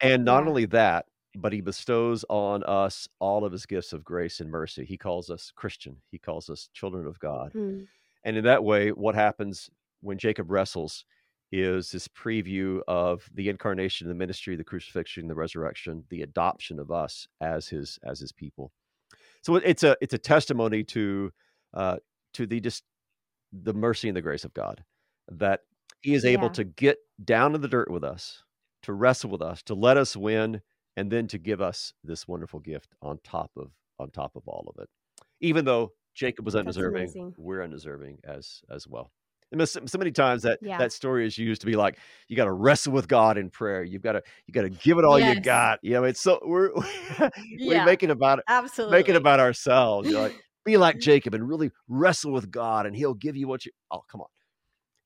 And 0.00 0.24
not 0.24 0.42
Yeah. 0.44 0.48
only 0.50 0.66
that, 0.66 1.06
but 1.34 1.52
he 1.52 1.60
bestows 1.60 2.24
on 2.28 2.62
us 2.64 3.08
all 3.18 3.44
of 3.44 3.52
his 3.52 3.66
gifts 3.66 3.92
of 3.92 4.04
grace 4.04 4.40
and 4.40 4.50
mercy. 4.50 4.84
He 4.84 4.98
calls 4.98 5.30
us 5.30 5.50
Christian. 5.50 6.02
He 6.10 6.18
calls 6.18 6.50
us 6.50 6.68
children 6.74 7.06
of 7.06 7.18
God. 7.18 7.52
Hmm. 7.52 7.84
And 8.24 8.36
in 8.36 8.44
that 8.44 8.64
way, 8.64 8.90
what 8.92 9.14
happens 9.14 9.70
when 10.00 10.18
Jacob 10.18 10.50
wrestles 10.50 11.04
is 11.52 11.90
this 11.90 12.08
preview 12.08 12.80
of 12.88 13.28
the 13.34 13.48
incarnation, 13.48 14.08
the 14.08 14.14
ministry, 14.14 14.56
the 14.56 14.64
crucifixion, 14.64 15.28
the 15.28 15.34
resurrection, 15.34 16.04
the 16.10 16.22
adoption 16.22 16.78
of 16.78 16.90
us 16.90 17.28
as 17.40 17.68
his 17.68 17.98
as 18.04 18.20
his 18.20 18.32
people. 18.32 18.72
So 19.42 19.56
it's 19.56 19.82
a 19.84 19.96
it's 20.00 20.14
a 20.14 20.18
testimony 20.18 20.82
to 20.84 21.32
uh, 21.74 21.96
to 22.34 22.46
the 22.46 22.60
just 22.60 22.84
the 23.52 23.74
mercy 23.74 24.08
and 24.08 24.16
the 24.16 24.22
grace 24.22 24.44
of 24.44 24.52
God 24.54 24.84
that 25.28 25.60
He 26.02 26.14
is 26.14 26.24
able 26.24 26.48
Yeah. 26.48 26.52
to 26.54 26.64
get 26.64 26.98
down 27.24 27.54
in 27.54 27.60
the 27.60 27.68
dirt 27.68 27.90
with 27.90 28.04
us, 28.04 28.42
to 28.82 28.92
wrestle 28.92 29.30
with 29.30 29.42
us, 29.42 29.62
to 29.64 29.74
let 29.74 29.96
us 29.96 30.16
win, 30.16 30.62
and 30.96 31.10
then 31.10 31.28
to 31.28 31.38
give 31.38 31.60
us 31.60 31.92
this 32.04 32.26
wonderful 32.28 32.60
gift 32.60 32.94
on 33.02 33.18
top 33.24 33.52
of 33.56 33.70
on 33.98 34.10
top 34.10 34.36
of 34.36 34.46
all 34.48 34.66
of 34.74 34.82
it. 34.82 34.88
Even 35.40 35.64
though 35.64 35.92
Jacob 36.14 36.44
was 36.44 36.54
That's 36.54 36.66
undeserving, 36.66 37.04
amazing. 37.04 37.34
we're 37.38 37.62
undeserving 37.62 38.18
as 38.24 38.62
as 38.70 38.86
well. 38.88 39.12
So, 39.54 39.64
so 39.86 39.98
many 39.98 40.10
times 40.10 40.42
that 40.42 40.58
Yeah. 40.60 40.78
that 40.78 40.92
story 40.92 41.26
is 41.26 41.38
used 41.38 41.60
to 41.60 41.66
be 41.66 41.76
like 41.76 41.98
you 42.28 42.36
got 42.36 42.46
to 42.46 42.52
wrestle 42.52 42.92
with 42.92 43.06
God 43.08 43.38
in 43.38 43.48
prayer. 43.50 43.84
You've 43.84 44.02
got 44.02 44.12
to 44.12 44.22
you 44.46 44.52
got 44.52 44.62
to 44.62 44.70
give 44.70 44.98
it 44.98 45.04
all 45.04 45.18
you 45.18 45.40
got. 45.40 45.78
You 45.82 45.92
know, 45.92 46.04
it's 46.04 46.20
so 46.20 46.40
we're 46.44 46.72
we're 47.20 47.30
Yeah. 47.56 47.84
making 47.84 48.10
about 48.10 48.40
Absolutely. 48.48 48.98
make 48.98 49.08
it 49.08 49.16
about 49.16 49.40
ourselves. 49.40 50.10
You're 50.10 50.20
like, 50.20 50.36
be 50.64 50.76
like 50.76 50.96
mm-hmm. 50.96 51.02
Jacob 51.02 51.34
and 51.34 51.48
really 51.48 51.70
wrestle 51.88 52.32
with 52.32 52.50
God, 52.50 52.86
and 52.86 52.96
He'll 52.96 53.14
give 53.14 53.36
you 53.36 53.46
what 53.46 53.64
you. 53.64 53.72
Oh, 53.90 54.02
come 54.10 54.20
on! 54.20 54.26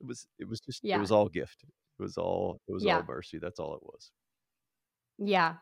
It 0.00 0.06
was, 0.06 0.26
it 0.38 0.48
was 0.48 0.60
just, 0.60 0.82
Yeah. 0.82 0.96
it 0.96 1.00
was 1.00 1.12
all 1.12 1.28
gift. 1.28 1.62
It 1.98 2.02
was 2.02 2.16
all, 2.16 2.60
it 2.66 2.72
was 2.72 2.86
all 2.86 3.04
mercy. 3.06 3.38
That's 3.38 3.60
all 3.60 3.74
it 3.74 3.82
was. 3.82 4.10
Yeah. 5.18 5.56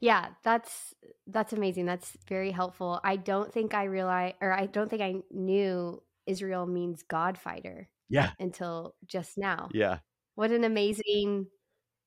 Yeah, 0.00 0.28
that's 0.42 0.94
that's 1.26 1.52
amazing. 1.52 1.86
That's 1.86 2.16
very 2.28 2.50
helpful. 2.52 3.00
I 3.04 3.16
don't 3.16 3.52
think 3.52 3.74
I 3.74 3.84
realized 3.84 4.36
or 4.40 4.52
I 4.52 4.66
don't 4.66 4.88
think 4.88 5.02
I 5.02 5.16
knew 5.30 6.02
Israel 6.26 6.66
means 6.66 7.02
God 7.02 7.36
fighter 7.36 7.88
Yeah, 8.12 8.32
until 8.38 8.94
just 9.06 9.38
now. 9.38 9.72
yeah, 9.72 10.00
What 10.36 10.50
an 10.52 10.64
amazing 10.64 11.48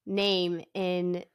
name 0.05 0.63
in 0.73 1.25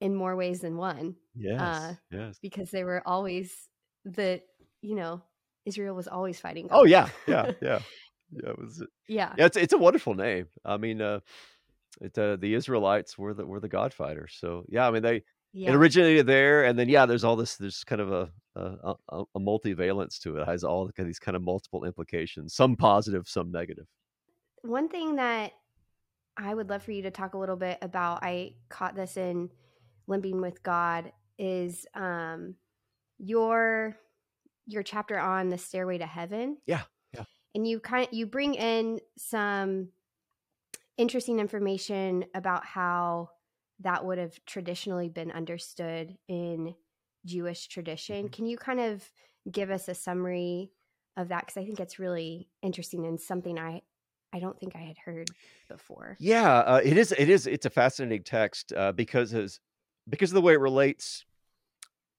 in 0.00 0.14
more 0.14 0.36
ways 0.36 0.60
than 0.60 0.76
one 0.76 1.16
yes, 1.34 1.90
Uh, 1.90 1.94
yes. 2.10 2.40
because 2.42 2.70
they 2.70 2.84
were 2.84 3.02
always 3.06 3.68
the 4.04 4.42
you 4.82 4.94
know, 4.96 5.22
Israel 5.66 5.94
was 5.96 6.08
always 6.08 6.40
fighting 6.40 6.68
Oh 6.70 6.84
yeah, 6.84 7.08
yeah, 7.26 7.48
yeah, 7.60 7.80
yeah. 8.30 8.50
It 8.50 8.58
was, 8.58 8.84
yeah. 9.08 9.36
yeah. 9.36 9.46
It's, 9.46 9.56
it's 9.56 9.72
a 9.72 9.78
wonderful 9.78 10.14
name. 10.14 10.46
I 10.64 10.76
mean, 10.76 11.00
uh, 11.00 11.20
it, 12.00 12.16
uh, 12.18 12.36
the 12.36 12.54
Israelites 12.54 13.18
were 13.18 13.34
the 13.34 13.46
were 13.46 13.60
the 13.60 13.68
God 13.68 13.92
fighters. 13.94 14.36
So 14.40 14.64
yeah, 14.68 14.86
I 14.88 14.90
mean 14.90 15.02
they 15.02 15.24
Yeah. 15.52 15.70
it 15.70 15.74
originated 15.74 16.26
there, 16.26 16.64
and 16.64 16.78
then 16.78 16.88
yeah, 16.88 17.06
there's 17.06 17.24
all 17.24 17.36
this. 17.36 17.56
There's 17.56 17.82
kind 17.84 18.00
of 18.00 18.12
a 18.12 18.30
a, 18.58 18.94
a, 19.08 19.22
a 19.34 19.40
multivalence 19.40 20.18
to 20.20 20.36
it. 20.36 20.42
It 20.42 20.48
has 20.48 20.64
all 20.64 20.90
these 20.96 21.18
kind 21.18 21.36
of 21.36 21.42
multiple 21.42 21.84
implications. 21.84 22.54
Some 22.54 22.76
positive, 22.76 23.28
some 23.28 23.50
negative. 23.50 23.86
One 24.62 24.88
thing 24.88 25.16
that 25.16 25.52
I 26.36 26.54
would 26.54 26.68
love 26.68 26.82
for 26.82 26.92
you 26.92 27.02
to 27.02 27.10
talk 27.10 27.34
a 27.34 27.38
little 27.38 27.56
bit 27.56 27.78
about, 27.82 28.22
I 28.22 28.54
caught 28.68 28.94
this 28.94 29.16
in 29.16 29.50
Limping 30.06 30.40
with 30.40 30.62
God, 30.62 31.12
is 31.38 31.86
um, 31.94 32.54
your 33.18 33.96
your 34.66 34.82
chapter 34.82 35.18
on 35.18 35.48
the 35.48 35.58
stairway 35.58 35.98
to 35.98 36.06
heaven. 36.06 36.58
Yeah, 36.66 36.82
yeah. 37.14 37.24
And 37.54 37.66
you 37.66 37.80
kind 37.80 38.06
of, 38.06 38.12
you 38.12 38.26
bring 38.26 38.54
in 38.54 39.00
some 39.16 39.88
interesting 40.96 41.38
information 41.38 42.24
about 42.34 42.66
how 42.66 43.30
that 43.80 44.04
would 44.04 44.18
have 44.18 44.38
traditionally 44.44 45.08
been 45.08 45.30
understood 45.30 46.16
in 46.28 46.74
Jewish 47.24 47.68
tradition. 47.68 48.28
Mhm. 48.28 48.32
Can 48.32 48.46
you 48.46 48.56
kind 48.56 48.80
of 48.80 49.10
give 49.50 49.70
us 49.70 49.88
a 49.88 49.94
summary 49.94 50.72
of 51.16 51.28
that? 51.28 51.46
Because 51.46 51.56
I 51.56 51.64
think 51.64 51.80
it's 51.80 51.98
really 51.98 52.48
interesting 52.62 53.06
and 53.06 53.20
something 53.20 53.58
I 53.58 53.82
I 54.30 54.40
don't 54.40 54.58
think 54.60 54.76
I 54.76 54.80
had 54.80 54.98
heard 54.98 55.30
before. 55.70 56.16
Yeah, 56.20 56.58
uh, 56.58 56.80
it 56.84 56.98
is. 56.98 57.12
It 57.12 57.30
is. 57.30 57.46
It's 57.46 57.64
a 57.64 57.70
fascinating 57.70 58.24
text 58.24 58.74
uh, 58.74 58.92
because 58.92 59.32
as 59.32 59.60
because 60.08 60.30
of 60.30 60.34
the 60.34 60.42
way 60.42 60.52
it 60.52 60.60
relates 60.60 61.24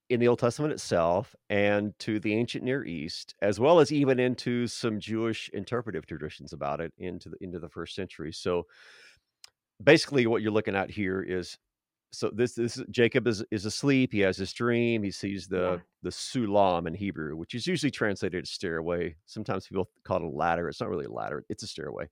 in 0.10 0.20
the 0.20 0.28
Old 0.28 0.40
Testament 0.40 0.74
itself 0.74 1.36
and 1.52 1.98
to 2.00 2.20
the 2.20 2.34
ancient 2.34 2.64
Near 2.64 2.84
East, 2.84 3.36
as 3.44 3.60
well 3.60 3.80
as 3.80 3.92
even 3.92 4.20
into 4.20 4.66
some 4.66 5.00
Jewish 5.00 5.50
interpretive 5.54 6.08
traditions 6.08 6.52
about 6.52 6.82
it 6.82 6.94
into 6.98 7.30
the 7.30 7.38
into 7.42 7.60
the 7.60 7.70
first 7.70 7.94
century. 7.94 8.34
So 8.34 8.66
basically, 9.84 10.28
what 10.28 10.42
you're 10.42 10.52
looking 10.52 10.76
at 10.76 10.90
here 10.90 11.22
is 11.22 11.58
so 12.12 12.32
this 12.34 12.54
this 12.56 12.82
Jacob 12.90 13.28
is 13.28 13.44
is 13.52 13.66
asleep. 13.66 14.12
He 14.12 14.20
has 14.22 14.38
this 14.38 14.52
dream. 14.54 15.04
He 15.04 15.12
sees 15.12 15.48
the 15.48 15.74
Yeah. 15.74 15.78
the 16.04 16.10
sulam 16.10 16.88
in 16.88 16.94
Hebrew, 16.94 17.36
which 17.36 17.54
is 17.54 17.68
usually 17.68 17.92
translated 17.92 18.44
as 18.44 18.50
stairway. 18.50 19.16
Sometimes 19.26 19.68
people 19.68 19.90
call 20.04 20.18
it 20.18 20.24
a 20.24 20.28
ladder. 20.30 20.68
It's 20.70 20.80
not 20.80 20.90
really 20.90 21.06
a 21.06 21.12
ladder. 21.12 21.46
It's 21.50 21.64
a 21.64 21.68
stairway. 21.68 22.10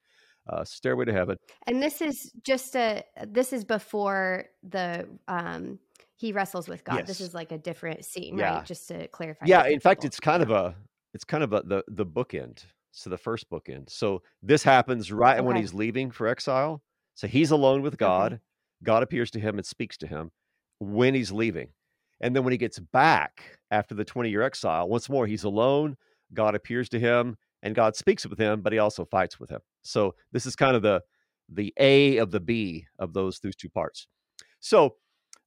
Uh, 0.47 0.63
stairway 0.63 1.03
to 1.05 1.11
heaven. 1.13 1.36
And 1.65 1.82
this 1.82 1.99
is 2.01 2.32
just 2.45 2.76
a 2.76 3.03
this 3.28 3.51
is 3.51 3.65
before 3.65 4.45
the 4.63 5.07
um 5.28 5.80
he 6.15 6.32
wrestles 6.32 6.68
with 6.68 6.84
God. 6.84 7.05
This 7.05 7.22
is 7.22 7.34
like 7.34 7.51
a 7.51 7.57
different 7.57 8.03
scene, 8.05 8.38
Yeah. 8.38 8.57
right? 8.57 8.65
Just 8.65 8.88
to 8.89 9.07
clarify. 9.09 9.45
Yeah, 9.47 9.65
in 9.68 9.80
fact, 9.80 10.05
it's 10.05 10.20
kind 10.20 10.41
of 10.43 10.51
a 10.51 10.76
it's 11.13 11.24
kind 11.24 11.43
of 11.43 11.53
a 11.53 11.61
the 11.63 11.84
the 11.88 12.05
bookend. 12.05 12.63
So 12.91 13.09
the 13.09 13.18
first 13.18 13.49
bookend. 13.49 13.89
So 13.89 14.22
this 14.41 14.63
happens 14.63 15.11
right 15.11 15.43
when 15.43 15.55
he's 15.55 15.74
leaving 15.74 16.11
for 16.11 16.28
exile. 16.28 16.82
So 17.18 17.28
he's 17.28 17.51
alone 17.51 17.82
with 17.82 17.95
Okay. 17.95 18.05
God. 18.05 18.39
God 18.84 19.03
appears 19.03 19.32
to 19.32 19.39
him 19.39 19.57
and 19.57 19.65
speaks 19.65 19.97
to 19.97 20.07
him 20.07 20.32
when 20.80 21.15
he's 21.15 21.32
leaving. 21.32 21.70
And 22.22 22.36
then 22.36 22.43
when 22.43 22.51
he 22.51 22.57
gets 22.57 22.80
back 22.80 23.57
after 23.72 23.95
the 23.95 24.05
20 24.05 24.30
year 24.30 24.43
exile, 24.43 24.88
once 24.88 25.09
more 25.09 25.28
he's 25.28 25.43
alone. 25.43 25.97
God 26.34 26.55
appears 26.55 26.89
to 26.89 26.99
him 26.99 27.36
and 27.63 27.74
God 27.74 27.95
speaks 27.95 28.26
with 28.26 28.38
him, 28.39 28.61
but 28.61 28.72
he 28.72 28.80
also 28.80 29.03
fights 29.05 29.39
with 29.39 29.49
him. 29.49 29.61
So 29.84 30.13
this 30.32 30.45
is 30.45 30.55
kind 30.55 30.76
of 30.76 30.82
the 30.84 31.01
the 31.49 31.74
A 31.80 32.18
of 32.18 32.30
the 32.32 32.39
B 32.39 32.86
of 32.99 33.13
those 33.13 33.39
those 33.39 33.55
two 33.55 33.70
parts. 33.70 34.07
So 34.59 34.95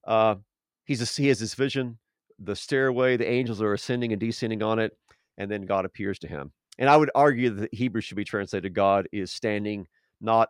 uh 0.05 0.35
he's 0.83 1.01
a, 1.01 1.21
he 1.21 1.27
has 1.29 1.39
this 1.39 1.53
vision 1.53 1.97
the 2.39 2.55
stairway 2.55 3.15
the 3.15 3.29
angels 3.29 3.61
are 3.61 3.73
ascending 3.73 4.11
and 4.11 4.19
descending 4.19 4.63
on 4.63 4.79
it 4.79 4.97
and 5.37 5.49
then 5.51 5.61
god 5.61 5.85
appears 5.85 6.17
to 6.17 6.27
him 6.27 6.51
and 6.79 6.89
i 6.89 6.97
would 6.97 7.11
argue 7.13 7.51
that 7.51 7.71
hebrew 7.71 8.01
should 8.01 8.17
be 8.17 8.23
translated 8.23 8.73
god 8.73 9.07
is 9.11 9.31
standing 9.31 9.87
not 10.19 10.49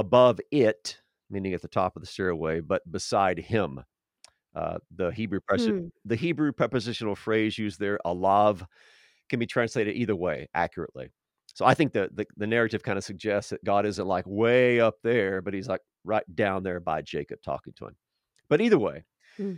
above 0.00 0.40
it 0.50 0.98
meaning 1.30 1.54
at 1.54 1.62
the 1.62 1.68
top 1.68 1.96
of 1.96 2.02
the 2.02 2.06
stairway 2.06 2.60
but 2.60 2.82
beside 2.90 3.38
him. 3.38 3.80
Uh, 4.54 4.78
the 4.94 5.10
hebrew 5.10 5.40
pres- 5.46 5.66
Hmm. 5.66 5.88
the 6.04 6.16
hebrew 6.16 6.50
prepositional 6.52 7.14
phrase 7.14 7.58
used 7.58 7.78
there 7.78 7.98
alav 8.06 8.66
can 9.28 9.38
be 9.38 9.46
translated 9.46 9.94
either 9.96 10.16
way 10.16 10.48
accurately. 10.54 11.10
So 11.54 11.64
i 11.66 11.74
think 11.74 11.92
the, 11.92 12.08
the, 12.14 12.26
the 12.36 12.46
narrative 12.46 12.82
kind 12.82 12.96
of 12.98 13.04
suggests 13.04 13.50
that 13.50 13.62
god 13.64 13.84
isn't 13.86 14.06
like 14.06 14.24
way 14.26 14.80
up 14.80 14.96
there 15.02 15.42
but 15.42 15.52
he's 15.54 15.68
like 15.68 15.80
right 16.04 16.24
down 16.34 16.62
there 16.62 16.80
by 16.80 17.02
jacob 17.02 17.40
talking 17.42 17.72
to 17.74 17.86
him. 17.86 17.96
But 18.48 18.60
either 18.60 18.78
way 18.78 19.04
Hmm. 19.36 19.54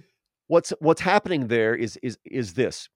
what's 0.48 0.70
what's 0.80 1.00
happening 1.00 1.46
there 1.46 1.74
is 1.76 1.96
is 2.02 2.18
is 2.24 2.54
this. 2.54 2.88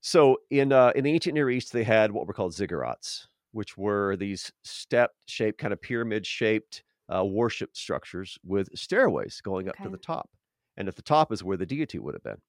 So 0.00 0.38
in 0.50 0.72
uh, 0.72 0.92
in 0.94 1.04
the 1.04 1.12
ancient 1.12 1.34
Near 1.34 1.50
East, 1.50 1.72
they 1.72 1.82
had 1.84 2.12
what 2.12 2.26
were 2.28 2.32
called 2.32 2.52
ziggurats, 2.52 3.26
which 3.56 3.78
were 3.78 4.16
these 4.16 4.52
step-shaped, 4.64 5.56
kind 5.56 5.72
of 5.72 5.80
pyramid-shaped 5.80 6.84
uh, 7.14 7.24
worship 7.24 7.70
structures 7.74 8.38
with 8.44 8.68
stairways 8.76 9.40
going 9.40 9.66
up 9.68 9.76
to 9.78 9.88
the 9.88 9.96
top, 9.96 10.28
and 10.76 10.88
at 10.88 10.96
the 10.96 11.02
top 11.02 11.32
is 11.32 11.42
where 11.42 11.56
the 11.56 11.64
deity 11.64 11.98
would 11.98 12.14
have 12.14 12.22
been. 12.22 12.40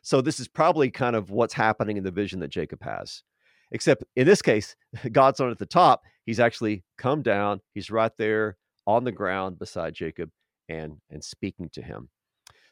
So 0.00 0.22
this 0.22 0.40
is 0.40 0.48
probably 0.48 0.90
kind 0.90 1.14
of 1.14 1.30
what's 1.30 1.52
happening 1.52 1.98
in 1.98 2.04
the 2.04 2.10
vision 2.10 2.40
that 2.40 2.48
Jacob 2.48 2.82
has, 2.82 3.22
except 3.70 4.02
in 4.16 4.26
this 4.26 4.40
case, 4.40 4.76
God's 5.12 5.40
not 5.40 5.50
at 5.50 5.58
the 5.58 5.66
top; 5.66 6.04
he's 6.24 6.40
actually 6.40 6.84
come 6.96 7.20
down. 7.20 7.60
He's 7.74 7.90
right 7.90 8.12
there 8.16 8.56
on 8.86 9.04
the 9.04 9.12
ground 9.12 9.58
beside 9.58 9.92
Jacob 9.92 10.30
and 10.70 10.96
and 11.10 11.22
speaking 11.22 11.68
to 11.74 11.82
him. 11.82 12.08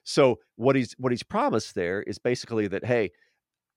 So 0.05 0.39
what 0.57 0.75
he's 0.75 0.95
what 0.97 1.13
he's 1.13 1.23
promised 1.23 1.75
there 1.75 2.03
is 2.03 2.19
basically 2.19 2.67
that 2.69 2.87
hey, 2.87 3.11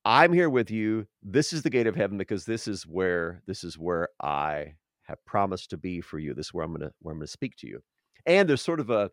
I'm 0.04 0.32
here 0.32 0.50
with 0.50 0.70
you. 0.70 1.06
This 1.22 1.52
is 1.52 1.62
the 1.62 1.70
gate 1.70 1.86
of 1.86 1.94
heaven 1.94 2.18
because 2.18 2.44
this 2.44 2.66
is 2.66 2.84
where 2.84 3.42
this 3.46 3.62
is 3.62 3.78
where 3.78 4.08
I 4.20 4.74
have 5.02 5.24
promised 5.24 5.70
to 5.70 5.76
be 5.76 6.00
for 6.00 6.18
you. 6.18 6.34
This 6.34 6.46
is 6.46 6.54
where 6.54 6.64
I'm 6.64 6.72
gonna 6.72 6.90
where 7.00 7.12
I'm 7.12 7.18
gonna 7.18 7.28
speak 7.28 7.56
to 7.58 7.68
you. 7.68 7.80
And 8.26 8.48
there's 8.48 8.62
sort 8.62 8.80
of 8.80 8.90
a 8.90 9.10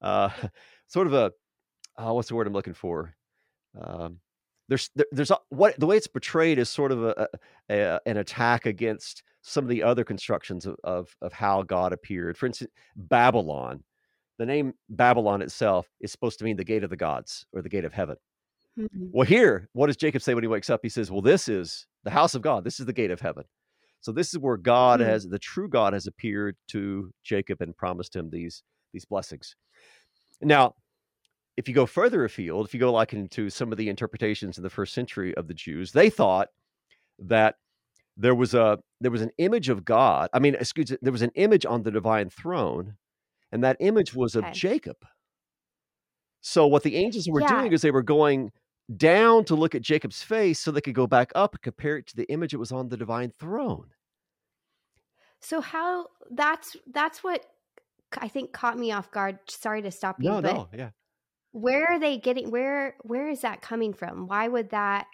uh, 0.00 0.30
sort 0.86 1.06
of 1.06 1.12
a 1.12 1.32
oh, 1.98 2.14
what's 2.14 2.28
the 2.28 2.34
word 2.34 2.46
I'm 2.46 2.52
looking 2.54 2.74
for? 2.74 3.14
Um, 3.80 4.20
there's 4.68 4.90
there, 4.94 5.06
there's 5.12 5.30
a, 5.30 5.38
what 5.50 5.78
the 5.78 5.86
way 5.86 5.98
it's 5.98 6.06
portrayed 6.06 6.58
is 6.58 6.70
sort 6.70 6.92
of 6.92 7.04
a, 7.04 7.28
a, 7.68 7.80
a 7.80 8.00
an 8.06 8.16
attack 8.16 8.64
against 8.64 9.22
some 9.42 9.64
of 9.64 9.68
the 9.68 9.82
other 9.82 10.04
constructions 10.04 10.64
of, 10.64 10.76
of 10.84 11.14
of 11.20 11.34
how 11.34 11.62
God 11.62 11.92
appeared. 11.92 12.38
For 12.38 12.46
instance, 12.46 12.70
Babylon. 12.96 13.84
The 14.36 14.46
name 14.46 14.74
Babylon 14.88 15.42
itself 15.42 15.88
is 16.00 16.10
supposed 16.10 16.40
to 16.40 16.44
mean 16.44 16.56
the 16.56 16.64
gate 16.64 16.82
of 16.82 16.90
the 16.90 16.96
gods 16.96 17.46
or 17.52 17.62
the 17.62 17.68
gate 17.68 17.84
of 17.84 17.92
heaven. 17.92 18.16
Mhm. 18.78 19.10
Well, 19.12 19.26
here, 19.26 19.68
what 19.72 19.86
does 19.86 19.96
Jacob 19.96 20.22
say 20.22 20.34
when 20.34 20.42
he 20.44 20.48
wakes 20.48 20.68
up? 20.70 20.80
He 20.82 20.88
says, 20.88 21.10
Well, 21.10 21.22
this 21.22 21.48
is 21.48 21.86
the 22.02 22.10
house 22.10 22.34
of 22.34 22.42
God. 22.42 22.64
This 22.64 22.80
is 22.80 22.86
the 22.86 22.92
gate 22.92 23.10
of 23.10 23.20
heaven. 23.20 23.44
So 24.00 24.12
this 24.12 24.32
is 24.34 24.38
where 24.38 24.56
God 24.56 25.00
Hmm. 25.00 25.06
has 25.06 25.24
the 25.24 25.38
true 25.38 25.68
God 25.68 25.92
has 25.92 26.06
appeared 26.06 26.56
to 26.68 27.12
Jacob 27.22 27.60
and 27.62 27.76
promised 27.76 28.14
him 28.16 28.30
these 28.30 28.62
these 28.92 29.04
blessings. 29.04 29.56
Now, 30.40 30.74
if 31.56 31.68
you 31.68 31.74
go 31.74 31.86
further 31.86 32.24
afield, 32.24 32.66
if 32.66 32.74
you 32.74 32.80
go 32.80 32.92
like 32.92 33.12
into 33.12 33.50
some 33.50 33.72
of 33.72 33.78
the 33.78 33.88
interpretations 33.88 34.56
in 34.58 34.62
the 34.64 34.70
first 34.70 34.92
century 34.94 35.34
of 35.36 35.48
the 35.48 35.54
Jews, 35.54 35.92
they 35.92 36.10
thought 36.10 36.48
that 37.18 37.56
there 38.16 38.34
was 38.34 38.54
a 38.54 38.78
there 39.00 39.10
was 39.10 39.22
an 39.22 39.30
image 39.38 39.68
of 39.68 39.84
God. 39.84 40.30
I 40.32 40.38
mean, 40.40 40.54
excuse 40.56 40.90
me, 40.90 40.98
there 41.02 41.12
was 41.12 41.22
an 41.22 41.32
image 41.36 41.64
on 41.66 41.82
the 41.84 41.90
divine 41.92 42.30
throne, 42.30 42.96
and 43.52 43.62
that 43.64 43.76
image 43.80 44.14
was 44.14 44.34
of 44.36 44.44
Okay. 44.44 44.52
Jacob. 44.52 44.96
So 46.40 46.66
what 46.66 46.82
the 46.82 46.96
angels 46.96 47.28
were 47.28 47.40
Yeah. 47.40 47.48
doing 47.60 47.72
is 47.72 47.82
they 47.82 47.90
were 47.90 48.02
going 48.02 48.52
down 48.96 49.44
to 49.46 49.54
look 49.54 49.74
at 49.74 49.82
Jacob's 49.82 50.22
face 50.22 50.58
so 50.60 50.70
they 50.70 50.80
could 50.80 50.94
go 50.94 51.06
back 51.06 51.32
up 51.34 51.54
and 51.54 51.62
compare 51.62 51.96
it 51.96 52.06
to 52.08 52.16
the 52.16 52.30
image 52.30 52.52
that 52.52 52.58
was 52.58 52.72
on 52.72 52.88
the 52.88 52.96
divine 52.96 53.32
throne. 53.38 53.86
So 55.40 55.60
how 55.60 56.06
that's 56.30 56.76
that's 56.92 57.22
what 57.22 57.44
I 58.18 58.28
think 58.28 58.52
caught 58.52 58.78
me 58.78 58.92
off 58.92 59.10
guard. 59.10 59.38
Sorry 59.48 59.82
to 59.82 59.90
stop 59.90 60.16
you, 60.20 60.28
No, 60.30 60.40
but 60.40 60.54
no, 60.54 60.68
yeah. 60.74 60.90
where 61.52 61.86
are 61.86 61.98
they 61.98 62.18
getting 62.18 62.50
where 62.50 62.96
where 63.02 63.28
is 63.28 63.40
that 63.42 63.60
coming 63.62 63.92
from? 63.92 64.26
Why 64.26 64.48
would 64.48 64.70
that 64.70 65.06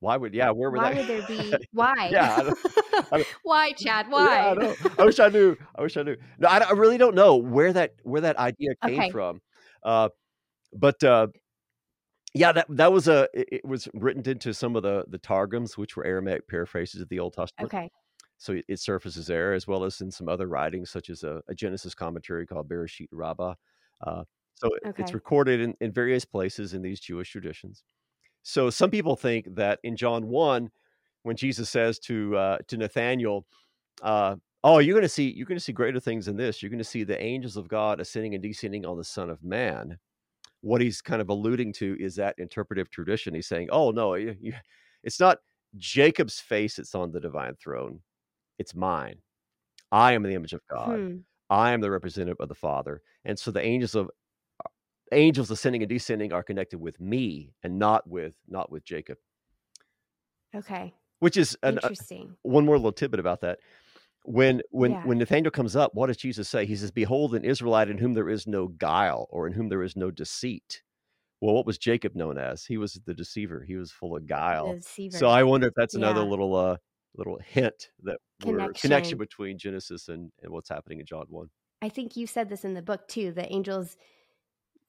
Why 0.00 0.16
would 0.16 0.32
yeah? 0.34 0.50
Where 0.50 0.70
would 0.70 0.78
why 0.80 0.94
that? 0.94 0.98
would 0.98 1.06
there 1.08 1.26
be 1.26 1.54
why? 1.72 2.08
yeah, 2.10 2.36
I 2.36 2.42
don't, 2.42 2.58
I 3.12 3.16
don't- 3.18 3.26
why, 3.42 3.72
Chad? 3.72 4.06
yeah, 4.10 4.16
I 4.16 4.54
Why? 4.54 4.76
I 4.98 5.04
wish 5.04 5.18
I 5.20 5.28
knew. 5.28 5.56
I 5.74 5.82
wish 5.82 5.96
I 5.96 6.02
knew. 6.02 6.16
No, 6.38 6.48
I, 6.48 6.58
I 6.58 6.72
really 6.72 6.98
don't 6.98 7.14
know 7.14 7.36
where 7.36 7.72
that 7.72 7.94
where 8.02 8.20
that 8.22 8.38
idea 8.38 8.70
came 8.82 9.00
Okay. 9.00 9.10
from. 9.10 9.40
Uh, 9.82 10.08
but 10.72 11.02
uh, 11.04 11.26
yeah, 12.38 12.52
that 12.52 12.66
that 12.70 12.92
was 12.92 13.08
a 13.08 13.28
it, 13.34 13.48
it 13.52 13.64
was 13.64 13.88
written 13.94 14.28
into 14.28 14.52
some 14.54 14.76
of 14.76 14.82
the 14.82 15.04
the 15.08 15.18
targums, 15.18 15.76
which 15.78 15.96
were 15.96 16.04
Aramaic 16.04 16.48
paraphrases 16.48 17.00
of 17.00 17.08
the 17.08 17.18
Old 17.20 17.34
Testament. 17.34 17.72
Okay. 17.72 17.90
So 18.38 18.52
it, 18.52 18.64
it 18.68 18.80
surfaces 18.80 19.26
there, 19.26 19.54
as 19.54 19.66
well 19.66 19.84
as 19.84 20.00
in 20.00 20.10
some 20.10 20.28
other 20.28 20.46
writings, 20.46 20.90
such 20.90 21.08
as 21.10 21.24
a, 21.24 21.42
a 21.48 21.54
Genesis 21.54 21.94
commentary 21.94 22.46
called 22.46 22.68
Bereshit 22.68 23.08
Rabbah. 23.10 23.54
Uh, 24.06 24.24
so 24.56 24.68
it- 24.74 24.82
it's 24.98 25.14
recorded 25.14 25.60
in, 25.60 25.74
in 25.80 25.92
various 25.92 26.24
places 26.24 26.74
in 26.74 26.82
these 26.82 27.00
Jewish 27.00 27.30
traditions. 27.30 27.82
So 28.42 28.70
some 28.70 28.90
people 28.90 29.16
think 29.16 29.54
that 29.56 29.80
in 29.82 29.96
John 29.96 30.28
one, 30.28 30.70
when 31.22 31.36
Jesus 31.36 31.68
says 31.70 31.98
to 32.00 32.36
uh, 32.36 32.58
to 32.68 32.76
Nathaniel, 32.76 33.46
uh, 34.02 34.36
"Oh, 34.62 34.78
you're 34.78 34.94
going 34.94 35.02
to 35.02 35.08
see 35.08 35.32
you're 35.32 35.46
going 35.46 35.58
to 35.58 35.64
see 35.64 35.72
greater 35.72 36.00
things 36.00 36.26
than 36.26 36.36
this. 36.36 36.62
You're 36.62 36.70
going 36.70 36.78
to 36.78 36.84
see 36.84 37.04
the 37.04 37.20
angels 37.22 37.56
of 37.56 37.68
God 37.68 38.00
ascending 38.00 38.34
and 38.34 38.42
descending 38.42 38.86
on 38.86 38.96
the 38.98 39.04
Son 39.04 39.30
of 39.30 39.42
Man." 39.42 39.98
What 40.60 40.80
he's 40.80 41.00
kind 41.00 41.22
of 41.22 41.28
alluding 41.28 41.72
to 41.74 41.96
is 42.00 42.16
that 42.16 42.34
interpretive 42.38 42.90
tradition. 42.90 43.34
He's 43.34 43.46
saying, 43.46 43.68
"Oh 43.70 43.90
no, 43.90 44.14
you, 44.14 44.36
you, 44.40 44.54
it's 45.02 45.20
not 45.20 45.38
Jacob's 45.76 46.40
face 46.40 46.76
that's 46.76 46.94
on 46.94 47.12
the 47.12 47.20
divine 47.20 47.54
throne; 47.56 48.00
it's 48.58 48.74
mine. 48.74 49.18
I 49.92 50.12
am 50.12 50.22
the 50.22 50.34
image 50.34 50.52
of 50.52 50.60
God. 50.68 50.98
Hmm. 50.98 51.16
I 51.48 51.72
am 51.72 51.80
the 51.80 51.90
representative 51.90 52.38
of 52.40 52.48
the 52.48 52.54
Father." 52.54 53.02
And 53.24 53.38
so 53.38 53.50
the 53.50 53.64
angels 53.64 53.94
of 53.94 54.10
angels 55.12 55.50
ascending 55.50 55.82
and 55.82 55.88
descending 55.88 56.32
are 56.32 56.42
connected 56.42 56.78
with 56.78 57.00
me 57.00 57.54
and 57.62 57.78
not 57.78 58.08
with 58.08 58.36
not 58.48 58.70
with 58.72 58.84
Jacob. 58.84 59.18
Okay. 60.54 60.94
Which 61.20 61.36
is 61.36 61.56
an, 61.62 61.78
uh, 61.78 61.80
Interesting. 61.88 62.36
one 62.42 62.64
more 62.64 62.76
little 62.76 62.92
tidbit 62.92 63.20
about 63.20 63.40
that. 63.42 63.60
When 64.26 64.62
when 64.70 64.92
Yeah. 64.92 65.02
when 65.02 65.18
Nathaniel 65.18 65.50
comes 65.52 65.76
up, 65.76 65.94
what 65.94 66.08
does 66.08 66.16
Jesus 66.16 66.48
say? 66.48 66.66
He 66.66 66.76
says, 66.76 66.90
"Behold, 66.90 67.34
an 67.34 67.44
Israelite 67.44 67.88
in 67.88 67.98
whom 67.98 68.14
there 68.14 68.28
is 68.28 68.46
no 68.46 68.68
guile, 68.68 69.26
or 69.30 69.46
in 69.46 69.52
whom 69.54 69.68
there 69.68 69.82
is 69.82 69.96
no 69.96 70.10
deceit." 70.10 70.82
Well, 71.40 71.54
what 71.54 71.66
was 71.66 71.78
Jacob 71.78 72.14
known 72.16 72.38
as? 72.38 72.64
He 72.66 72.78
was 72.78 72.94
the 72.94 73.14
deceiver. 73.14 73.62
He 73.64 73.76
was 73.76 73.92
full 73.92 74.16
of 74.16 74.26
guile. 74.26 74.78
So 75.10 75.28
I 75.28 75.44
wonder 75.44 75.68
if 75.68 75.74
that's 75.76 75.94
another 75.94 76.20
Yeah. 76.20 76.24
little 76.24 76.54
uh 76.56 76.78
little 77.16 77.38
hint 77.38 77.90
that 78.04 78.18
we're 78.44 78.74
connection 78.74 78.80
Connection. 78.80 79.18
between 79.18 79.58
Genesis 79.58 80.08
and 80.08 80.32
and 80.42 80.52
what's 80.52 80.68
happening 80.68 81.00
in 81.00 81.06
John 81.06 81.26
one. 81.28 81.50
I 81.82 81.88
think 81.88 82.16
you 82.16 82.26
said 82.26 82.48
this 82.48 82.64
in 82.64 82.74
the 82.74 82.82
book 82.82 83.06
too. 83.08 83.32
The 83.32 83.50
angels, 83.52 83.96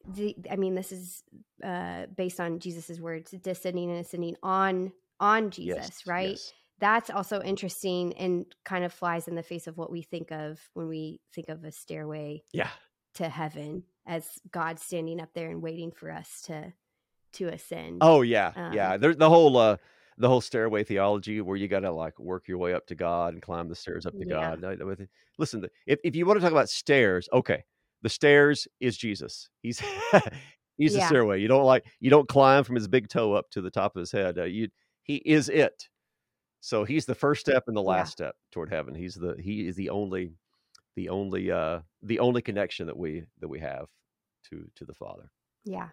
the, 0.05 0.35
I 0.49 0.55
mean, 0.55 0.75
this 0.75 0.91
is 0.91 1.23
uh, 1.63 2.07
based 2.07 2.39
on 2.39 2.59
Jesus's 2.59 3.01
words, 3.01 3.31
descending 3.31 3.89
and 3.91 3.99
ascending 3.99 4.35
on 4.43 4.93
on 5.19 5.51
Jesus, 5.51 5.75
Yes, 5.75 6.03
right? 6.05 6.39
yes. 6.39 6.53
That's 6.80 7.09
also 7.09 7.41
interesting 7.41 8.13
and 8.17 8.45
kind 8.65 8.84
of 8.84 8.93
flies 8.93 9.28
in 9.28 9.36
the 9.36 9.43
face 9.43 9.67
of 9.67 9.78
what 9.78 9.91
we 9.91 10.01
think 10.03 10.32
of 10.32 10.59
when 10.73 10.88
we 10.88 11.21
think 11.34 11.49
of 11.49 11.63
a 11.63 11.71
stairway 11.71 12.43
Yeah. 12.53 12.69
to 13.15 13.28
heaven 13.30 13.84
as 14.05 14.28
God 14.51 14.80
standing 14.80 15.19
up 15.19 15.30
there 15.34 15.49
and 15.49 15.61
waiting 15.61 15.91
for 15.91 16.11
us 16.11 16.41
to 16.43 16.73
to 17.34 17.47
ascend. 17.49 17.97
Oh 18.01 18.21
yeah, 18.21 18.53
Um, 18.55 18.73
yeah. 18.73 18.97
There's 18.97 19.17
the 19.17 19.30
whole 19.30 19.57
uh 19.57 19.78
the 20.19 20.28
whole 20.30 20.41
stairway 20.41 20.84
theology 20.84 21.41
where 21.41 21.57
you 21.57 21.67
got 21.67 21.82
to 21.82 21.91
like 21.91 22.17
work 22.19 22.47
your 22.47 22.57
way 22.57 22.73
up 22.73 22.88
to 22.88 22.95
God 22.95 23.34
and 23.34 23.41
climb 23.41 23.67
the 23.69 23.75
stairs 23.75 24.05
up 24.05 24.13
to 24.13 24.25
Yeah. 24.25 24.55
God. 24.55 25.07
Listen, 25.38 25.65
if 25.86 25.99
if 26.03 26.15
you 26.15 26.25
want 26.25 26.38
to 26.39 26.41
talk 26.41 26.51
about 26.51 26.69
stairs, 26.69 27.28
okay, 27.34 27.63
the 28.01 28.09
stairs 28.09 28.67
is 28.80 28.97
Jesus. 28.97 29.49
He's 29.61 29.80
he's 30.78 30.93
the 30.93 31.01
stairway. 31.01 31.41
You 31.41 31.47
don't 31.47 31.65
like 31.65 31.86
you 31.99 32.09
don't 32.09 32.28
climb 32.30 32.63
from 32.63 32.75
his 32.75 32.88
big 32.88 33.09
toe 33.09 33.34
up 33.34 33.49
to 33.51 33.61
the 33.61 33.71
top 33.71 33.95
of 33.95 33.99
his 33.99 34.11
head. 34.11 34.38
Uh, 34.38 34.43
you 34.45 34.69
he 35.03 35.15
is 35.17 35.49
it. 35.49 35.89
So 36.59 36.83
he's 36.83 37.05
the 37.05 37.15
first 37.15 37.41
step 37.41 37.65
and 37.67 37.77
the 37.77 37.81
Yeah. 37.81 37.89
last 37.89 38.11
step 38.11 38.35
toward 38.51 38.69
heaven. 38.71 38.95
He's 38.95 39.15
the 39.15 39.35
he 39.39 39.67
is 39.67 39.75
the 39.75 39.89
only 39.89 40.33
the 40.95 41.09
only 41.09 41.51
uh 41.51 41.81
the 42.01 42.19
only 42.19 42.41
connection 42.41 42.87
that 42.87 42.97
we 42.97 43.25
that 43.39 43.47
we 43.47 43.59
have 43.59 43.87
to 44.49 44.69
to 44.75 44.85
the 44.85 44.93
Father. 44.93 45.31
Yeah. 45.65 45.89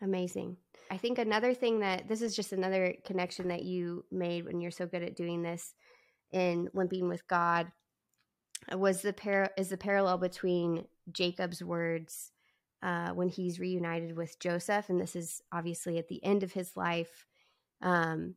Amazing. 0.00 0.56
I 0.90 0.96
think 0.96 1.18
another 1.18 1.54
thing 1.54 1.80
that 1.80 2.08
this 2.08 2.22
is 2.22 2.34
just 2.34 2.52
another 2.52 2.94
connection 3.04 3.48
that 3.48 3.62
you 3.62 4.04
made 4.10 4.44
when 4.44 4.60
you're 4.60 4.70
so 4.72 4.86
good 4.86 5.02
at 5.02 5.16
doing 5.16 5.42
this 5.42 5.74
in 6.32 6.68
limping 6.74 7.08
with 7.08 7.26
God 7.28 7.70
was 8.74 9.02
the 9.02 9.12
par- 9.12 9.52
is 9.56 9.68
the 9.68 9.76
parallel 9.76 10.18
between 10.18 10.86
Jacob's 11.12 11.62
words 11.62 12.32
uh, 12.82 13.10
when 13.10 13.28
he's 13.28 13.60
reunited 13.60 14.16
with 14.16 14.38
Joseph, 14.40 14.88
and 14.88 15.00
this 15.00 15.14
is 15.14 15.40
obviously 15.52 15.98
at 15.98 16.08
the 16.08 16.22
end 16.24 16.42
of 16.42 16.52
his 16.52 16.76
life. 16.76 17.26
Um, 17.80 18.34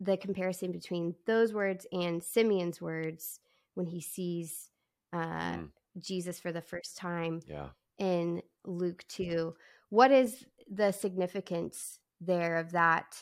the 0.00 0.16
comparison 0.16 0.72
between 0.72 1.14
those 1.26 1.52
words 1.54 1.86
and 1.92 2.22
Simeon's 2.22 2.80
words 2.80 3.40
when 3.74 3.86
he 3.86 4.00
sees 4.00 4.70
uh, 5.12 5.56
Mm, 5.56 5.70
Jesus 5.98 6.38
for 6.40 6.52
the 6.52 6.60
first 6.60 6.96
time 6.96 7.40
yeah. 7.46 7.68
in 7.98 8.42
Luke 8.64 9.04
2. 9.08 9.54
What 9.90 10.10
is 10.10 10.44
the 10.70 10.92
significance 10.92 11.98
there 12.20 12.56
of 12.58 12.72
that 12.72 13.16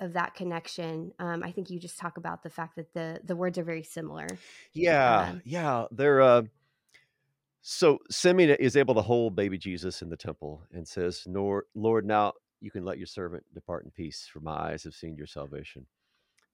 of 0.00 0.12
that 0.14 0.34
connection? 0.34 1.12
Um, 1.18 1.42
I 1.42 1.50
think 1.52 1.70
you 1.70 1.78
just 1.80 1.98
talk 1.98 2.16
about 2.16 2.42
the 2.42 2.50
fact 2.50 2.76
that 2.76 2.92
the 2.94 3.20
the 3.24 3.36
words 3.36 3.58
are 3.58 3.64
very 3.64 3.82
similar. 3.82 4.28
Yeah, 4.74 5.30
Um, 5.30 5.42
yeah. 5.44 5.86
They're 5.90 6.20
uh 6.22 6.42
so 7.62 7.98
Simeon 8.10 8.50
is 8.60 8.76
able 8.76 8.94
to 8.94 9.02
hold 9.02 9.34
baby 9.36 9.56
Jesus 9.58 10.02
in 10.02 10.10
the 10.10 10.16
temple 10.16 10.62
and 10.72 10.86
says, 10.86 11.24
Nor 11.26 11.64
Lord, 11.74 12.04
now 12.06 12.34
you 12.60 12.70
can 12.70 12.84
let 12.84 12.98
your 12.98 13.06
servant 13.06 13.44
depart 13.54 13.84
in 13.84 13.90
peace, 13.90 14.28
for 14.30 14.40
my 14.40 14.52
eyes 14.72 14.84
have 14.84 14.94
seen 14.94 15.16
your 15.16 15.26
salvation. 15.26 15.86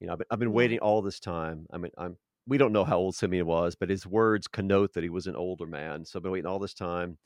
You 0.01 0.07
know, 0.07 0.15
I've 0.15 0.19
been, 0.19 0.27
I've 0.31 0.39
been 0.39 0.53
waiting 0.53 0.79
all 0.81 1.03
this 1.03 1.21
time. 1.21 1.67
I 1.73 1.79
mean, 1.79 1.93
I'm 1.99 2.17
we 2.47 2.59
don't 2.59 2.73
know 2.73 2.85
how 2.85 2.99
old 2.99 3.15
Simeon 3.15 3.47
was, 3.47 3.77
but 3.77 3.91
his 3.91 4.07
words 4.07 4.49
connote 4.49 4.95
that 4.95 5.05
he 5.05 5.11
was 5.11 5.27
an 5.27 5.37
older 5.37 5.67
man. 5.67 6.05
So 6.05 6.19
I've 6.19 6.23
been 6.23 6.33
waiting 6.33 6.47
all 6.51 6.59
this 6.59 6.75
time. 6.75 7.19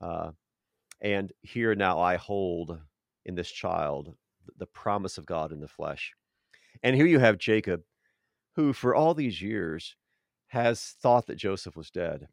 Uh, 0.00 0.32
and 1.00 1.32
here 1.42 1.74
now 1.74 2.00
I 2.00 2.16
hold 2.16 2.80
in 3.24 3.34
this 3.34 3.50
child 3.50 4.14
the 4.56 4.66
promise 4.66 5.18
of 5.18 5.26
God 5.26 5.52
in 5.52 5.60
the 5.60 5.68
flesh. 5.68 6.14
And 6.82 6.96
here 6.96 7.06
you 7.06 7.18
have 7.18 7.38
Jacob, 7.38 7.82
who 8.56 8.72
for 8.72 8.94
all 8.94 9.14
these 9.14 9.40
years 9.42 9.96
has 10.48 10.96
thought 11.00 11.26
that 11.26 11.36
Joseph 11.36 11.76
was 11.76 11.90
dead. 11.90 12.28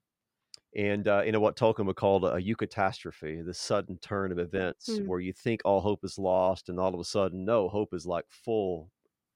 And 0.76 1.08
uh, 1.08 1.24
you 1.26 1.32
know 1.34 1.40
what 1.42 1.58
Tolkien 1.58 1.86
would 1.86 1.98
call 1.98 2.26
a 2.26 2.42
eucatastrophe, 2.42 3.46
the 3.46 3.54
sudden 3.54 3.98
turn 3.98 4.32
of 4.32 4.40
events 4.40 4.98
Hmm. 4.98 5.06
where 5.06 5.20
you 5.20 5.34
think 5.34 5.62
all 5.66 5.82
hope 5.82 6.04
is 6.06 6.18
lost, 6.18 6.70
and 6.70 6.80
all 6.80 6.94
of 6.94 7.00
a 7.00 7.04
sudden, 7.04 7.44
no, 7.46 7.68
hope 7.68 7.94
is 7.94 8.06
like 8.06 8.26
full, 8.30 8.90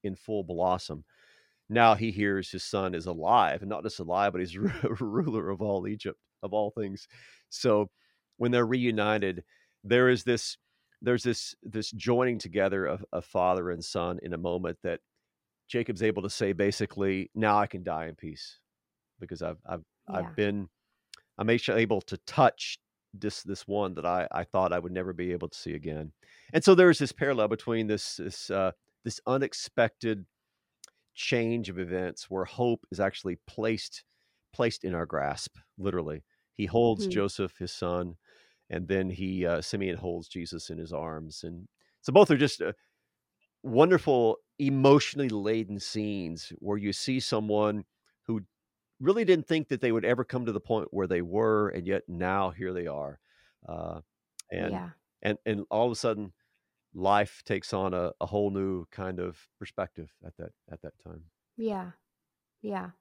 in 0.05 0.15
full 0.15 0.43
blossom. 0.43 1.03
Now 1.69 1.95
he 1.95 2.11
hears 2.11 2.51
his 2.51 2.63
son 2.63 2.93
is 2.93 3.07
alive, 3.07 3.61
and 3.61 3.69
not 3.69 3.83
just 3.83 3.99
alive, 3.99 4.31
but 4.31 4.41
he's 4.41 4.57
ruler 4.99 5.49
of 5.49 5.61
all 5.61 5.87
Egypt, 5.87 6.19
of 6.43 6.53
all 6.53 6.71
things. 6.71 7.07
So 7.49 7.89
when 8.37 8.51
they're 8.51 8.65
reunited, 8.65 9.43
there 9.83 10.09
is 10.09 10.23
this, 10.23 10.57
there's 11.01 11.23
this 11.23 11.55
this 11.63 11.91
joining 11.91 12.39
together 12.39 12.85
of, 12.85 13.05
of 13.11 13.25
father 13.25 13.71
and 13.71 13.83
son 13.83 14.19
in 14.23 14.33
a 14.33 14.37
moment 14.37 14.77
that 14.83 14.99
Jacob's 15.67 16.03
able 16.03 16.21
to 16.21 16.29
say 16.29 16.53
basically, 16.53 17.31
now 17.33 17.57
I 17.57 17.67
can 17.67 17.83
die 17.83 18.07
in 18.07 18.15
peace 18.15 18.59
because 19.19 19.41
I've 19.41 19.57
I've 19.67 19.83
Yeah. 20.09 20.19
I've 20.19 20.35
been 20.35 20.69
I'm 21.37 21.49
actually 21.49 21.81
able 21.81 22.01
to 22.01 22.17
touch 22.25 22.77
this 23.13 23.43
this 23.43 23.67
one 23.67 23.95
that 23.95 24.05
I 24.05 24.27
I 24.31 24.43
thought 24.43 24.73
I 24.73 24.79
would 24.79 24.91
never 24.91 25.13
be 25.13 25.31
able 25.31 25.49
to 25.49 25.57
see 25.57 25.73
again. 25.73 26.11
And 26.53 26.63
so 26.63 26.75
there's 26.75 26.99
this 26.99 27.11
parallel 27.11 27.47
between 27.47 27.87
this 27.87 28.17
this 28.17 28.49
uh, 28.49 28.71
this 29.05 29.21
unexpected 29.27 30.27
change 31.13 31.69
of 31.69 31.79
events 31.79 32.29
where 32.29 32.45
hope 32.45 32.85
is 32.91 32.99
actually 32.99 33.37
placed 33.47 34.03
placed 34.53 34.83
in 34.85 34.95
our 34.95 35.05
grasp, 35.05 35.57
literally. 35.77 36.23
He 36.53 36.65
holds 36.65 37.07
Hmm. 37.07 37.09
Joseph, 37.09 37.57
his 37.57 37.73
son, 37.73 38.15
and 38.69 38.87
then 38.87 39.09
he 39.09 39.45
uh, 39.45 39.61
Simeon 39.61 39.97
holds 39.97 40.27
Jesus 40.29 40.69
in 40.69 40.77
his 40.77 40.93
arms, 40.93 41.43
and 41.43 41.67
so 42.01 42.13
both 42.13 42.31
are 42.31 42.37
just 42.37 42.61
uh, 42.61 42.73
wonderful, 43.63 44.37
emotionally 44.59 45.29
laden 45.29 45.79
scenes 45.79 46.53
where 46.59 46.77
you 46.77 46.93
see 46.93 47.19
someone 47.19 47.85
who 48.23 48.41
really 48.99 49.25
didn't 49.25 49.47
think 49.47 49.69
that 49.69 49.81
they 49.81 49.91
would 49.91 50.05
ever 50.05 50.23
come 50.23 50.45
to 50.45 50.51
the 50.53 50.59
point 50.59 50.89
where 50.91 51.07
they 51.07 51.21
were, 51.21 51.69
and 51.69 51.87
yet 51.87 52.03
now 52.07 52.51
here 52.51 52.73
they 52.73 52.87
are, 52.87 53.19
uh, 53.67 54.01
and 54.51 54.71
Yeah. 54.71 54.89
and 55.21 55.37
and 55.45 55.65
all 55.71 55.85
of 55.87 55.91
a 55.91 55.95
sudden, 55.95 56.33
life 56.95 57.43
takes 57.45 57.73
on 57.73 57.93
a, 57.93 58.11
a 58.21 58.25
whole 58.25 58.49
new 58.49 58.85
kind 58.91 59.19
of 59.19 59.37
perspective 59.59 60.11
at 60.25 60.35
that 60.37 60.51
at 60.71 60.81
that 60.81 60.97
time. 61.03 61.25
Yeah. 61.57 61.91
Yeah. 62.61 62.91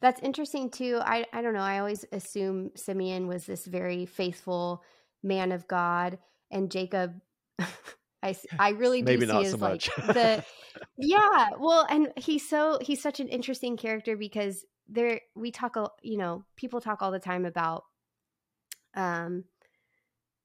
That's 0.00 0.20
interesting 0.20 0.70
too. 0.70 1.00
I 1.02 1.26
I 1.32 1.42
don't 1.42 1.54
know. 1.54 1.60
I 1.60 1.78
always 1.80 2.04
assume 2.12 2.70
Simeon 2.76 3.26
was 3.26 3.44
this 3.44 3.66
very 3.66 4.06
faithful 4.06 4.82
man 5.22 5.52
of 5.52 5.66
God 5.66 6.18
and 6.50 6.70
Jacob 6.70 7.20
I, 8.22 8.34
I 8.58 8.70
really 8.70 9.02
do 9.02 9.12
Maybe 9.12 9.26
see 9.26 9.32
not 9.32 9.46
so 9.46 9.54
as 9.54 9.60
like 9.60 9.70
much. 9.72 9.90
the 9.96 10.44
yeah, 10.96 11.50
well, 11.58 11.86
and 11.90 12.10
he's 12.16 12.48
so 12.48 12.78
he's 12.80 13.02
such 13.02 13.20
an 13.20 13.28
interesting 13.28 13.76
character 13.76 14.16
because 14.16 14.64
there 14.88 15.20
we 15.34 15.50
talk 15.50 15.76
you 16.02 16.16
know, 16.16 16.44
people 16.56 16.80
talk 16.80 17.02
all 17.02 17.10
the 17.10 17.18
time 17.18 17.44
about 17.44 17.84
um 18.94 19.44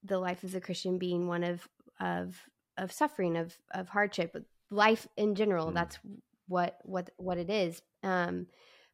the 0.04 0.18
life 0.18 0.44
as 0.44 0.56
a 0.56 0.62
Christian 0.62 0.98
being 0.98 1.28
one 1.28 1.44
of 1.44 1.68
of 2.02 2.36
of 2.80 2.92
suffering 2.92 3.38
of 3.38 3.58
of 3.72 3.90
hardship 3.90 4.36
life 4.72 5.08
in 5.18 5.36
general 5.36 5.68
Mm. 5.68 5.74
that's 5.76 6.00
what 6.48 6.78
what 6.84 7.12
what 7.18 7.38
it 7.38 7.50
is 7.50 7.82
um 8.04 8.48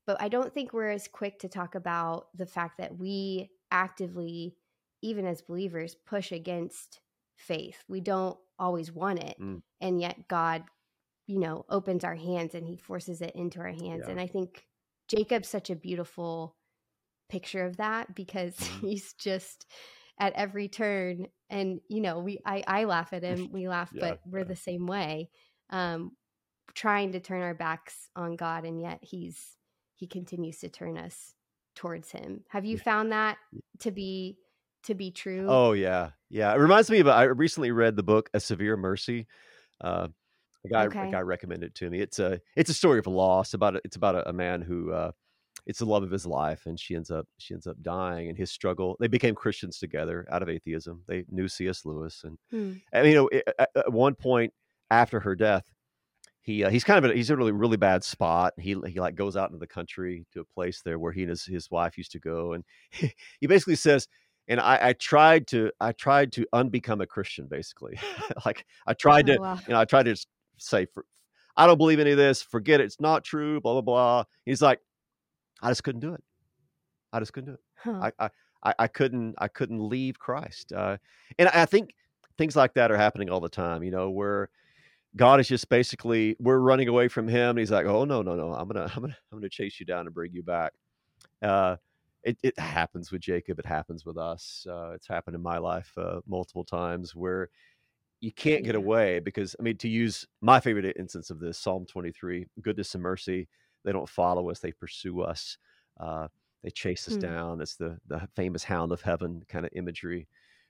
but 0.08 0.22
I 0.22 0.28
don't 0.28 0.54
think 0.54 0.72
we're 0.72 0.92
as 0.92 1.08
quick 1.08 1.40
to 1.40 1.50
talk 1.50 1.74
about 1.74 2.28
the 2.36 2.46
fact 2.46 2.78
that 2.78 2.98
we 2.98 3.50
actively 3.72 4.56
even 5.02 5.26
as 5.26 5.42
believers 5.42 5.96
push 5.96 6.32
against 6.32 7.00
faith 7.38 7.84
we 7.88 8.02
don't 8.02 8.38
always 8.60 8.92
want 8.92 9.20
it 9.20 9.38
Mm. 9.40 9.62
and 9.82 10.02
yet 10.02 10.28
God 10.28 10.64
you 11.28 11.40
know 11.40 11.66
opens 11.70 12.04
our 12.04 12.16
hands 12.16 12.56
and 12.56 12.66
he 12.68 12.78
forces 12.78 13.22
it 13.22 13.36
into 13.36 13.60
our 13.60 13.72
hands 13.72 14.04
Yeah. 14.06 14.12
and 14.12 14.20
I 14.20 14.28
think 14.28 14.66
Jacob's 15.08 15.50
such 15.50 15.70
a 15.70 15.76
beautiful 15.76 16.56
picture 17.30 17.66
of 17.66 17.78
that 17.78 18.16
because 18.16 18.56
Mhm. 18.56 18.80
he's 18.90 19.14
just 19.14 19.66
at 20.20 20.34
every 20.34 20.68
turn 20.68 21.28
and 21.50 21.82
you 21.90 22.02
know 22.02 22.20
we 22.20 22.40
I, 22.46 22.64
I 22.68 22.84
laugh 22.86 23.14
at 23.14 23.24
him 23.24 23.52
we 23.52 23.68
laugh 23.68 23.92
Yeah, 23.94 24.10
but 24.10 24.20
we're 24.26 24.40
yeah. 24.40 24.46
the 24.46 24.56
same 24.56 24.88
way 24.88 25.30
um 25.70 26.12
trying 26.74 27.14
to 27.14 27.20
turn 27.20 27.42
our 27.42 27.54
backs 27.54 28.10
on 28.16 28.36
god 28.36 28.66
and 28.66 28.82
yet 28.82 29.00
he's 29.02 29.58
he 29.96 30.08
continues 30.08 30.60
to 30.60 30.70
turn 30.70 30.98
us 30.98 31.34
towards 31.76 32.12
him 32.12 32.44
have 32.50 32.66
you 32.66 32.78
found 32.78 33.12
that 33.12 33.38
to 33.80 33.92
be 33.92 34.38
to 34.84 34.94
be 34.94 35.12
true 35.12 35.48
Oh 35.50 35.74
yeah, 35.74 36.12
yeah. 36.30 36.54
It 36.54 36.58
reminds 36.58 36.90
me 36.90 37.00
of 37.00 37.08
I 37.08 37.24
recently 37.24 37.72
read 37.72 37.96
the 37.96 38.04
book 38.04 38.30
A 38.34 38.40
Severe 38.40 38.78
Mercy. 38.78 39.28
Uh, 39.82 40.08
a 40.64 40.68
guy 40.70 40.86
a 40.86 41.12
guy 41.12 41.22
recommended 41.22 41.68
it 41.68 41.76
to 41.76 41.90
me. 41.90 42.00
It's 42.02 42.20
a 42.20 42.40
it's 42.56 42.70
a 42.70 42.74
story 42.74 43.00
of 43.00 43.08
loss 43.08 43.54
about 43.54 43.76
a, 43.76 43.82
it's 43.84 43.96
about 43.96 44.16
a, 44.16 44.30
a 44.30 44.34
man 44.34 44.62
who 44.62 44.92
uh, 44.92 45.12
it's 45.66 45.80
the 45.80 45.86
love 45.86 46.04
of 46.04 46.12
his 46.12 46.26
life, 46.26 46.66
and 46.66 46.80
she 46.80 46.96
ends 46.96 47.10
up 47.12 47.28
she 47.38 47.54
ends 47.54 47.68
up 47.68 47.76
dying, 47.82 48.30
and 48.30 48.38
his 48.38 48.52
struggle. 48.52 48.96
They 49.00 49.08
became 49.08 49.36
Christians 49.36 49.80
together 49.80 50.28
out 50.32 50.42
of 50.44 50.50
atheism. 50.50 51.02
They 51.08 51.26
knew 51.30 51.48
C.S. 51.48 51.86
Lewis, 51.86 52.24
and 52.24 52.38
Hmm. 52.52 52.74
I 52.94 53.02
mean, 53.02 53.12
you 53.12 53.16
know, 53.18 53.30
at, 53.34 53.56
at- 53.60 53.70
at 53.76 53.94
one 53.94 54.16
point 54.16 54.54
after 54.92 55.20
her 55.20 55.36
death, 55.36 55.66
he 56.42 56.64
uh, 56.64 56.70
he's 56.70 56.84
kind 56.84 57.04
of 57.04 57.10
a- 57.12 57.16
he's 57.16 57.30
in 57.30 57.34
a 57.34 57.38
really 57.38 57.52
really 57.52 57.78
bad 57.78 58.04
spot. 58.04 58.54
He 58.58 58.76
he 58.88 59.00
like 59.00 59.16
goes 59.16 59.36
out 59.36 59.50
into 59.50 59.60
the 59.60 59.68
country 59.68 60.26
to 60.34 60.42
a 60.42 60.46
place 60.46 60.82
there 60.84 61.00
where 61.00 61.12
he 61.12 61.22
and 61.24 61.30
his, 61.32 61.46
his 61.46 61.72
wife 61.72 61.98
used 61.98 62.12
to 62.12 62.20
go, 62.20 62.54
and 62.54 62.64
he 63.40 63.48
basically 63.48 63.76
says, 63.76 64.08
and 64.48 64.60
I, 64.60 64.90
I 64.90 64.94
tried 64.94 65.48
to 65.48 65.72
I 65.82 65.92
tried 65.94 66.32
to 66.34 66.46
unbecome 66.54 67.02
a 67.02 67.08
Christian, 67.08 67.48
basically. 67.48 67.98
like 68.46 68.66
I 68.86 68.94
tried 68.94 69.28
oh 69.32 69.36
to 69.36 69.42
wow 69.42 69.60
you 69.68 69.74
know 69.74 69.80
I 69.80 69.86
tried 69.86 70.04
to 70.04 70.16
say 70.58 70.86
for, 70.86 71.04
I 71.58 71.66
don't 71.66 71.78
believe 71.80 72.00
any 72.00 72.12
of 72.12 72.18
this. 72.18 72.44
Forget 72.44 72.80
it. 72.82 72.84
It's 72.84 73.00
not 73.02 73.24
true. 73.24 73.60
Blah 73.60 73.74
blah 73.74 73.82
blah. 73.82 74.24
He's 74.46 74.62
like, 74.62 74.80
I 75.66 75.72
just 75.72 75.84
couldn't 75.84 76.02
do 76.02 76.14
it. 76.14 76.24
I 77.12 77.20
just 77.20 77.34
couldn't 77.34 77.50
do 77.50 77.54
it. 77.54 77.60
huh. 77.76 78.12
I 78.20 78.30
I 78.64 78.74
I 78.80 78.88
couldn't 78.88 79.36
I 79.38 79.48
couldn't 79.48 79.90
leave 79.90 80.20
Christ. 80.20 80.74
Uh, 80.74 80.98
and 81.40 81.50
I 81.50 81.66
think 81.66 81.96
things 82.38 82.56
like 82.56 82.74
that 82.76 82.92
are 82.92 82.98
happening 82.98 83.30
all 83.30 83.40
the 83.40 83.50
time. 83.50 83.84
You 83.84 83.92
know, 83.92 84.10
where 84.10 84.50
God 85.16 85.40
is 85.40 85.48
just 85.48 85.70
basically 85.70 86.36
we're 86.40 86.60
running 86.60 86.88
away 86.88 87.08
from 87.08 87.28
Him. 87.28 87.52
And 87.52 87.60
he's 87.60 87.72
like, 87.72 87.86
oh 87.86 88.06
no 88.06 88.22
no 88.22 88.36
no, 88.36 88.54
I'm 88.54 88.68
gonna 88.68 88.92
I'm 88.96 89.02
gonna 89.02 89.18
I'm 89.32 89.40
gonna 89.40 89.50
chase 89.50 89.80
you 89.80 89.86
down 89.86 90.06
and 90.06 90.14
bring 90.14 90.34
you 90.34 90.44
back. 90.44 90.74
Uh, 91.42 91.78
it 92.24 92.38
it 92.44 92.58
happens 92.60 93.12
with 93.12 93.22
Jacob. 93.22 93.60
It 93.60 93.66
happens 93.66 94.06
with 94.06 94.18
us. 94.18 94.68
Uh, 94.70 94.92
it's 94.92 95.08
happened 95.08 95.36
in 95.36 95.42
my 95.42 95.58
life 95.58 95.92
uh, 95.98 96.22
multiple 96.28 96.64
times 96.66 97.16
where 97.16 97.50
you 98.22 98.32
can't 98.32 98.64
get 98.64 98.76
away 98.76 99.20
because 99.20 99.56
I 99.60 99.64
mean 99.64 99.78
to 99.78 99.90
use 99.90 100.28
my 100.42 100.60
favorite 100.60 100.96
instance 100.98 101.30
of 101.30 101.40
this 101.40 101.58
Psalm 101.58 101.86
23 101.86 102.48
goodness 102.62 102.94
and 102.96 103.04
mercy 103.04 103.48
they 103.86 103.94
don't 103.94 104.10
follow 104.10 104.50
us 104.50 104.60
they 104.60 104.72
pursue 104.72 105.22
us 105.22 105.58
uh, 106.00 106.28
they 106.64 106.72
chase 106.72 107.08
us 107.08 107.14
Hmm. 107.14 107.20
down. 107.22 107.62
It's 107.62 107.76
the 107.78 107.98
the 108.08 108.28
famous 108.36 108.64
hound 108.64 108.92
of 108.92 109.02
heaven 109.02 109.44
kind 109.48 109.66
of 109.66 109.72
imagery 109.76 110.28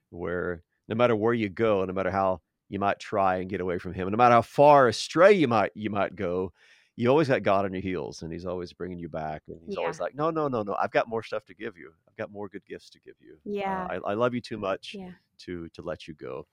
where 0.10 0.62
no 0.88 0.96
matter 0.96 1.16
where 1.16 1.34
you 1.34 1.50
go 1.50 1.84
no 1.86 1.94
matter 1.94 2.12
how 2.12 2.42
you 2.70 2.80
might 2.80 3.00
try 3.00 3.38
and 3.38 3.50
get 3.50 3.62
away 3.62 3.78
from 3.80 3.94
him 3.94 4.10
no 4.10 4.18
matter 4.18 4.36
how 4.36 4.42
far 4.42 4.88
astray 4.88 5.34
you 5.34 5.48
might 5.48 5.72
you 5.74 5.90
might 5.90 6.16
go 6.16 6.52
you 6.98 7.10
always 7.10 7.28
got 7.28 7.44
God 7.44 7.66
on 7.66 7.74
your 7.74 7.82
heels 7.82 8.22
and 8.22 8.32
he's 8.32 8.46
always 8.46 8.72
bringing 8.74 9.00
you 9.00 9.10
back 9.10 9.44
and 9.48 9.60
he's 9.66 9.76
yeah. 9.76 9.82
always 9.82 10.00
like 10.00 10.16
no 10.16 10.30
no 10.30 10.48
no 10.48 10.64
no 10.64 10.76
I've 10.80 10.92
got 10.92 11.10
more 11.10 11.24
stuff 11.24 11.46
to 11.46 11.54
give 11.56 11.76
you. 11.78 11.92
I've 12.08 12.16
got 12.16 12.32
more 12.32 12.48
good 12.48 12.66
gifts 12.66 12.90
to 12.92 13.00
give 13.02 13.16
you. 13.20 13.34
Uh, 13.34 13.52
yeah. 13.60 13.88
I, 13.90 14.12
I 14.12 14.14
love 14.14 14.34
you 14.34 14.42
too 14.42 14.58
much 14.58 14.96
yeah. 14.98 15.12
to 15.40 15.68
to 15.70 15.82
let 15.82 16.08
you 16.08 16.14
go. 16.14 16.46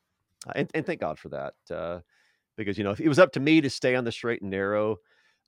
Uh, 0.47 0.53
and, 0.57 0.71
and 0.75 0.85
thank 0.87 1.01
God 1.01 1.19
for 1.19 1.29
that. 1.29 1.55
Uh, 1.71 2.01
because 2.57 2.77
you 2.79 2.85
know, 2.85 2.91
if 2.91 3.01
it 3.01 3.09
was 3.09 3.19
up 3.21 3.33
to 3.33 3.41
me 3.41 3.61
to 3.61 3.71
stay 3.71 3.95
on 3.95 4.05
the 4.05 4.13
straight 4.13 4.43
and 4.43 4.51
narrow, 4.51 4.97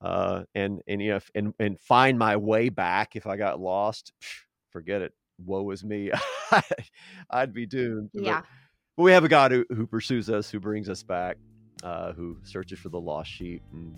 uh, 0.01 0.45
and 0.55 0.81
and 0.87 1.01
you 1.01 1.13
know, 1.13 1.21
and 1.35 1.55
and 1.59 1.81
find 1.81 2.19
my 2.19 2.37
way 2.37 2.69
back 2.69 3.17
if 3.17 3.27
I 3.27 3.37
got 3.37 3.61
lost, 3.61 4.13
forget 4.71 5.03
it. 5.03 5.13
Woe 5.45 5.71
is 5.71 5.85
me. 5.85 6.11
I'd 7.31 7.53
be 7.53 7.67
doomed. 7.67 8.11
But, 8.15 8.23
yeah 8.23 8.43
but 8.97 9.03
we 9.03 9.13
have 9.13 9.25
a 9.25 9.29
God 9.29 9.51
who, 9.51 9.65
who 9.75 9.87
pursues 9.87 10.31
us, 10.31 10.51
who 10.51 10.61
brings 10.61 10.89
us 10.89 11.03
back, 11.03 11.37
uh, 11.83 12.13
who 12.13 12.37
searches 12.43 12.79
for 12.79 12.89
the 12.89 13.01
lost 13.01 13.31
sheep 13.31 13.63
and 13.73 13.97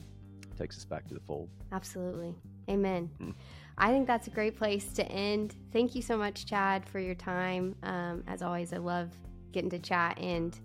takes 0.57 0.79
us 0.79 0.85
back 0.85 1.07
to 1.09 1.15
the 1.15 1.21
fold. 1.21 1.51
Absolutely. 1.73 2.35
Amen. 2.71 3.11
Mm. 3.21 3.35
I 3.79 3.91
think 3.91 4.07
that's 4.07 4.27
a 4.27 4.31
great 4.31 4.57
place 4.57 4.93
to 4.95 5.05
end. 5.13 5.55
Thank 5.71 5.95
you 5.95 6.01
so 6.01 6.17
much, 6.17 6.47
Chad, 6.47 6.89
for 6.89 6.99
your 6.99 7.15
time. 7.15 7.77
Um, 7.83 8.25
as 8.27 8.41
always, 8.41 8.73
I 8.73 8.79
love 8.79 9.11
getting 9.53 9.71
to 9.71 9.79
chat 9.79 10.19
and 10.19 10.59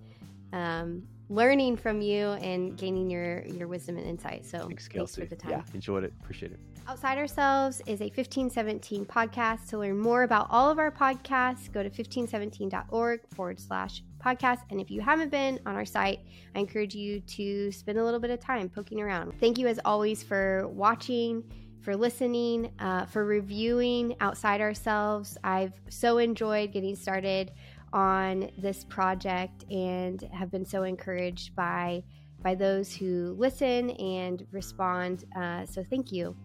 um, 0.53 1.03
learning 1.31 1.77
from 1.77 2.01
you 2.01 2.27
and 2.27 2.77
gaining 2.77 3.09
your, 3.09 3.43
your 3.45 3.69
wisdom 3.69 3.97
and 3.97 4.05
insight. 4.05 4.45
So 4.45 4.67
Thanks, 4.67 4.89
thanks 4.89 5.15
for 5.15 5.25
the 5.25 5.35
time. 5.35 5.51
Yeah, 5.51 5.63
enjoyed 5.73 6.03
it. 6.03 6.13
Appreciate 6.21 6.51
it. 6.51 6.59
Outside 6.87 7.17
Ourselves 7.17 7.81
is 7.85 8.01
a 8.01 8.05
1517 8.05 9.05
podcast. 9.05 9.69
To 9.69 9.77
learn 9.77 9.97
more 9.97 10.23
about 10.23 10.47
all 10.49 10.69
of 10.69 10.77
our 10.77 10.91
podcasts, 10.91 11.71
go 11.71 11.83
to 11.83 11.89
1517.org 11.89 13.21
forward 13.33 13.59
slash 13.61 14.03
podcast. 14.21 14.59
And 14.71 14.81
if 14.81 14.91
you 14.91 14.99
haven't 14.99 15.29
been 15.29 15.57
on 15.65 15.75
our 15.75 15.85
site, 15.85 16.19
I 16.53 16.59
encourage 16.59 16.95
you 16.95 17.21
to 17.21 17.71
spend 17.71 17.97
a 17.97 18.03
little 18.03 18.19
bit 18.19 18.29
of 18.29 18.41
time 18.41 18.67
poking 18.67 18.99
around. 18.99 19.33
Thank 19.39 19.57
you, 19.57 19.67
as 19.67 19.79
always, 19.85 20.21
for 20.21 20.67
watching, 20.67 21.43
for 21.79 21.95
listening, 21.95 22.73
uh, 22.79 23.05
for 23.05 23.23
reviewing 23.23 24.15
Outside 24.19 24.59
Ourselves. 24.59 25.37
I've 25.45 25.79
so 25.87 26.17
enjoyed 26.17 26.73
getting 26.73 26.95
started 26.95 27.53
on 27.93 28.49
this 28.57 28.83
project 28.85 29.65
and 29.71 30.21
have 30.33 30.51
been 30.51 30.65
so 30.65 30.83
encouraged 30.83 31.55
by 31.55 32.03
by 32.41 32.55
those 32.55 32.95
who 32.95 33.35
listen 33.37 33.91
and 33.91 34.47
respond. 34.51 35.25
Uh, 35.35 35.65
so 35.65 35.83
thank 35.83 36.11
you. 36.11 36.35